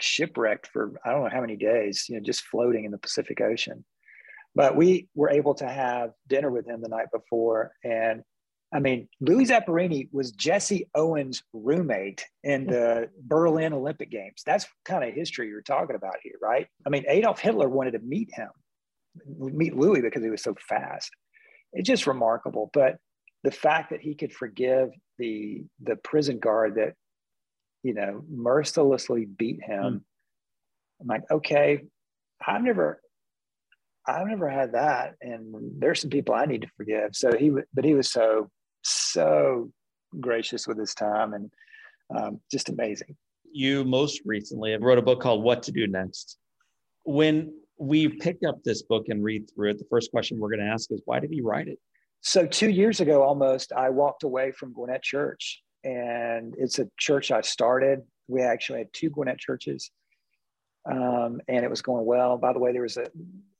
shipwrecked 0.00 0.66
for, 0.66 0.92
I 1.04 1.10
don't 1.10 1.24
know 1.24 1.30
how 1.30 1.40
many 1.40 1.56
days, 1.56 2.06
you 2.08 2.16
know, 2.16 2.22
just 2.22 2.44
floating 2.44 2.84
in 2.84 2.90
the 2.90 2.98
Pacific 2.98 3.40
Ocean. 3.40 3.84
But 4.54 4.76
we 4.76 5.08
were 5.14 5.30
able 5.30 5.54
to 5.54 5.68
have 5.68 6.12
dinner 6.28 6.50
with 6.50 6.66
him 6.66 6.80
the 6.80 6.88
night 6.88 7.08
before 7.12 7.72
and 7.82 8.22
I 8.74 8.80
mean, 8.80 9.08
Louis 9.20 9.46
Zamperini 9.46 10.08
was 10.12 10.32
Jesse 10.32 10.90
Owens' 10.96 11.44
roommate 11.52 12.26
in 12.42 12.66
the 12.66 13.08
Berlin 13.22 13.72
Olympic 13.72 14.10
Games. 14.10 14.42
That's 14.44 14.66
kind 14.84 15.04
of 15.04 15.14
history 15.14 15.46
you're 15.46 15.62
talking 15.62 15.94
about 15.94 16.16
here, 16.24 16.34
right? 16.42 16.66
I 16.84 16.90
mean, 16.90 17.04
Adolf 17.06 17.38
Hitler 17.38 17.68
wanted 17.68 17.92
to 17.92 18.00
meet 18.00 18.34
him, 18.34 18.48
meet 19.38 19.76
Louis 19.76 20.00
because 20.00 20.24
he 20.24 20.30
was 20.30 20.42
so 20.42 20.56
fast. 20.68 21.12
It's 21.72 21.86
just 21.86 22.08
remarkable. 22.08 22.70
But 22.72 22.96
the 23.44 23.52
fact 23.52 23.90
that 23.90 24.00
he 24.00 24.16
could 24.16 24.32
forgive 24.32 24.90
the 25.18 25.64
the 25.80 25.94
prison 25.94 26.40
guard 26.40 26.74
that, 26.74 26.94
you 27.84 27.94
know, 27.94 28.24
mercilessly 28.28 29.26
beat 29.26 29.62
him, 29.62 29.82
mm. 29.82 30.00
I'm 31.00 31.06
like, 31.06 31.22
okay, 31.30 31.84
I've 32.44 32.62
never 32.62 33.00
I've 34.06 34.26
never 34.26 34.50
had 34.50 34.72
that, 34.72 35.14
and 35.22 35.54
there's 35.78 36.00
some 36.00 36.10
people 36.10 36.34
I 36.34 36.44
need 36.44 36.62
to 36.62 36.68
forgive. 36.76 37.10
So 37.12 37.32
he, 37.36 37.50
but 37.72 37.84
he 37.84 37.94
was 37.94 38.10
so 38.10 38.50
so 38.82 39.70
gracious 40.20 40.66
with 40.66 40.78
his 40.78 40.94
time 40.94 41.32
and 41.32 41.50
um, 42.14 42.40
just 42.50 42.68
amazing. 42.68 43.16
You 43.50 43.84
most 43.84 44.20
recently 44.26 44.76
wrote 44.76 44.98
a 44.98 45.02
book 45.02 45.20
called 45.20 45.42
What 45.42 45.62
to 45.64 45.72
Do 45.72 45.86
Next. 45.86 46.36
When 47.04 47.54
we 47.78 48.08
pick 48.08 48.38
up 48.46 48.62
this 48.62 48.82
book 48.82 49.06
and 49.08 49.22
read 49.22 49.50
through 49.54 49.70
it, 49.70 49.78
the 49.78 49.86
first 49.88 50.10
question 50.10 50.38
we're 50.38 50.50
going 50.50 50.60
to 50.60 50.72
ask 50.72 50.90
is 50.92 51.00
why 51.04 51.20
did 51.20 51.30
he 51.30 51.40
write 51.40 51.68
it? 51.68 51.78
So, 52.20 52.46
two 52.46 52.70
years 52.70 53.00
ago 53.00 53.22
almost, 53.22 53.72
I 53.72 53.90
walked 53.90 54.22
away 54.22 54.52
from 54.52 54.72
Gwinnett 54.72 55.02
Church, 55.02 55.62
and 55.84 56.54
it's 56.58 56.78
a 56.78 56.88
church 56.98 57.30
I 57.30 57.42
started. 57.42 58.02
We 58.26 58.42
actually 58.42 58.78
had 58.80 58.92
two 58.92 59.10
Gwinnett 59.10 59.38
churches, 59.38 59.90
um, 60.90 61.40
and 61.46 61.64
it 61.64 61.70
was 61.70 61.82
going 61.82 62.06
well. 62.06 62.38
By 62.38 62.52
the 62.52 62.58
way, 62.58 62.72
there 62.72 62.82
was 62.82 62.96
a 62.96 63.06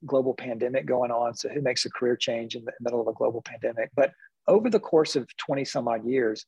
global 0.07 0.35
pandemic 0.35 0.87
going 0.87 1.11
on. 1.11 1.35
So, 1.35 1.49
who 1.49 1.61
makes 1.61 1.85
a 1.85 1.91
career 1.91 2.17
change 2.17 2.57
in 2.57 2.65
the 2.65 2.73
middle 2.81 3.01
of 3.01 3.09
a 3.09 3.13
global 3.13 3.43
pandemic? 3.43 3.91
But 3.95 4.13
over 4.49 4.71
the 4.71 4.81
course 4.81 5.17
of 5.17 5.29
20 5.37 5.65
some 5.65 5.87
odd 5.87 6.07
years, 6.07 6.47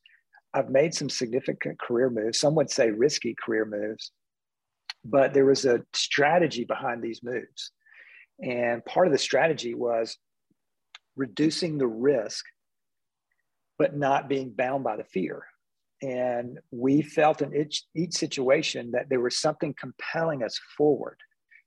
I've 0.53 0.69
made 0.69 0.93
some 0.93 1.09
significant 1.09 1.79
career 1.79 2.09
moves. 2.09 2.39
Some 2.39 2.55
would 2.55 2.71
say 2.71 2.89
risky 2.89 3.35
career 3.43 3.65
moves, 3.65 4.11
but 5.05 5.33
there 5.33 5.45
was 5.45 5.65
a 5.65 5.83
strategy 5.93 6.63
behind 6.63 7.01
these 7.01 7.21
moves. 7.23 7.71
And 8.41 8.83
part 8.85 9.07
of 9.07 9.13
the 9.13 9.19
strategy 9.19 9.73
was 9.73 10.17
reducing 11.15 11.77
the 11.77 11.87
risk, 11.87 12.45
but 13.77 13.95
not 13.95 14.29
being 14.29 14.51
bound 14.51 14.83
by 14.83 14.95
the 14.95 15.03
fear. 15.03 15.43
And 16.01 16.59
we 16.71 17.01
felt 17.01 17.41
in 17.41 17.55
each, 17.55 17.83
each 17.95 18.13
situation 18.13 18.91
that 18.91 19.09
there 19.09 19.19
was 19.19 19.37
something 19.37 19.73
compelling 19.73 20.43
us 20.43 20.59
forward. 20.77 21.17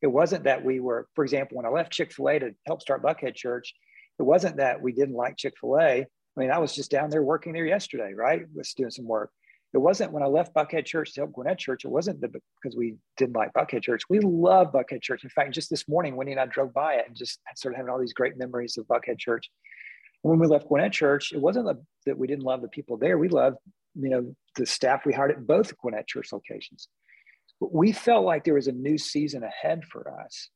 It 0.03 0.07
wasn't 0.07 0.45
that 0.45 0.65
we 0.65 0.81
were, 0.81 1.09
for 1.15 1.25
example, 1.25 1.57
when 1.57 1.67
I 1.67 1.71
left 1.71 1.93
Chick 1.93 2.13
fil 2.13 2.29
A 2.29 2.39
to 2.39 2.55
help 2.67 2.81
start 2.81 3.03
Buckhead 3.03 3.35
Church, 3.35 3.75
it 4.19 4.23
wasn't 4.23 4.57
that 4.59 4.81
we 4.81 4.93
didn't 4.93 5.17
like 5.17 5.37
Chick 5.37 5.55
fil 5.61 5.79
A. 5.79 6.01
I 6.03 6.07
mean, 6.37 6.51
I 6.51 6.59
was 6.59 6.75
just 6.75 6.91
down 6.91 7.11
there 7.11 7.23
working 7.23 7.53
there 7.53 7.67
yesterday, 7.67 8.15
right? 8.15 8.43
Was 8.55 8.73
doing 8.73 8.91
some 8.91 9.07
work. 9.07 9.31
It 9.73 9.79
wasn't 9.79 10.13
when 10.13 10.23
I 10.23 10.27
left 10.27 10.55
Buckhead 10.55 10.85
Church 10.85 11.13
to 11.15 11.21
help 11.21 11.33
Gwinnett 11.33 11.59
Church. 11.59 11.85
It 11.85 11.91
wasn't 11.91 12.21
the, 12.21 12.29
because 12.29 12.77
we 12.77 12.97
didn't 13.17 13.37
like 13.37 13.53
Buckhead 13.53 13.83
Church. 13.83 14.03
We 14.09 14.21
love 14.21 14.73
Buckhead 14.73 15.03
Church. 15.03 15.23
In 15.23 15.31
fact, 15.31 15.55
just 15.55 15.71
this 15.71 15.89
morning, 15.89 16.17
Wendy 16.17 16.33
and 16.33 16.41
I 16.41 16.47
drove 16.47 16.73
by 16.73 16.95
it 16.95 17.05
and 17.07 17.17
just 17.17 17.41
started 17.55 17.77
having 17.77 17.91
all 17.91 17.99
these 18.01 18.13
great 18.13 18.37
memories 18.37 18.77
of 18.79 18.87
Buckhead 18.87 19.19
Church. 19.19 19.51
When 20.23 20.39
we 20.39 20.47
left 20.47 20.67
Gwinnett 20.67 20.93
Church, 20.93 21.33
it 21.33 21.41
wasn't 21.41 21.79
that 22.07 22.19
we 22.19 22.27
didn't 22.27 22.45
love 22.45 22.63
the 22.63 22.69
people 22.69 22.97
there. 22.97 23.17
We 23.17 23.29
loved, 23.29 23.59
you 23.95 24.11
know, 24.11 24.35
the 24.57 24.67
staff 24.67 25.05
we 25.05 25.13
hired 25.13 25.31
at 25.33 25.47
both 25.47 25.77
Gwinnett 25.79 26.07
Church 26.07 26.33
locations. 26.33 26.89
But 27.61 27.75
we 27.75 27.93
felt 27.93 28.25
like 28.25 28.45
there 28.45 28.55
was 28.55 28.69
a 28.69 28.73
new 28.73 28.99
season 28.99 29.43
ahead 29.43 29.85
for 29.85 30.21
us. 30.25 30.49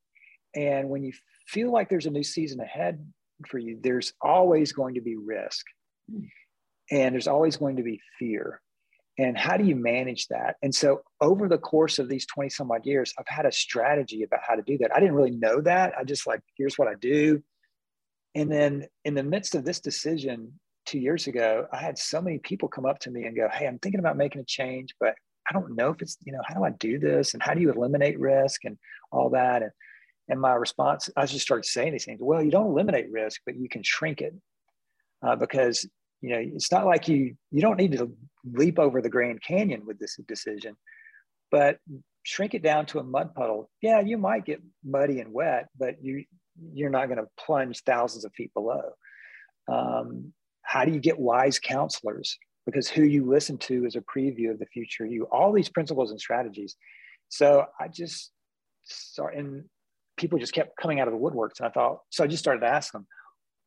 And 0.55 0.89
when 0.89 1.03
you 1.05 1.13
feel 1.47 1.73
like 1.73 1.89
there's 1.89 2.07
a 2.07 2.11
new 2.11 2.23
season 2.23 2.61
ahead 2.61 3.05
for 3.49 3.59
you, 3.59 3.79
there's 3.83 4.13
always 4.21 4.73
going 4.73 4.95
to 4.95 5.01
be 5.01 5.17
risk 5.17 5.67
and 6.91 7.15
there's 7.15 7.29
always 7.29 7.57
going 7.57 7.77
to 7.77 7.83
be 7.83 8.01
fear. 8.19 8.61
And 9.19 9.39
how 9.39 9.57
do 9.57 9.65
you 9.65 9.77
manage 9.77 10.27
that? 10.29 10.57
And 10.63 10.75
so, 10.75 11.03
over 11.21 11.49
the 11.49 11.59
course 11.59 12.01
of 12.01 12.09
these 12.09 12.27
20 12.27 12.51
some 12.51 12.71
odd 12.73 12.85
years, 12.85 13.15
I've 13.17 13.29
had 13.29 13.47
a 13.47 13.53
strategy 13.53 14.25
about 14.25 14.41
how 14.47 14.57
to 14.57 14.63
do 14.63 14.77
that. 14.79 14.91
I 14.95 14.99
didn't 14.99 15.15
really 15.15 15.31
know 15.31 15.61
that. 15.61 15.93
I 15.97 16.03
just 16.03 16.27
like, 16.27 16.41
here's 16.59 16.77
what 16.77 16.89
I 16.89 16.95
do. 17.01 17.41
And 18.35 18.51
then, 18.51 18.89
in 19.05 19.15
the 19.15 19.23
midst 19.23 19.55
of 19.55 19.65
this 19.65 19.79
decision 19.79 20.59
two 20.87 20.99
years 20.99 21.27
ago, 21.27 21.67
I 21.73 21.79
had 21.79 21.99
so 21.99 22.21
many 22.21 22.39
people 22.39 22.69
come 22.69 22.87
up 22.87 22.99
to 23.01 23.11
me 23.11 23.25
and 23.25 23.37
go, 23.37 23.49
Hey, 23.53 23.67
I'm 23.67 23.79
thinking 23.79 24.01
about 24.01 24.17
making 24.17 24.41
a 24.41 24.45
change, 24.45 24.95
but 25.01 25.15
I 25.49 25.53
don't 25.53 25.77
know 25.77 25.91
if 25.91 26.01
it's, 26.01 26.17
you 26.25 26.33
know, 26.33 26.41
how 26.45 26.55
do 26.55 26.65
I 26.65 26.71
do 26.71 26.99
this? 26.99 27.35
And 27.35 27.43
how 27.43 27.55
do 27.55 27.61
you 27.61 27.71
eliminate 27.71 28.19
risk 28.19 28.65
and 28.65 28.79
all 29.13 29.31
that? 29.31 29.63
And 29.63 29.71
and 30.29 30.41
my 30.41 30.55
response, 30.55 31.11
I 31.17 31.27
just 31.27 31.45
started 31.45 31.67
saying 31.67 31.93
these 31.93 32.07
things. 32.07 32.21
Well, 32.23 32.43
you 32.43 32.51
don't 32.51 32.69
eliminate 32.69 33.13
risk, 33.13 33.43
but 33.45 33.57
you 33.57 33.69
can 33.69 33.83
shrink 33.83 34.23
it 34.23 34.35
uh, 35.23 35.37
because 35.37 35.87
you 36.21 36.31
know 36.31 36.39
it's 36.39 36.73
not 36.73 36.87
like 36.87 37.09
you 37.09 37.37
you 37.51 37.61
don't 37.61 37.77
need 37.77 37.93
to 37.93 38.11
leap 38.45 38.79
over 38.79 39.03
the 39.03 39.11
Grand 39.11 39.43
Canyon 39.43 39.85
with 39.87 39.99
this 39.99 40.19
decision, 40.27 40.77
but 41.51 41.79
shrink 42.23 42.55
it 42.55 42.63
down 42.63 42.87
to 42.87 43.01
a 43.01 43.05
mud 43.05 43.35
puddle. 43.35 43.71
Yeah, 43.83 44.01
you 44.01 44.17
might 44.17 44.47
get 44.47 44.63
muddy 44.83 45.21
and 45.21 45.33
wet, 45.33 45.69
but 45.79 46.03
you 46.03 46.25
you're 46.73 46.91
not 46.91 47.07
going 47.07 47.19
to 47.19 47.29
plunge 47.39 47.83
thousands 47.83 48.25
of 48.25 48.33
feet 48.33 48.55
below. 48.55 48.93
Um, 49.69 50.33
how 50.75 50.85
do 50.85 50.93
you 50.93 51.01
get 51.01 51.19
wise 51.19 51.59
counselors? 51.59 52.39
because 52.67 52.89
who 52.89 53.03
you 53.03 53.27
listen 53.27 53.59
to 53.59 53.85
is 53.85 53.97
a 53.97 54.01
preview 54.01 54.51
of 54.51 54.59
the 54.59 54.67
future. 54.67 55.05
You 55.05 55.27
all 55.31 55.53
these 55.53 55.69
principles 55.69 56.11
and 56.11 56.21
strategies. 56.21 56.77
So 57.29 57.67
i 57.81 57.89
just 57.89 58.31
start 58.85 59.35
and 59.35 59.65
people 60.17 60.39
just 60.39 60.53
kept 60.53 60.77
coming 60.81 61.01
out 61.01 61.09
of 61.09 61.15
the 61.15 61.19
woodworks 61.19 61.59
and 61.59 61.67
i 61.67 61.71
thought 61.71 62.01
so 62.11 62.23
i 62.23 62.27
just 62.27 62.43
started 62.43 62.61
to 62.61 62.67
ask 62.67 62.93
them 62.93 63.07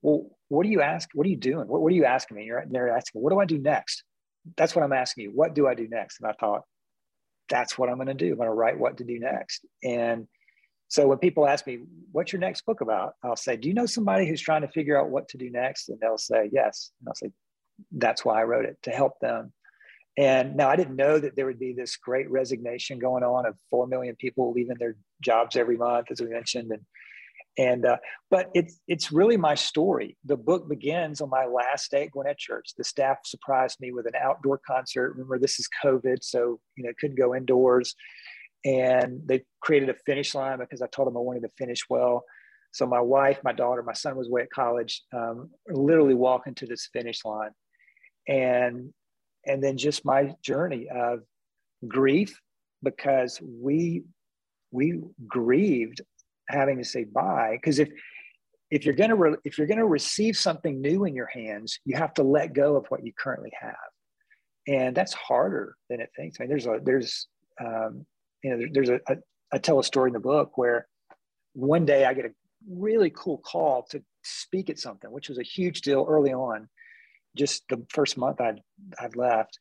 well 0.04 0.30
what 0.50 0.64
do 0.64 0.70
you 0.70 0.82
ask 0.82 1.10
what 1.14 1.26
are 1.26 1.30
you 1.30 1.36
doing? 1.36 1.68
What, 1.68 1.82
what 1.82 1.92
are 1.92 1.96
you 1.96 2.06
asking 2.06 2.38
me? 2.38 2.46
You're 2.46 2.64
they're 2.70 2.96
asking 2.96 3.22
what 3.22 3.32
do 3.32 3.40
i 3.40 3.46
do 3.46 3.58
next? 3.58 4.04
That's 4.56 4.76
what 4.76 4.84
i'm 4.84 4.94
asking 4.94 5.26
you 5.26 5.32
what 5.32 5.56
do 5.56 5.68
i 5.68 5.74
do 5.74 5.88
next? 5.88 6.20
And 6.22 6.30
i 6.30 6.34
thought 6.34 6.62
that's 7.50 7.78
what 7.78 7.90
i'm 7.90 7.96
going 7.96 8.08
to 8.08 8.14
do. 8.14 8.32
I'm 8.32 8.38
going 8.38 8.48
to 8.48 8.54
write 8.54 8.80
what 8.80 8.98
to 8.98 9.04
do 9.04 9.20
next. 9.20 9.66
And 9.84 10.28
so 10.88 11.08
when 11.08 11.18
people 11.18 11.48
ask 11.48 11.68
me 11.68 11.80
what's 12.12 12.32
your 12.32 12.40
next 12.40 12.66
book 12.66 12.82
about 12.82 13.14
i'll 13.24 13.36
say 13.36 13.56
do 13.58 13.68
you 13.68 13.74
know 13.74 13.86
somebody 13.86 14.28
who's 14.28 14.42
trying 14.42 14.62
to 14.62 14.68
figure 14.68 15.00
out 15.00 15.10
what 15.10 15.28
to 15.28 15.38
do 15.38 15.50
next 15.50 15.90
and 15.90 16.00
they'll 16.00 16.18
say 16.18 16.50
yes 16.52 16.92
and 17.00 17.08
i'll 17.08 17.16
say 17.16 17.32
that's 17.92 18.26
why 18.26 18.42
I 18.42 18.44
wrote 18.44 18.66
it 18.66 18.78
to 18.84 18.92
help 18.92 19.20
them. 19.20 19.54
And 20.18 20.56
now 20.56 20.70
I 20.70 20.76
didn't 20.76 20.96
know 20.96 21.20
that 21.20 21.36
there 21.36 21.46
would 21.46 21.60
be 21.60 21.74
this 21.74 21.96
great 21.96 22.30
resignation 22.30 22.98
going 22.98 23.24
on 23.24 23.46
of 23.46 23.56
four 23.70 23.86
million 23.86 24.16
people 24.16 24.52
leaving 24.52 24.78
their 24.80 24.96
jobs 25.22 25.56
every 25.56 25.78
month, 25.78 26.08
as 26.10 26.22
we 26.22 26.28
mentioned, 26.28 26.72
and 26.72 26.82
and 27.60 27.86
uh, 27.86 27.98
but 28.30 28.50
it's 28.54 28.80
it's 28.88 29.12
really 29.12 29.38
my 29.38 29.54
story. 29.54 30.18
The 30.26 30.38
book 30.38 30.68
begins 30.68 31.22
on 31.22 31.30
my 31.30 31.46
last 31.46 31.92
day 31.92 32.04
at 32.04 32.12
Gwinnett 32.12 32.38
Church. 32.38 32.72
The 32.78 32.84
staff 32.84 33.18
surprised 33.26 33.80
me 33.80 33.92
with 33.92 34.08
an 34.08 34.14
outdoor 34.20 34.60
concert. 34.66 35.12
Remember, 35.12 35.38
this 35.38 35.60
is 35.60 35.70
COVID, 35.84 36.24
so 36.24 36.60
you 36.76 36.84
know 36.84 36.92
couldn't 37.00 37.18
go 37.18 37.36
indoors, 37.36 37.94
and 38.66 39.22
they 39.26 39.44
created 39.62 39.90
a 39.90 39.96
finish 40.06 40.36
line 40.36 40.60
because 40.60 40.82
I 40.82 40.88
told 40.88 41.08
them 41.08 41.18
I 41.18 41.22
wanted 41.22 41.44
to 41.44 41.50
finish 41.58 41.82
well. 41.90 42.24
So 42.72 42.86
my 42.86 43.00
wife, 43.00 43.40
my 43.44 43.54
daughter, 43.54 43.82
my 43.82 43.94
son 43.94 44.18
was 44.18 44.28
away 44.28 44.44
at 44.44 44.52
college, 44.52 45.04
um, 45.14 45.50
literally 45.68 46.14
walking 46.14 46.54
to 46.56 46.66
this 46.66 46.90
finish 46.92 47.24
line. 47.26 47.52
And 48.28 48.94
and 49.46 49.64
then 49.64 49.78
just 49.78 50.06
my 50.06 50.36
journey 50.44 50.88
of 50.90 51.22
grief 51.88 52.40
because 52.84 53.40
we 53.42 54.04
we 54.72 55.02
grieved 55.28 56.02
having 56.50 56.78
to 56.78 56.84
say 56.84 57.06
bye. 57.06 57.58
Because 57.60 57.80
if 57.80 57.90
if 58.70 58.86
you're 58.86 58.96
going 58.96 59.10
to 59.10 59.16
re- 59.16 59.38
if 59.46 59.58
you're 59.58 59.68
going 59.68 59.80
to 59.80 59.86
receive 59.86 60.36
something 60.36 60.82
new 60.82 61.06
in 61.06 61.16
your 61.16 61.30
hands 61.34 61.80
you 61.86 61.96
have 61.96 62.14
to 62.16 62.24
let 62.24 62.54
go 62.54 62.76
of 62.76 62.86
what 62.90 63.06
you 63.06 63.14
currently 63.18 63.52
have. 63.60 63.76
And 64.68 64.94
that's 64.94 65.14
harder 65.14 65.76
than 65.90 66.02
it 66.02 66.10
thinks. 66.18 66.38
I 66.40 66.44
mean 66.44 66.50
there's 66.50 66.66
a 66.66 66.80
there's 66.84 67.28
um, 67.64 68.06
you 68.48 68.54
know 68.54 68.58
there, 68.60 68.70
there's 68.72 68.90
a, 68.90 69.00
a 69.08 69.18
I 69.52 69.58
tell 69.58 69.80
a 69.80 69.84
story 69.84 70.10
in 70.10 70.14
the 70.14 70.20
book 70.20 70.58
where 70.58 70.88
one 71.54 71.86
day 71.86 72.06
i 72.06 72.14
get 72.14 72.26
a 72.26 72.32
really 72.70 73.10
cool 73.10 73.38
call 73.38 73.84
to 73.92 74.02
speak 74.24 74.70
at 74.70 74.80
something 74.80 75.12
which 75.12 75.30
was 75.30 75.38
a 75.38 75.44
huge 75.44 75.82
deal 75.82 76.06
early 76.10 76.34
on 76.34 76.68
just 77.38 77.64
the 77.70 77.86
first 77.90 78.18
month 78.18 78.42
I'd, 78.42 78.62
I'd 79.00 79.16
left. 79.16 79.60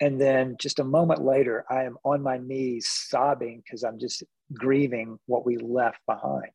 And 0.00 0.20
then 0.20 0.56
just 0.60 0.80
a 0.80 0.84
moment 0.84 1.24
later, 1.24 1.64
I 1.70 1.84
am 1.84 1.96
on 2.04 2.22
my 2.22 2.36
knees 2.36 2.88
sobbing 2.90 3.62
because 3.64 3.84
I'm 3.84 3.98
just 3.98 4.24
grieving 4.52 5.18
what 5.26 5.46
we 5.46 5.56
left 5.56 6.00
behind. 6.06 6.50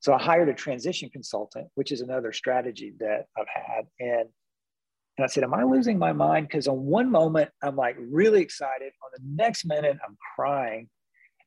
So 0.00 0.12
I 0.12 0.20
hired 0.20 0.48
a 0.48 0.54
transition 0.54 1.08
consultant, 1.10 1.68
which 1.74 1.92
is 1.92 2.00
another 2.00 2.32
strategy 2.32 2.94
that 2.98 3.26
I've 3.38 3.46
had. 3.48 3.86
And, 4.00 4.28
and 5.20 5.26
I 5.26 5.28
said, 5.28 5.44
Am 5.44 5.52
I 5.52 5.64
losing 5.64 5.98
my 5.98 6.14
mind? 6.14 6.48
Because 6.48 6.66
on 6.66 6.86
one 6.86 7.10
moment, 7.10 7.50
I'm 7.62 7.76
like 7.76 7.94
really 7.98 8.40
excited. 8.40 8.90
On 9.04 9.10
the 9.12 9.42
next 9.42 9.66
minute, 9.66 9.98
I'm 10.02 10.16
crying. 10.34 10.88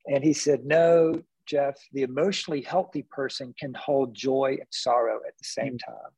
And 0.05 0.23
he 0.23 0.31
said, 0.31 0.63
No, 0.63 1.23
Jeff, 1.47 1.73
the 1.91 2.03
emotionally 2.03 2.61
healthy 2.61 3.01
person 3.09 3.51
can 3.59 3.73
hold 3.73 4.13
joy 4.13 4.57
and 4.59 4.67
sorrow 4.69 5.21
at 5.27 5.35
the 5.39 5.43
same 5.43 5.79
time. 5.79 6.11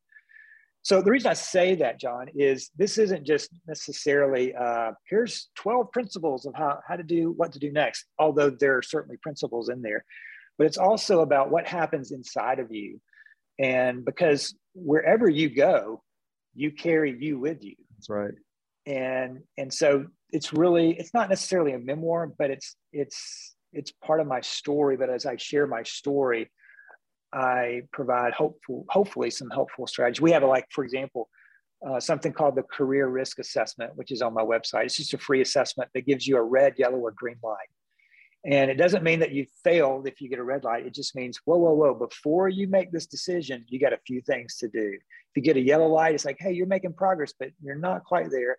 So 0.82 1.01
the 1.01 1.12
reason 1.12 1.32
I 1.32 1.34
say 1.34 1.76
that, 1.76 1.97
John, 1.97 2.28
is 2.36 2.72
this 2.78 2.97
isn't 2.97 3.26
just 3.26 3.49
necessarily 3.70 4.53
uh, 4.53 4.91
here's 5.10 5.47
12 5.56 5.93
principles 5.93 6.45
of 6.45 6.56
how, 6.56 6.80
how 6.86 6.97
to 6.97 7.03
do 7.03 7.32
what 7.38 7.53
to 7.53 7.60
do 7.60 7.72
next, 7.72 8.03
although 8.20 8.49
there 8.49 8.78
are 8.78 8.82
certainly 8.82 9.16
principles 9.24 9.70
in 9.70 9.82
there, 9.82 10.03
but 10.58 10.68
it's 10.68 10.78
also 10.78 11.22
about 11.22 11.51
what 11.51 11.66
happens 11.68 12.12
inside 12.12 12.60
of 12.60 12.74
you. 12.74 12.99
And 13.58 14.03
because 14.03 14.53
wherever 14.74 15.30
you 15.30 15.49
go, 15.49 16.03
you 16.56 16.72
carry 16.72 17.16
you 17.20 17.39
with 17.39 17.64
you. 17.64 17.76
That's 17.95 18.10
right. 18.10 18.34
And 18.88 19.41
and 19.58 19.74
so 19.74 20.08
it's 20.32 20.53
really 20.53 20.91
it's 20.97 21.14
not 21.14 21.30
necessarily 21.30 21.74
a 21.74 21.80
memoir, 21.80 22.32
but 22.38 22.49
it's 22.51 22.76
it's 22.91 23.56
it's 23.74 23.91
part 23.91 24.22
of 24.22 24.28
my 24.28 24.41
story. 24.41 24.97
But 24.97 25.10
as 25.10 25.26
I 25.26 25.36
share 25.38 25.68
my 25.68 25.84
story, 25.84 26.49
I 27.34 27.82
provide 27.91 28.34
hopeful, 28.34 28.86
hopefully 28.89 29.30
some 29.30 29.49
helpful 29.49 29.88
strategies. 29.88 30.22
We 30.22 30.32
have 30.32 30.43
a, 30.43 30.47
like, 30.47 30.66
for 30.72 30.86
example, 30.86 31.30
uh, 31.86 31.99
something 31.99 32.32
called 32.32 32.56
the 32.56 32.64
career 32.64 33.08
risk 33.08 33.39
assessment, 33.39 33.91
which 33.95 34.12
is 34.12 34.22
on 34.22 34.34
my 34.34 34.41
website. 34.41 34.86
It's 34.86 34.95
just 34.95 35.14
a 35.14 35.18
free 35.18 35.41
assessment 35.41 35.89
that 35.93 36.06
gives 36.06 36.26
you 36.26 36.38
a 36.38 36.41
red, 36.41 36.76
yellow, 36.78 36.97
or 36.97 37.12
green 37.12 37.36
light. 37.43 37.68
And 38.46 38.70
it 38.70 38.76
doesn't 38.76 39.04
mean 39.04 39.20
that 39.22 39.32
you 39.32 39.48
failed 39.64 40.08
if 40.08 40.22
you 40.22 40.30
get 40.30 40.38
a 40.38 40.43
red 40.43 40.64
light. 40.64 40.86
It 40.86 40.93
just 40.93 41.16
means, 41.16 41.39
whoa, 41.46 41.58
whoa, 41.58 41.74
whoa, 41.74 41.96
before 41.96 42.48
you 42.48 42.68
make 42.68 42.91
this 42.91 43.08
decision, 43.08 43.66
you 43.68 43.80
got 43.80 43.93
a 43.93 44.00
few 44.06 44.22
things 44.22 44.58
to 44.58 44.68
do. 44.68 44.93
If 44.93 45.36
you 45.36 45.41
get 45.41 45.58
a 45.58 45.62
yellow 45.62 45.88
light, 45.88 46.14
it's 46.14 46.26
like, 46.26 46.38
hey, 46.39 46.52
you're 46.52 46.68
making 46.68 46.93
progress, 46.93 47.34
but 47.39 47.50
you're 47.60 47.76
not 47.76 48.04
quite 48.04 48.30
there. 48.30 48.58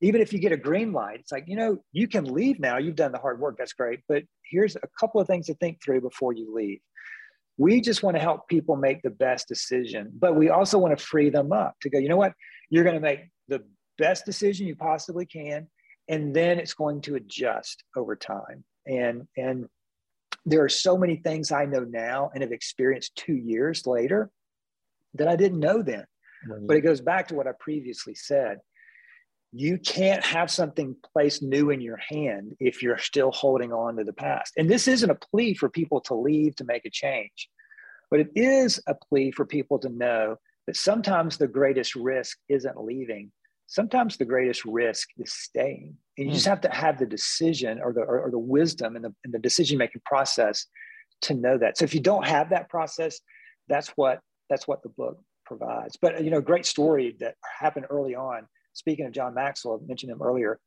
Even 0.00 0.22
if 0.22 0.32
you 0.32 0.38
get 0.38 0.52
a 0.52 0.56
green 0.56 0.92
light, 0.92 1.20
it's 1.20 1.32
like, 1.32 1.44
you 1.46 1.56
know, 1.56 1.76
you 1.92 2.08
can 2.08 2.24
leave 2.24 2.58
now. 2.58 2.78
You've 2.78 2.96
done 2.96 3.12
the 3.12 3.18
hard 3.18 3.38
work. 3.38 3.58
That's 3.58 3.74
great. 3.74 4.00
But 4.08 4.22
here's 4.50 4.76
a 4.76 4.88
couple 4.98 5.20
of 5.20 5.26
things 5.26 5.46
to 5.46 5.54
think 5.54 5.82
through 5.82 6.00
before 6.00 6.32
you 6.32 6.54
leave. 6.54 6.80
We 7.58 7.82
just 7.82 8.02
want 8.02 8.16
to 8.16 8.22
help 8.22 8.48
people 8.48 8.76
make 8.76 9.02
the 9.02 9.10
best 9.10 9.46
decision, 9.48 10.10
but 10.18 10.36
we 10.36 10.48
also 10.48 10.78
want 10.78 10.96
to 10.96 11.04
free 11.04 11.28
them 11.28 11.52
up 11.52 11.74
to 11.82 11.90
go, 11.90 11.98
you 11.98 12.08
know 12.08 12.16
what? 12.16 12.32
You're 12.70 12.84
going 12.84 12.94
to 12.94 13.00
make 13.00 13.28
the 13.48 13.64
best 13.98 14.24
decision 14.24 14.68
you 14.68 14.76
possibly 14.76 15.26
can, 15.26 15.66
and 16.08 16.34
then 16.34 16.58
it's 16.58 16.74
going 16.74 17.02
to 17.02 17.16
adjust 17.16 17.82
over 17.96 18.14
time. 18.14 18.64
And, 18.88 19.28
and 19.36 19.66
there 20.46 20.64
are 20.64 20.68
so 20.68 20.96
many 20.96 21.16
things 21.16 21.52
I 21.52 21.66
know 21.66 21.80
now 21.80 22.30
and 22.32 22.42
have 22.42 22.52
experienced 22.52 23.14
two 23.16 23.34
years 23.36 23.86
later 23.86 24.30
that 25.14 25.28
I 25.28 25.36
didn't 25.36 25.60
know 25.60 25.82
then. 25.82 26.04
Right. 26.48 26.66
But 26.66 26.76
it 26.76 26.82
goes 26.82 27.00
back 27.00 27.28
to 27.28 27.34
what 27.34 27.46
I 27.46 27.52
previously 27.58 28.14
said. 28.14 28.58
You 29.52 29.78
can't 29.78 30.24
have 30.24 30.50
something 30.50 30.96
placed 31.12 31.42
new 31.42 31.70
in 31.70 31.80
your 31.80 31.96
hand 31.96 32.54
if 32.60 32.82
you're 32.82 32.98
still 32.98 33.32
holding 33.32 33.72
on 33.72 33.96
to 33.96 34.04
the 34.04 34.12
past. 34.12 34.54
And 34.56 34.70
this 34.70 34.88
isn't 34.88 35.10
a 35.10 35.14
plea 35.14 35.54
for 35.54 35.68
people 35.68 36.00
to 36.02 36.14
leave 36.14 36.54
to 36.56 36.64
make 36.64 36.84
a 36.84 36.90
change, 36.90 37.48
but 38.10 38.20
it 38.20 38.28
is 38.34 38.80
a 38.86 38.94
plea 38.94 39.30
for 39.30 39.46
people 39.46 39.78
to 39.80 39.88
know 39.88 40.36
that 40.66 40.76
sometimes 40.76 41.38
the 41.38 41.48
greatest 41.48 41.94
risk 41.94 42.38
isn't 42.50 42.82
leaving. 42.82 43.32
Sometimes 43.66 44.18
the 44.18 44.26
greatest 44.26 44.66
risk 44.66 45.08
is 45.16 45.32
staying. 45.32 45.96
And 46.18 46.26
you 46.26 46.32
mm. 46.32 46.34
just 46.34 46.46
have 46.46 46.60
to 46.62 46.70
have 46.70 46.98
the 46.98 47.06
decision 47.06 47.80
or 47.82 47.92
the, 47.92 48.00
or, 48.00 48.20
or 48.20 48.30
the 48.30 48.38
wisdom 48.38 48.96
in 48.96 49.02
the, 49.02 49.14
in 49.24 49.30
the 49.30 49.38
decision 49.38 49.78
making 49.78 50.02
process 50.04 50.66
to 51.22 51.34
know 51.34 51.56
that. 51.58 51.78
So 51.78 51.84
if 51.84 51.94
you 51.94 52.00
don't 52.00 52.26
have 52.26 52.50
that 52.50 52.68
process, 52.68 53.20
that's 53.68 53.88
what 53.96 54.20
that's 54.50 54.66
what 54.66 54.82
the 54.82 54.88
book 54.88 55.18
provides. 55.44 55.96
But 56.00 56.24
you 56.24 56.30
know, 56.30 56.40
great 56.40 56.66
story 56.66 57.16
that 57.20 57.34
happened 57.60 57.86
early 57.90 58.14
on 58.14 58.46
speaking 58.78 59.06
of 59.06 59.12
John 59.12 59.34
Maxwell, 59.34 59.80
I 59.82 59.86
mentioned 59.86 60.12
him 60.12 60.22
earlier. 60.22 60.58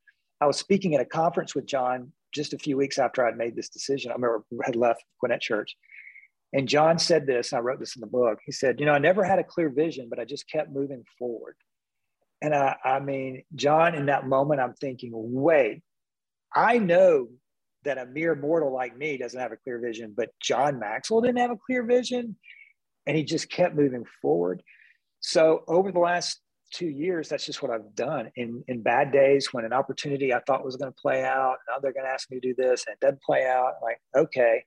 I 0.41 0.45
was 0.45 0.57
speaking 0.57 0.95
at 0.95 1.01
a 1.01 1.05
conference 1.05 1.55
with 1.55 1.65
John 1.65 2.11
just 2.33 2.53
a 2.53 2.57
few 2.57 2.77
weeks 2.77 2.99
after 2.99 3.25
I'd 3.25 3.37
made 3.37 3.55
this 3.55 3.69
decision. 3.69 4.11
I 4.11 4.15
remember 4.15 4.43
had 4.63 4.75
left 4.75 5.03
Gwinnett 5.19 5.41
Church. 5.41 5.75
And 6.53 6.67
John 6.67 6.99
said 6.99 7.25
this, 7.25 7.51
and 7.51 7.59
I 7.59 7.61
wrote 7.61 7.79
this 7.79 7.95
in 7.95 8.01
the 8.01 8.07
book. 8.07 8.39
He 8.45 8.51
said, 8.51 8.79
You 8.79 8.85
know, 8.85 8.91
I 8.91 8.99
never 8.99 9.23
had 9.23 9.39
a 9.39 9.43
clear 9.43 9.69
vision, 9.69 10.07
but 10.09 10.19
I 10.19 10.25
just 10.25 10.49
kept 10.49 10.71
moving 10.71 11.03
forward. 11.17 11.55
And 12.41 12.55
I, 12.55 12.75
I 12.83 12.99
mean, 12.99 13.43
John, 13.55 13.95
in 13.95 14.07
that 14.07 14.27
moment, 14.27 14.61
I'm 14.61 14.73
thinking, 14.73 15.11
wait, 15.13 15.81
I 16.55 16.79
know 16.79 17.27
that 17.83 17.97
a 17.97 18.05
mere 18.05 18.35
mortal 18.35 18.73
like 18.73 18.97
me 18.97 19.17
doesn't 19.17 19.39
have 19.39 19.51
a 19.51 19.57
clear 19.57 19.79
vision, 19.79 20.13
but 20.15 20.29
John 20.41 20.79
Maxwell 20.79 21.21
didn't 21.21 21.39
have 21.39 21.51
a 21.51 21.57
clear 21.65 21.83
vision. 21.83 22.35
And 23.07 23.17
he 23.17 23.23
just 23.23 23.49
kept 23.49 23.75
moving 23.75 24.05
forward. 24.21 24.61
So 25.19 25.63
over 25.67 25.91
the 25.91 25.99
last 25.99 26.39
two 26.71 26.87
years, 26.87 27.29
that's 27.29 27.45
just 27.45 27.61
what 27.61 27.71
I've 27.71 27.95
done. 27.95 28.31
In 28.35 28.63
in 28.67 28.81
bad 28.81 29.11
days, 29.11 29.49
when 29.51 29.65
an 29.65 29.73
opportunity 29.73 30.33
I 30.33 30.39
thought 30.45 30.63
was 30.63 30.77
going 30.77 30.91
to 30.91 31.01
play 31.01 31.23
out, 31.23 31.57
now 31.67 31.79
they're 31.79 31.93
going 31.93 32.05
to 32.05 32.11
ask 32.11 32.29
me 32.29 32.39
to 32.39 32.47
do 32.47 32.55
this, 32.55 32.85
and 32.85 32.93
it 32.93 32.99
doesn't 32.99 33.21
play 33.21 33.45
out. 33.45 33.73
I'm 33.77 33.83
like, 33.83 34.01
okay, 34.15 34.63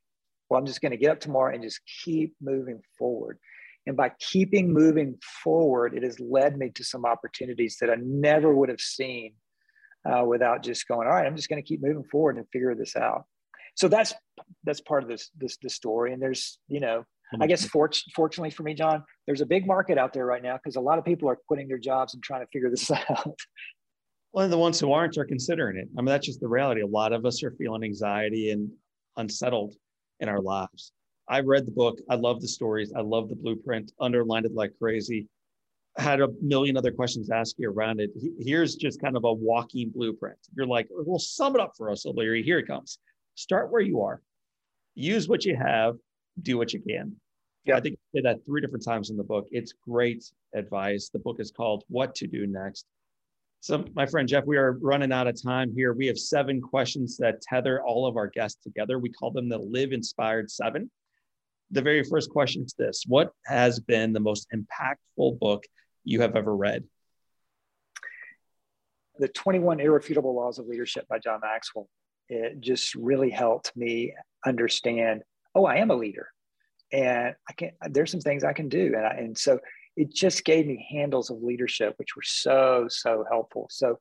well, 0.48 0.58
I'm 0.58 0.66
just 0.66 0.80
going 0.80 0.92
to 0.92 0.98
get 0.98 1.10
up 1.10 1.20
tomorrow 1.20 1.54
and 1.54 1.62
just 1.62 1.80
keep 2.04 2.34
moving 2.40 2.80
forward. 2.98 3.38
And 3.86 3.96
by 3.96 4.12
keeping 4.18 4.72
moving 4.72 5.18
forward, 5.42 5.94
it 5.94 6.02
has 6.02 6.18
led 6.18 6.56
me 6.56 6.70
to 6.74 6.84
some 6.84 7.04
opportunities 7.04 7.76
that 7.80 7.90
I 7.90 7.96
never 8.00 8.54
would 8.54 8.70
have 8.70 8.80
seen 8.80 9.34
uh, 10.10 10.24
without 10.24 10.62
just 10.62 10.88
going, 10.88 11.06
all 11.06 11.14
right, 11.14 11.26
I'm 11.26 11.36
just 11.36 11.48
going 11.48 11.62
to 11.62 11.66
keep 11.66 11.82
moving 11.82 12.04
forward 12.04 12.36
and 12.36 12.46
figure 12.52 12.74
this 12.74 12.96
out. 12.96 13.24
So 13.76 13.88
that's 13.88 14.14
that's 14.64 14.80
part 14.80 15.02
of 15.02 15.08
this 15.08 15.30
this 15.36 15.56
this 15.60 15.74
story. 15.74 16.12
And 16.12 16.22
there's 16.22 16.58
you 16.68 16.80
know 16.80 17.04
I 17.40 17.46
guess 17.46 17.64
for, 17.66 17.90
fortunately 18.14 18.50
for 18.50 18.62
me, 18.62 18.74
John, 18.74 19.02
there's 19.26 19.40
a 19.40 19.46
big 19.46 19.66
market 19.66 19.98
out 19.98 20.12
there 20.12 20.26
right 20.26 20.42
now 20.42 20.56
because 20.56 20.76
a 20.76 20.80
lot 20.80 20.98
of 20.98 21.04
people 21.04 21.28
are 21.28 21.38
quitting 21.48 21.68
their 21.68 21.78
jobs 21.78 22.14
and 22.14 22.22
trying 22.22 22.42
to 22.42 22.46
figure 22.52 22.70
this 22.70 22.90
out. 23.10 23.38
Well, 24.32 24.48
the 24.48 24.58
ones 24.58 24.80
who 24.80 24.92
aren't 24.92 25.16
are 25.16 25.24
considering 25.24 25.76
it. 25.76 25.88
I 25.96 26.00
mean, 26.00 26.06
that's 26.06 26.26
just 26.26 26.40
the 26.40 26.48
reality. 26.48 26.80
A 26.80 26.86
lot 26.86 27.12
of 27.12 27.24
us 27.24 27.42
are 27.42 27.52
feeling 27.52 27.84
anxiety 27.84 28.50
and 28.50 28.70
unsettled 29.16 29.74
in 30.20 30.28
our 30.28 30.40
lives. 30.40 30.92
I 31.28 31.40
read 31.40 31.66
the 31.66 31.72
book. 31.72 31.98
I 32.10 32.16
love 32.16 32.40
the 32.40 32.48
stories. 32.48 32.92
I 32.94 33.00
love 33.00 33.28
the 33.28 33.36
blueprint, 33.36 33.92
underlined 34.00 34.46
it 34.46 34.54
like 34.54 34.72
crazy. 34.78 35.26
had 35.96 36.20
a 36.20 36.28
million 36.42 36.76
other 36.76 36.92
questions 36.92 37.28
to 37.28 37.36
ask 37.36 37.56
you 37.58 37.70
around 37.70 38.00
it. 38.00 38.10
Here's 38.38 38.74
just 38.74 39.00
kind 39.00 39.16
of 39.16 39.24
a 39.24 39.32
walking 39.32 39.90
blueprint. 39.90 40.38
You're 40.56 40.66
like, 40.66 40.88
well, 40.90 41.18
sum 41.18 41.54
it 41.54 41.60
up 41.60 41.72
for 41.76 41.90
us, 41.90 42.04
O'Leary. 42.04 42.42
Here 42.42 42.58
it 42.58 42.66
comes. 42.66 42.98
Start 43.36 43.70
where 43.70 43.80
you 43.80 44.02
are, 44.02 44.20
use 44.94 45.28
what 45.28 45.44
you 45.44 45.56
have, 45.56 45.96
do 46.42 46.58
what 46.58 46.72
you 46.72 46.80
can. 46.80 47.16
Yeah. 47.64 47.76
I 47.76 47.80
think 47.80 47.96
I 47.96 48.18
did 48.18 48.24
that 48.26 48.44
three 48.44 48.60
different 48.60 48.84
times 48.84 49.10
in 49.10 49.16
the 49.16 49.24
book. 49.24 49.46
It's 49.50 49.72
great 49.72 50.24
advice. 50.54 51.08
The 51.08 51.18
book 51.18 51.40
is 51.40 51.50
called 51.50 51.84
What 51.88 52.14
to 52.16 52.26
Do 52.26 52.46
Next. 52.46 52.86
So, 53.60 53.82
my 53.94 54.04
friend 54.04 54.28
Jeff, 54.28 54.44
we 54.44 54.58
are 54.58 54.72
running 54.72 55.10
out 55.10 55.26
of 55.26 55.42
time 55.42 55.72
here. 55.74 55.94
We 55.94 56.06
have 56.08 56.18
seven 56.18 56.60
questions 56.60 57.16
that 57.16 57.40
tether 57.40 57.82
all 57.82 58.06
of 58.06 58.16
our 58.18 58.26
guests 58.26 58.62
together. 58.62 58.98
We 58.98 59.08
call 59.08 59.30
them 59.30 59.48
the 59.48 59.56
Live 59.56 59.92
Inspired 59.92 60.50
Seven. 60.50 60.90
The 61.74 61.82
very 61.82 62.04
first 62.04 62.30
question 62.30 62.62
is 62.62 62.72
this 62.78 63.02
What 63.06 63.32
has 63.46 63.80
been 63.80 64.12
the 64.12 64.20
most 64.20 64.46
impactful 64.54 65.40
book 65.40 65.64
you 66.04 66.20
have 66.20 66.36
ever 66.36 66.54
read? 66.54 66.84
The 69.18 69.26
21 69.26 69.80
Irrefutable 69.80 70.36
Laws 70.36 70.60
of 70.60 70.66
Leadership 70.66 71.06
by 71.08 71.18
John 71.18 71.40
Maxwell. 71.42 71.88
It 72.28 72.60
just 72.60 72.94
really 72.94 73.30
helped 73.30 73.76
me 73.76 74.14
understand 74.46 75.22
oh, 75.56 75.66
I 75.66 75.76
am 75.76 75.90
a 75.90 75.94
leader 75.94 76.28
and 76.92 77.34
I 77.48 77.52
can, 77.52 77.70
there's 77.90 78.10
some 78.10 78.20
things 78.20 78.44
I 78.44 78.52
can 78.52 78.68
do. 78.68 78.92
And, 78.96 79.06
I, 79.06 79.10
and 79.14 79.38
so 79.38 79.58
it 79.96 80.12
just 80.12 80.44
gave 80.44 80.66
me 80.66 80.86
handles 80.90 81.30
of 81.30 81.42
leadership, 81.42 81.94
which 81.96 82.16
were 82.16 82.22
so, 82.22 82.86
so 82.88 83.24
helpful. 83.30 83.68
So 83.70 83.98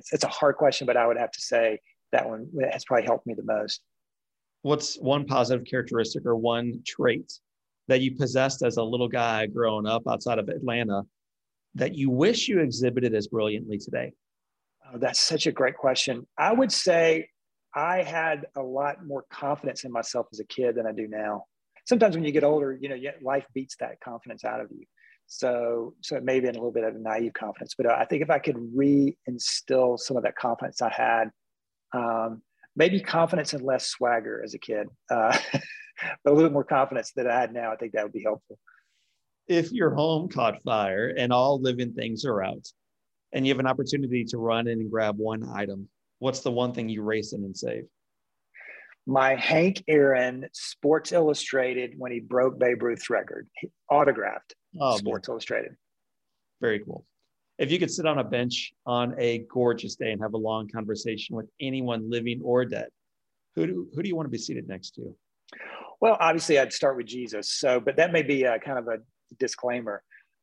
it's, 0.00 0.12
it's 0.12 0.24
a 0.24 0.28
hard 0.28 0.56
question, 0.56 0.86
but 0.86 0.96
I 0.96 1.06
would 1.06 1.16
have 1.16 1.30
to 1.32 1.40
say 1.40 1.80
that 2.12 2.28
one 2.28 2.48
has 2.72 2.84
probably 2.84 3.06
helped 3.06 3.26
me 3.26 3.34
the 3.34 3.44
most. 3.44 3.82
What's 4.66 4.96
one 4.96 5.26
positive 5.26 5.64
characteristic 5.64 6.26
or 6.26 6.34
one 6.34 6.82
trait 6.84 7.32
that 7.86 8.00
you 8.00 8.16
possessed 8.16 8.64
as 8.64 8.78
a 8.78 8.82
little 8.82 9.06
guy 9.06 9.46
growing 9.46 9.86
up 9.86 10.02
outside 10.08 10.40
of 10.40 10.48
Atlanta 10.48 11.02
that 11.76 11.94
you 11.94 12.10
wish 12.10 12.48
you 12.48 12.58
exhibited 12.58 13.14
as 13.14 13.28
brilliantly 13.28 13.78
today? 13.78 14.12
Oh, 14.84 14.98
that's 14.98 15.20
such 15.20 15.46
a 15.46 15.52
great 15.52 15.76
question. 15.76 16.26
I 16.36 16.52
would 16.52 16.72
say 16.72 17.28
I 17.76 18.02
had 18.02 18.46
a 18.56 18.60
lot 18.60 19.06
more 19.06 19.24
confidence 19.30 19.84
in 19.84 19.92
myself 19.92 20.26
as 20.32 20.40
a 20.40 20.44
kid 20.46 20.74
than 20.74 20.84
I 20.84 20.90
do 20.90 21.06
now. 21.06 21.44
Sometimes 21.86 22.16
when 22.16 22.24
you 22.24 22.32
get 22.32 22.42
older, 22.42 22.76
you 22.80 22.88
know, 22.88 22.96
life 23.22 23.46
beats 23.54 23.76
that 23.78 24.00
confidence 24.00 24.44
out 24.44 24.60
of 24.60 24.66
you. 24.72 24.84
So, 25.28 25.94
so 26.02 26.16
it 26.16 26.24
may 26.24 26.40
be 26.40 26.48
in 26.48 26.56
a 26.56 26.58
little 26.58 26.72
bit 26.72 26.82
of 26.82 26.96
a 26.96 26.98
naive 26.98 27.34
confidence, 27.34 27.74
but 27.78 27.86
I 27.86 28.04
think 28.04 28.20
if 28.20 28.30
I 28.30 28.40
could 28.40 28.56
re-instill 28.74 29.96
some 29.96 30.16
of 30.16 30.24
that 30.24 30.34
confidence 30.34 30.82
I 30.82 30.90
had, 30.90 31.30
um, 31.92 32.42
maybe 32.76 33.00
confidence 33.00 33.52
and 33.52 33.64
less 33.64 33.86
swagger 33.86 34.42
as 34.44 34.54
a 34.54 34.58
kid, 34.58 34.88
uh, 35.10 35.36
but 35.52 36.30
a 36.30 36.32
little 36.32 36.50
more 36.50 36.64
confidence 36.64 37.12
that 37.16 37.26
I 37.26 37.40
had 37.40 37.52
now, 37.52 37.72
I 37.72 37.76
think 37.76 37.92
that 37.92 38.04
would 38.04 38.12
be 38.12 38.22
helpful 38.22 38.58
if 39.48 39.72
your 39.72 39.94
home 39.94 40.28
caught 40.28 40.62
fire 40.62 41.14
and 41.16 41.32
all 41.32 41.60
living 41.60 41.92
things 41.92 42.24
are 42.24 42.42
out 42.42 42.66
and 43.32 43.46
you 43.46 43.52
have 43.52 43.60
an 43.60 43.66
opportunity 43.66 44.24
to 44.24 44.38
run 44.38 44.66
in 44.66 44.80
and 44.80 44.90
grab 44.90 45.18
one 45.18 45.48
item, 45.54 45.88
what's 46.18 46.40
the 46.40 46.50
one 46.50 46.72
thing 46.72 46.88
you 46.88 47.02
race 47.02 47.32
in 47.32 47.44
and 47.44 47.56
save? 47.56 47.84
My 49.06 49.36
Hank 49.36 49.84
Aaron 49.86 50.48
Sports 50.52 51.12
Illustrated 51.12 51.94
when 51.96 52.10
he 52.10 52.18
broke 52.18 52.58
Babe 52.58 52.82
Ruth's 52.82 53.08
record, 53.08 53.48
autographed 53.88 54.54
oh, 54.80 54.96
Sports 54.96 55.28
man. 55.28 55.34
Illustrated. 55.34 55.72
Very 56.60 56.80
cool. 56.80 57.04
If 57.58 57.70
you 57.70 57.78
could 57.78 57.90
sit 57.90 58.06
on 58.06 58.18
a 58.18 58.24
bench 58.24 58.72
on 58.84 59.14
a 59.18 59.38
gorgeous 59.50 59.96
day 59.96 60.12
and 60.12 60.20
have 60.20 60.34
a 60.34 60.38
long 60.38 60.68
conversation 60.68 61.36
with 61.36 61.46
anyone 61.60 62.10
living 62.10 62.40
or 62.44 62.64
dead, 62.64 62.88
who 63.54 63.66
do, 63.66 63.88
who 63.94 64.02
do 64.02 64.08
you 64.08 64.16
want 64.16 64.26
to 64.26 64.30
be 64.30 64.38
seated 64.38 64.68
next 64.68 64.90
to? 64.96 65.14
Well, 66.00 66.16
obviously, 66.20 66.58
I'd 66.58 66.72
start 66.72 66.96
with 66.96 67.06
Jesus. 67.06 67.50
So, 67.50 67.80
but 67.80 67.96
that 67.96 68.12
may 68.12 68.22
be 68.22 68.42
a, 68.44 68.58
kind 68.58 68.78
of 68.78 68.88
a 68.88 68.98
disclaimer. 69.38 70.02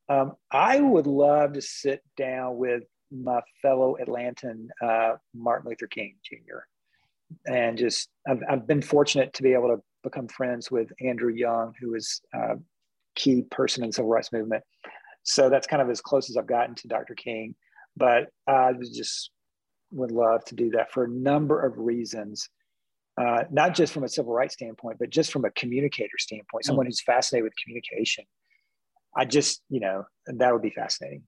Um, 0.09 0.33
I 0.51 0.79
would 0.79 1.07
love 1.07 1.53
to 1.53 1.61
sit 1.61 2.01
down 2.17 2.57
with 2.57 2.83
my 3.11 3.41
fellow 3.61 3.95
Atlantan, 4.01 4.67
uh, 4.81 5.17
Martin 5.35 5.69
Luther 5.69 5.87
King 5.87 6.15
Jr. 6.23 6.61
And 7.45 7.77
just, 7.77 8.09
I've, 8.27 8.41
I've, 8.49 8.67
been 8.67 8.81
fortunate 8.81 9.33
to 9.33 9.43
be 9.43 9.53
able 9.53 9.69
to 9.69 9.81
become 10.03 10.27
friends 10.27 10.71
with 10.71 10.91
Andrew 10.99 11.31
Young, 11.31 11.73
who 11.79 11.95
is 11.95 12.21
a 12.33 12.55
key 13.15 13.43
person 13.43 13.83
in 13.83 13.89
the 13.89 13.93
civil 13.93 14.09
rights 14.09 14.31
movement. 14.31 14.63
So 15.23 15.49
that's 15.49 15.67
kind 15.67 15.81
of 15.81 15.89
as 15.89 16.01
close 16.01 16.29
as 16.29 16.37
I've 16.37 16.47
gotten 16.47 16.75
to 16.75 16.87
Dr. 16.87 17.15
King. 17.15 17.55
But 17.95 18.29
I 18.47 18.73
just 18.73 19.31
would 19.91 20.11
love 20.11 20.43
to 20.45 20.55
do 20.55 20.71
that 20.71 20.91
for 20.91 21.05
a 21.05 21.09
number 21.09 21.61
of 21.61 21.77
reasons. 21.77 22.49
Uh, 23.19 23.43
not 23.51 23.75
just 23.75 23.93
from 23.93 24.03
a 24.03 24.09
civil 24.09 24.33
rights 24.33 24.55
standpoint, 24.55 24.97
but 24.99 25.09
just 25.09 25.31
from 25.31 25.45
a 25.45 25.51
communicator 25.51 26.17
standpoint, 26.17 26.65
someone 26.65 26.87
who's 26.87 27.01
fascinated 27.01 27.43
with 27.43 27.53
communication. 27.63 28.25
I 29.15 29.25
just, 29.25 29.61
you 29.69 29.79
know, 29.79 30.05
that 30.25 30.51
would 30.51 30.63
be 30.63 30.71
fascinating. 30.71 31.21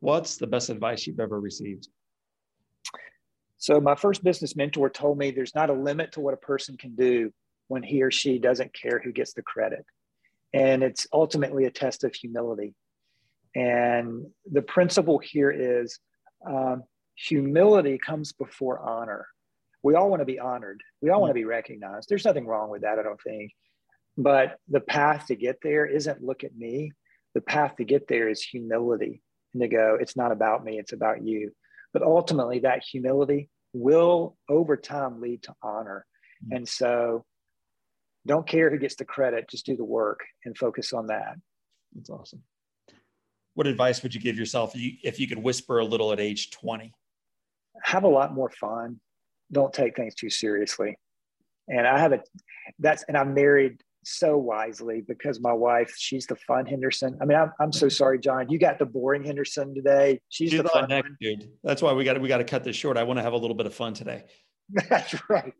What's 0.00 0.38
the 0.38 0.46
best 0.46 0.70
advice 0.70 1.06
you've 1.06 1.20
ever 1.20 1.38
received? 1.38 1.88
So, 3.58 3.78
my 3.78 3.94
first 3.94 4.24
business 4.24 4.56
mentor 4.56 4.88
told 4.88 5.18
me 5.18 5.30
there's 5.30 5.54
not 5.54 5.68
a 5.68 5.74
limit 5.74 6.12
to 6.12 6.20
what 6.20 6.32
a 6.32 6.38
person 6.38 6.78
can 6.78 6.94
do 6.96 7.30
when 7.68 7.82
he 7.82 8.02
or 8.02 8.10
she 8.10 8.38
doesn't 8.38 8.72
care 8.72 9.02
who 9.04 9.12
gets 9.12 9.34
the 9.34 9.42
credit. 9.42 9.84
And 10.52 10.82
it's 10.82 11.06
ultimately 11.12 11.64
a 11.64 11.70
test 11.70 12.04
of 12.04 12.14
humility. 12.14 12.74
And 13.54 14.26
the 14.50 14.62
principle 14.62 15.18
here 15.18 15.50
is 15.50 15.98
um, 16.46 16.84
humility 17.16 17.98
comes 17.98 18.32
before 18.32 18.80
honor. 18.80 19.26
We 19.82 19.94
all 19.94 20.10
want 20.10 20.20
to 20.20 20.26
be 20.26 20.38
honored, 20.38 20.82
we 21.00 21.10
all 21.10 21.20
want 21.20 21.30
to 21.30 21.34
be 21.34 21.44
recognized. 21.44 22.08
There's 22.08 22.24
nothing 22.24 22.46
wrong 22.46 22.70
with 22.70 22.82
that, 22.82 22.98
I 22.98 23.02
don't 23.02 23.20
think. 23.22 23.52
But 24.16 24.58
the 24.68 24.80
path 24.80 25.26
to 25.28 25.36
get 25.36 25.58
there 25.62 25.86
isn't 25.86 26.22
look 26.22 26.44
at 26.44 26.56
me. 26.56 26.92
The 27.34 27.40
path 27.40 27.76
to 27.76 27.84
get 27.84 28.08
there 28.08 28.28
is 28.28 28.42
humility 28.42 29.22
and 29.54 29.62
to 29.62 29.68
go, 29.68 29.96
it's 30.00 30.16
not 30.16 30.32
about 30.32 30.64
me, 30.64 30.78
it's 30.78 30.92
about 30.92 31.24
you. 31.24 31.52
But 31.92 32.02
ultimately, 32.02 32.60
that 32.60 32.84
humility 32.84 33.48
will 33.72 34.36
over 34.48 34.76
time 34.76 35.20
lead 35.20 35.42
to 35.44 35.54
honor. 35.62 36.06
Mm-hmm. 36.44 36.56
And 36.56 36.68
so 36.68 37.24
don't 38.26 38.46
care 38.46 38.70
who 38.70 38.78
gets 38.78 38.96
the 38.96 39.04
credit, 39.04 39.48
just 39.48 39.66
do 39.66 39.76
the 39.76 39.84
work 39.84 40.20
and 40.44 40.56
focus 40.56 40.92
on 40.92 41.06
that. 41.06 41.36
That's 41.94 42.10
awesome. 42.10 42.42
What 43.54 43.66
advice 43.66 44.02
would 44.02 44.14
you 44.14 44.20
give 44.20 44.38
yourself 44.38 44.72
if 44.74 45.18
you 45.18 45.26
could 45.26 45.38
whisper 45.38 45.78
a 45.78 45.84
little 45.84 46.12
at 46.12 46.20
age 46.20 46.50
20? 46.50 46.92
Have 47.82 48.04
a 48.04 48.08
lot 48.08 48.34
more 48.34 48.50
fun. 48.50 49.00
Don't 49.50 49.72
take 49.72 49.96
things 49.96 50.14
too 50.14 50.30
seriously. 50.30 50.98
And 51.68 51.86
I 51.86 51.98
have 51.98 52.12
a 52.12 52.20
that's 52.78 53.04
and 53.04 53.16
I'm 53.16 53.34
married 53.34 53.82
so 54.04 54.36
wisely 54.38 55.02
because 55.06 55.40
my 55.40 55.52
wife, 55.52 55.92
she's 55.96 56.26
the 56.26 56.36
fun 56.36 56.66
Henderson. 56.66 57.18
I 57.20 57.24
mean, 57.24 57.38
I'm, 57.38 57.52
I'm 57.60 57.72
so 57.72 57.88
sorry, 57.88 58.18
John. 58.18 58.48
You 58.48 58.58
got 58.58 58.78
the 58.78 58.86
boring 58.86 59.24
Henderson 59.24 59.74
today. 59.74 60.20
She's, 60.28 60.50
she's 60.50 60.62
the 60.62 60.68
fun 60.68 60.88
next, 60.88 61.12
dude. 61.20 61.50
That's 61.62 61.82
why 61.82 61.92
we 61.92 62.04
got 62.04 62.20
we 62.20 62.28
got 62.28 62.38
to 62.38 62.44
cut 62.44 62.64
this 62.64 62.76
short. 62.76 62.96
I 62.96 63.02
want 63.02 63.18
to 63.18 63.22
have 63.22 63.32
a 63.32 63.36
little 63.36 63.56
bit 63.56 63.66
of 63.66 63.74
fun 63.74 63.94
today. 63.94 64.24
That's 64.88 65.14
right. 65.28 65.54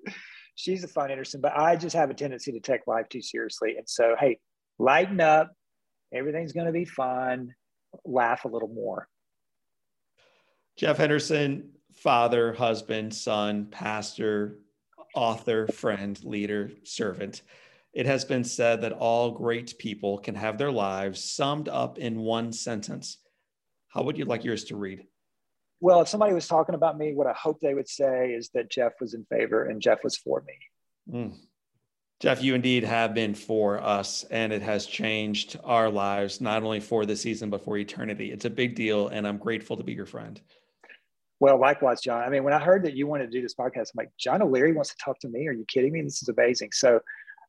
She's 0.55 0.85
a 0.85 0.89
fun 0.89 1.09
Henderson, 1.09 1.41
but 1.41 1.57
I 1.57 1.77
just 1.77 1.97
have 1.97 2.11
a 2.11 2.15
tendency 2.15 2.53
to 2.53 2.61
take 2.61 2.87
life 2.87 3.09
too 3.09 3.23
seriously. 3.23 3.77
And 3.77 3.89
so, 3.89 4.15
hey, 4.19 4.39
lighten 4.79 5.21
up. 5.21 5.53
Everything's 6.13 6.53
going 6.53 6.67
to 6.67 6.73
be 6.73 6.85
fun. 6.85 7.55
Laugh 8.05 8.45
a 8.45 8.49
little 8.49 8.69
more. 8.69 9.09
Jeff 10.77 10.97
Henderson, 10.97 11.71
father, 11.95 12.53
husband, 12.53 13.15
son, 13.15 13.67
pastor, 13.71 14.59
author, 15.15 15.67
friend, 15.67 16.23
leader, 16.25 16.71
servant. 16.85 17.43
It 17.93 18.07
has 18.07 18.25
been 18.25 18.45
said 18.45 18.83
that 18.83 18.93
all 18.93 19.33
great 19.33 19.77
people 19.79 20.19
can 20.19 20.35
have 20.37 20.59
their 20.59 20.71
lives 20.71 21.23
summed 21.23 21.69
up 21.69 21.99
in 21.99 22.21
one 22.21 22.53
sentence. 22.53 23.19
How 23.89 24.03
would 24.05 24.17
you 24.17 24.25
like 24.25 24.45
yours 24.45 24.65
to 24.65 24.77
read? 24.77 25.07
Well, 25.81 26.03
if 26.03 26.09
somebody 26.09 26.35
was 26.35 26.47
talking 26.47 26.75
about 26.75 26.99
me, 26.99 27.15
what 27.15 27.27
I 27.27 27.33
hope 27.33 27.61
they 27.61 27.75
would 27.75 27.89
say 27.89 28.33
is 28.33 28.51
that 28.55 28.71
Jeff 28.71 28.93
was 29.01 29.15
in 29.15 29.25
favor 29.25 29.65
and 29.65 29.81
Jeff 29.81 30.05
was 30.05 30.17
for 30.17 30.45
me. 30.47 30.55
Mm. 31.17 31.37
Jeff, 32.21 32.43
you 32.43 32.55
indeed 32.55 32.85
have 32.85 33.15
been 33.15 33.35
for 33.35 33.83
us, 33.83 34.25
and 34.25 34.53
it 34.53 34.61
has 34.61 34.85
changed 34.85 35.59
our 35.65 35.89
lives, 35.89 36.43
not 36.43 36.63
only 36.63 36.81
for 36.81 37.07
the 37.07 37.17
season, 37.17 37.49
but 37.49 37.65
for 37.65 37.79
eternity. 37.79 38.31
It's 38.31 38.45
a 38.45 38.51
big 38.51 38.75
deal, 38.75 39.09
and 39.09 39.27
I'm 39.27 39.39
grateful 39.39 39.79
to 39.79 39.83
be 39.83 39.95
your 39.95 40.05
friend. 40.05 40.39
Well, 41.39 41.59
likewise, 41.59 42.03
John. 42.03 42.23
I 42.23 42.29
mean, 42.29 42.45
when 42.45 42.53
I 42.53 42.59
heard 42.59 42.85
that 42.85 42.95
you 42.95 43.07
wanted 43.07 43.31
to 43.31 43.39
do 43.39 43.41
this 43.41 43.55
podcast, 43.55 43.89
I'm 43.89 43.97
like, 43.97 44.11
John 44.19 44.43
O'Leary 44.43 44.75
wants 44.75 44.91
to 44.91 44.97
talk 45.03 45.19
to 45.21 45.29
me. 45.31 45.49
Are 45.49 45.53
you 45.53 45.65
kidding 45.67 45.95
me? 45.95 46.03
This 46.03 46.21
is 46.21 46.29
amazing. 46.29 46.69
So 46.73 47.01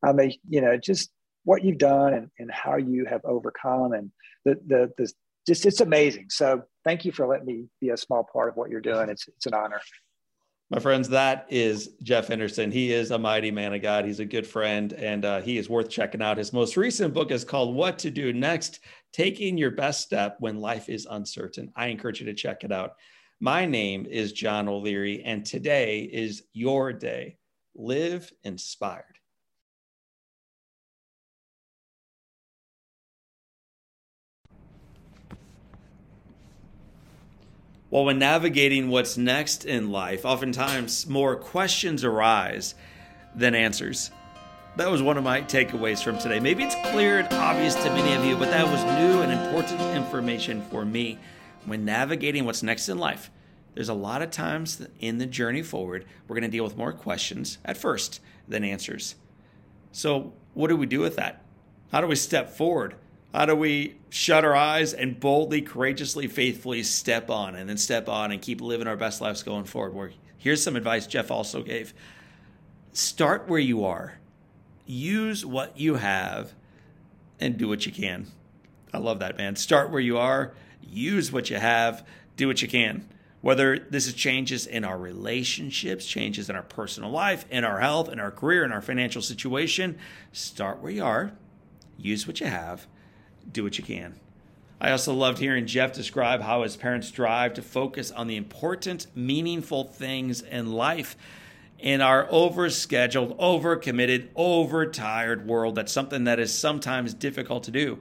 I 0.03 0.13
mean, 0.13 0.33
you 0.49 0.61
know, 0.61 0.77
just 0.77 1.11
what 1.43 1.63
you've 1.63 1.77
done 1.77 2.13
and, 2.13 2.29
and 2.39 2.51
how 2.51 2.77
you 2.77 3.05
have 3.05 3.21
overcome 3.23 3.93
and 3.93 4.11
the, 4.45 4.55
the, 4.65 4.91
the, 4.97 5.11
just, 5.47 5.65
it's 5.65 5.81
amazing. 5.81 6.27
So 6.29 6.63
thank 6.83 7.05
you 7.05 7.11
for 7.11 7.27
letting 7.27 7.45
me 7.45 7.65
be 7.79 7.89
a 7.89 7.97
small 7.97 8.27
part 8.31 8.49
of 8.49 8.55
what 8.55 8.69
you're 8.69 8.81
doing. 8.81 9.09
It's, 9.09 9.27
it's 9.27 9.45
an 9.45 9.53
honor. 9.53 9.81
My 10.69 10.79
friends, 10.79 11.09
that 11.09 11.47
is 11.49 11.95
Jeff 12.01 12.29
Henderson. 12.29 12.71
He 12.71 12.93
is 12.93 13.11
a 13.11 13.19
mighty 13.19 13.51
man 13.51 13.73
of 13.73 13.81
God. 13.81 14.05
He's 14.05 14.21
a 14.21 14.25
good 14.25 14.47
friend, 14.47 14.93
and 14.93 15.25
uh, 15.25 15.41
he 15.41 15.57
is 15.57 15.69
worth 15.69 15.89
checking 15.89 16.21
out. 16.21 16.37
His 16.37 16.53
most 16.53 16.77
recent 16.77 17.13
book 17.13 17.29
is 17.29 17.43
called 17.43 17.75
What 17.75 17.99
to 17.99 18.09
Do 18.09 18.31
Next 18.31 18.79
Taking 19.11 19.57
Your 19.57 19.71
Best 19.71 19.99
Step 19.99 20.37
When 20.39 20.61
Life 20.61 20.87
is 20.87 21.05
Uncertain. 21.09 21.73
I 21.75 21.87
encourage 21.87 22.21
you 22.21 22.25
to 22.27 22.33
check 22.33 22.63
it 22.63 22.71
out. 22.71 22.93
My 23.41 23.65
name 23.65 24.05
is 24.05 24.31
John 24.31 24.69
O'Leary, 24.69 25.21
and 25.23 25.45
today 25.45 26.03
is 26.03 26.43
your 26.53 26.93
day. 26.93 27.37
Live 27.75 28.31
inspired. 28.45 29.17
Well, 37.91 38.05
when 38.05 38.19
navigating 38.19 38.87
what's 38.87 39.17
next 39.17 39.65
in 39.65 39.91
life, 39.91 40.23
oftentimes 40.23 41.07
more 41.07 41.35
questions 41.35 42.05
arise 42.05 42.73
than 43.35 43.53
answers. 43.53 44.11
That 44.77 44.89
was 44.89 45.03
one 45.03 45.17
of 45.17 45.25
my 45.25 45.41
takeaways 45.41 46.01
from 46.01 46.17
today. 46.17 46.39
Maybe 46.39 46.63
it's 46.63 46.75
clear 46.93 47.19
and 47.19 47.33
obvious 47.33 47.75
to 47.75 47.89
many 47.89 48.13
of 48.13 48.23
you, 48.23 48.37
but 48.37 48.49
that 48.49 48.65
was 48.65 48.81
new 48.97 49.21
and 49.21 49.33
important 49.33 49.81
information 49.93 50.61
for 50.71 50.85
me. 50.85 51.19
When 51.65 51.83
navigating 51.83 52.45
what's 52.45 52.63
next 52.63 52.87
in 52.87 52.97
life, 52.97 53.29
there's 53.75 53.89
a 53.89 53.93
lot 53.93 54.21
of 54.21 54.31
times 54.31 54.87
in 55.01 55.17
the 55.17 55.25
journey 55.25 55.61
forward, 55.61 56.05
we're 56.29 56.35
going 56.35 56.49
to 56.49 56.57
deal 56.57 56.63
with 56.63 56.77
more 56.77 56.93
questions 56.93 57.57
at 57.65 57.75
first 57.75 58.21
than 58.47 58.63
answers. 58.63 59.15
So, 59.91 60.31
what 60.53 60.69
do 60.69 60.77
we 60.77 60.85
do 60.85 61.01
with 61.01 61.17
that? 61.17 61.43
How 61.91 61.99
do 61.99 62.07
we 62.07 62.15
step 62.15 62.51
forward? 62.51 62.95
How 63.33 63.45
do 63.45 63.55
we 63.55 63.95
shut 64.09 64.43
our 64.43 64.55
eyes 64.55 64.93
and 64.93 65.19
boldly, 65.19 65.61
courageously, 65.61 66.27
faithfully 66.27 66.83
step 66.83 67.29
on 67.29 67.55
and 67.55 67.69
then 67.69 67.77
step 67.77 68.09
on 68.09 68.31
and 68.31 68.41
keep 68.41 68.59
living 68.59 68.87
our 68.87 68.97
best 68.97 69.21
lives 69.21 69.41
going 69.41 69.63
forward? 69.63 69.93
Where 69.93 70.11
here's 70.37 70.61
some 70.61 70.75
advice 70.75 71.07
Jeff 71.07 71.31
also 71.31 71.63
gave. 71.63 71.93
Start 72.91 73.47
where 73.47 73.59
you 73.59 73.85
are. 73.85 74.19
Use 74.85 75.45
what 75.45 75.79
you 75.79 75.95
have 75.95 76.53
and 77.39 77.57
do 77.57 77.69
what 77.69 77.85
you 77.85 77.91
can. 77.91 78.27
I 78.93 78.97
love 78.97 79.19
that, 79.19 79.37
man. 79.37 79.55
Start 79.55 79.91
where 79.91 80.01
you 80.01 80.17
are, 80.17 80.53
use 80.81 81.31
what 81.31 81.49
you 81.49 81.55
have, 81.55 82.05
do 82.35 82.47
what 82.47 82.61
you 82.61 82.67
can. 82.67 83.07
Whether 83.39 83.79
this 83.79 84.05
is 84.05 84.13
changes 84.13 84.67
in 84.67 84.83
our 84.83 84.97
relationships, 84.97 86.05
changes 86.05 86.49
in 86.49 86.55
our 86.55 86.61
personal 86.61 87.09
life, 87.09 87.45
in 87.49 87.63
our 87.63 87.79
health, 87.79 88.09
in 88.09 88.19
our 88.19 88.29
career, 88.29 88.63
in 88.65 88.71
our 88.71 88.81
financial 88.81 89.21
situation, 89.21 89.97
start 90.31 90.79
where 90.79 90.91
you 90.91 91.03
are, 91.03 91.31
use 91.97 92.27
what 92.27 92.39
you 92.39 92.47
have, 92.47 92.85
do 93.51 93.63
what 93.63 93.77
you 93.77 93.83
can. 93.83 94.15
I 94.79 94.91
also 94.91 95.13
loved 95.13 95.37
hearing 95.37 95.67
Jeff 95.67 95.93
describe 95.93 96.41
how 96.41 96.63
his 96.63 96.75
parents 96.75 97.07
strive 97.07 97.53
to 97.53 97.61
focus 97.61 98.09
on 98.09 98.25
the 98.25 98.35
important, 98.35 99.05
meaningful 99.15 99.83
things 99.83 100.41
in 100.41 100.71
life. 100.71 101.15
In 101.77 102.01
our 102.01 102.27
overscheduled, 102.27 103.37
overcommitted, 103.37 104.29
overtired 104.35 105.47
world, 105.47 105.75
that's 105.75 105.91
something 105.91 106.23
that 106.23 106.39
is 106.39 106.53
sometimes 106.53 107.13
difficult 107.13 107.63
to 107.65 107.71
do. 107.71 107.99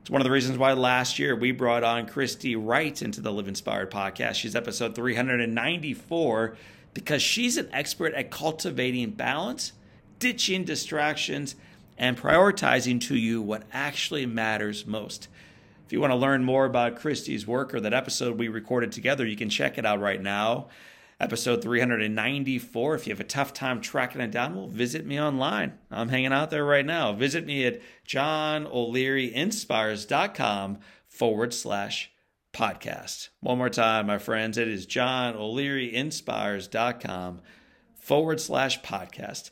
It's 0.00 0.10
one 0.10 0.20
of 0.20 0.24
the 0.24 0.30
reasons 0.30 0.58
why 0.58 0.72
last 0.72 1.18
year 1.18 1.34
we 1.34 1.50
brought 1.50 1.82
on 1.82 2.06
Christy 2.06 2.54
Wright 2.54 3.00
into 3.02 3.20
the 3.20 3.32
Live 3.32 3.48
Inspired 3.48 3.90
podcast. 3.90 4.34
She's 4.34 4.54
episode 4.54 4.94
394 4.94 6.56
because 6.94 7.20
she's 7.20 7.56
an 7.56 7.68
expert 7.72 8.14
at 8.14 8.30
cultivating 8.30 9.10
balance, 9.10 9.72
ditching 10.18 10.64
distractions, 10.64 11.56
and 11.98 12.18
prioritizing 12.18 13.00
to 13.02 13.16
you 13.16 13.42
what 13.42 13.64
actually 13.72 14.26
matters 14.26 14.86
most. 14.86 15.28
If 15.86 15.92
you 15.92 16.00
want 16.00 16.12
to 16.12 16.16
learn 16.16 16.44
more 16.44 16.64
about 16.64 16.96
Christy's 16.96 17.46
work 17.46 17.72
or 17.72 17.80
that 17.80 17.94
episode 17.94 18.38
we 18.38 18.48
recorded 18.48 18.90
together, 18.92 19.24
you 19.24 19.36
can 19.36 19.48
check 19.48 19.78
it 19.78 19.86
out 19.86 20.00
right 20.00 20.20
now. 20.20 20.66
Episode 21.18 21.62
394. 21.62 22.94
If 22.94 23.06
you 23.06 23.12
have 23.12 23.20
a 23.20 23.24
tough 23.24 23.54
time 23.54 23.80
tracking 23.80 24.20
it 24.20 24.32
down, 24.32 24.54
well, 24.54 24.66
visit 24.66 25.06
me 25.06 25.18
online. 25.20 25.78
I'm 25.90 26.10
hanging 26.10 26.32
out 26.32 26.50
there 26.50 26.64
right 26.64 26.84
now. 26.84 27.12
Visit 27.12 27.46
me 27.46 27.64
at 27.64 27.80
johnolearyinspires.com 28.06 30.78
forward 31.08 31.54
slash 31.54 32.10
podcast. 32.52 33.28
One 33.40 33.58
more 33.58 33.70
time, 33.70 34.08
my 34.08 34.18
friends. 34.18 34.58
It 34.58 34.68
is 34.68 34.86
johnolearyinspires.com 34.86 37.40
forward 37.94 38.40
slash 38.40 38.82
podcast. 38.82 39.50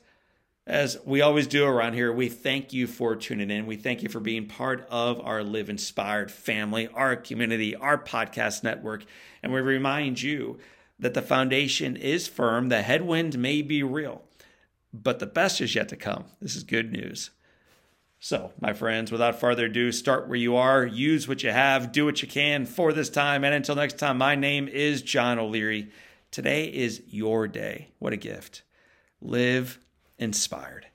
As 0.66 0.96
we 1.04 1.20
always 1.20 1.46
do 1.46 1.66
around 1.66 1.92
here, 1.92 2.10
we 2.10 2.30
thank 2.30 2.72
you 2.72 2.86
for 2.86 3.14
tuning 3.16 3.50
in. 3.50 3.66
We 3.66 3.76
thank 3.76 4.02
you 4.02 4.08
for 4.08 4.20
being 4.20 4.46
part 4.46 4.86
of 4.88 5.20
our 5.20 5.42
Live 5.42 5.68
Inspired 5.68 6.30
family, 6.30 6.88
our 6.88 7.16
community, 7.16 7.76
our 7.76 8.02
podcast 8.02 8.64
network. 8.64 9.04
And 9.42 9.52
we 9.52 9.60
remind 9.60 10.22
you 10.22 10.58
that 10.98 11.12
the 11.12 11.20
foundation 11.20 11.96
is 11.96 12.28
firm, 12.28 12.70
the 12.70 12.80
headwind 12.80 13.38
may 13.38 13.60
be 13.60 13.82
real, 13.82 14.22
but 14.90 15.18
the 15.18 15.26
best 15.26 15.60
is 15.60 15.74
yet 15.74 15.90
to 15.90 15.96
come. 15.96 16.24
This 16.40 16.56
is 16.56 16.62
good 16.62 16.92
news. 16.92 17.30
So, 18.18 18.52
my 18.58 18.72
friends, 18.72 19.12
without 19.12 19.38
further 19.38 19.66
ado, 19.66 19.92
start 19.92 20.28
where 20.28 20.38
you 20.38 20.56
are, 20.56 20.86
use 20.86 21.28
what 21.28 21.42
you 21.42 21.50
have, 21.50 21.92
do 21.92 22.06
what 22.06 22.22
you 22.22 22.28
can 22.28 22.64
for 22.64 22.94
this 22.94 23.10
time. 23.10 23.44
And 23.44 23.52
until 23.52 23.74
next 23.74 23.98
time, 23.98 24.16
my 24.16 24.34
name 24.34 24.68
is 24.68 25.02
John 25.02 25.38
O'Leary. 25.38 25.90
Today 26.30 26.64
is 26.64 27.02
your 27.06 27.46
day. 27.48 27.88
What 27.98 28.14
a 28.14 28.16
gift. 28.16 28.62
Live 29.20 29.78
inspired. 30.18 30.86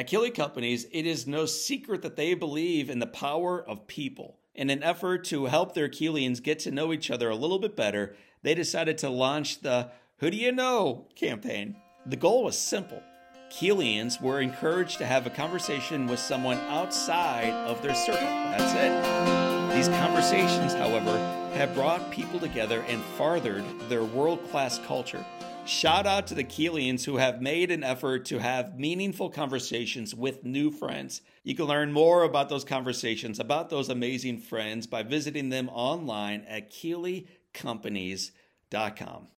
At 0.00 0.06
Keeley 0.06 0.30
Companies, 0.30 0.86
it 0.92 1.04
is 1.04 1.26
no 1.26 1.44
secret 1.44 2.00
that 2.00 2.16
they 2.16 2.32
believe 2.32 2.88
in 2.88 3.00
the 3.00 3.06
power 3.06 3.62
of 3.62 3.86
people. 3.86 4.38
In 4.54 4.70
an 4.70 4.82
effort 4.82 5.24
to 5.24 5.44
help 5.44 5.74
their 5.74 5.90
Keelians 5.90 6.42
get 6.42 6.58
to 6.60 6.70
know 6.70 6.92
each 6.92 7.10
other 7.10 7.28
a 7.28 7.36
little 7.36 7.58
bit 7.58 7.76
better, 7.76 8.16
they 8.42 8.54
decided 8.54 8.96
to 8.98 9.10
launch 9.10 9.60
the 9.60 9.90
who 10.20 10.30
Do 10.30 10.36
You 10.36 10.52
Know 10.52 11.06
campaign. 11.16 11.74
The 12.04 12.16
goal 12.16 12.44
was 12.44 12.58
simple. 12.58 13.02
Keelians 13.50 14.20
were 14.20 14.42
encouraged 14.42 14.98
to 14.98 15.06
have 15.06 15.26
a 15.26 15.30
conversation 15.30 16.06
with 16.06 16.20
someone 16.20 16.58
outside 16.68 17.54
of 17.66 17.80
their 17.82 17.94
circle. 17.94 18.20
That's 18.20 18.74
it. 18.74 18.92
These 19.74 19.88
conversations, 19.88 20.74
however, 20.74 21.16
have 21.54 21.72
brought 21.74 22.10
people 22.10 22.38
together 22.38 22.82
and 22.82 23.02
farthered 23.16 23.64
their 23.88 24.04
world 24.04 24.46
class 24.50 24.78
culture. 24.86 25.24
Shout 25.64 26.06
out 26.06 26.26
to 26.26 26.34
the 26.34 26.44
Keelians 26.44 27.06
who 27.06 27.16
have 27.16 27.40
made 27.40 27.70
an 27.70 27.82
effort 27.82 28.26
to 28.26 28.40
have 28.40 28.78
meaningful 28.78 29.30
conversations 29.30 30.14
with 30.14 30.44
new 30.44 30.70
friends. 30.70 31.22
You 31.44 31.54
can 31.54 31.64
learn 31.64 31.92
more 31.92 32.24
about 32.24 32.50
those 32.50 32.64
conversations, 32.64 33.40
about 33.40 33.70
those 33.70 33.88
amazing 33.88 34.40
friends, 34.40 34.86
by 34.86 35.02
visiting 35.02 35.48
them 35.48 35.70
online 35.70 36.44
at 36.46 36.70
KeeleyCompanies.com. 36.70 39.28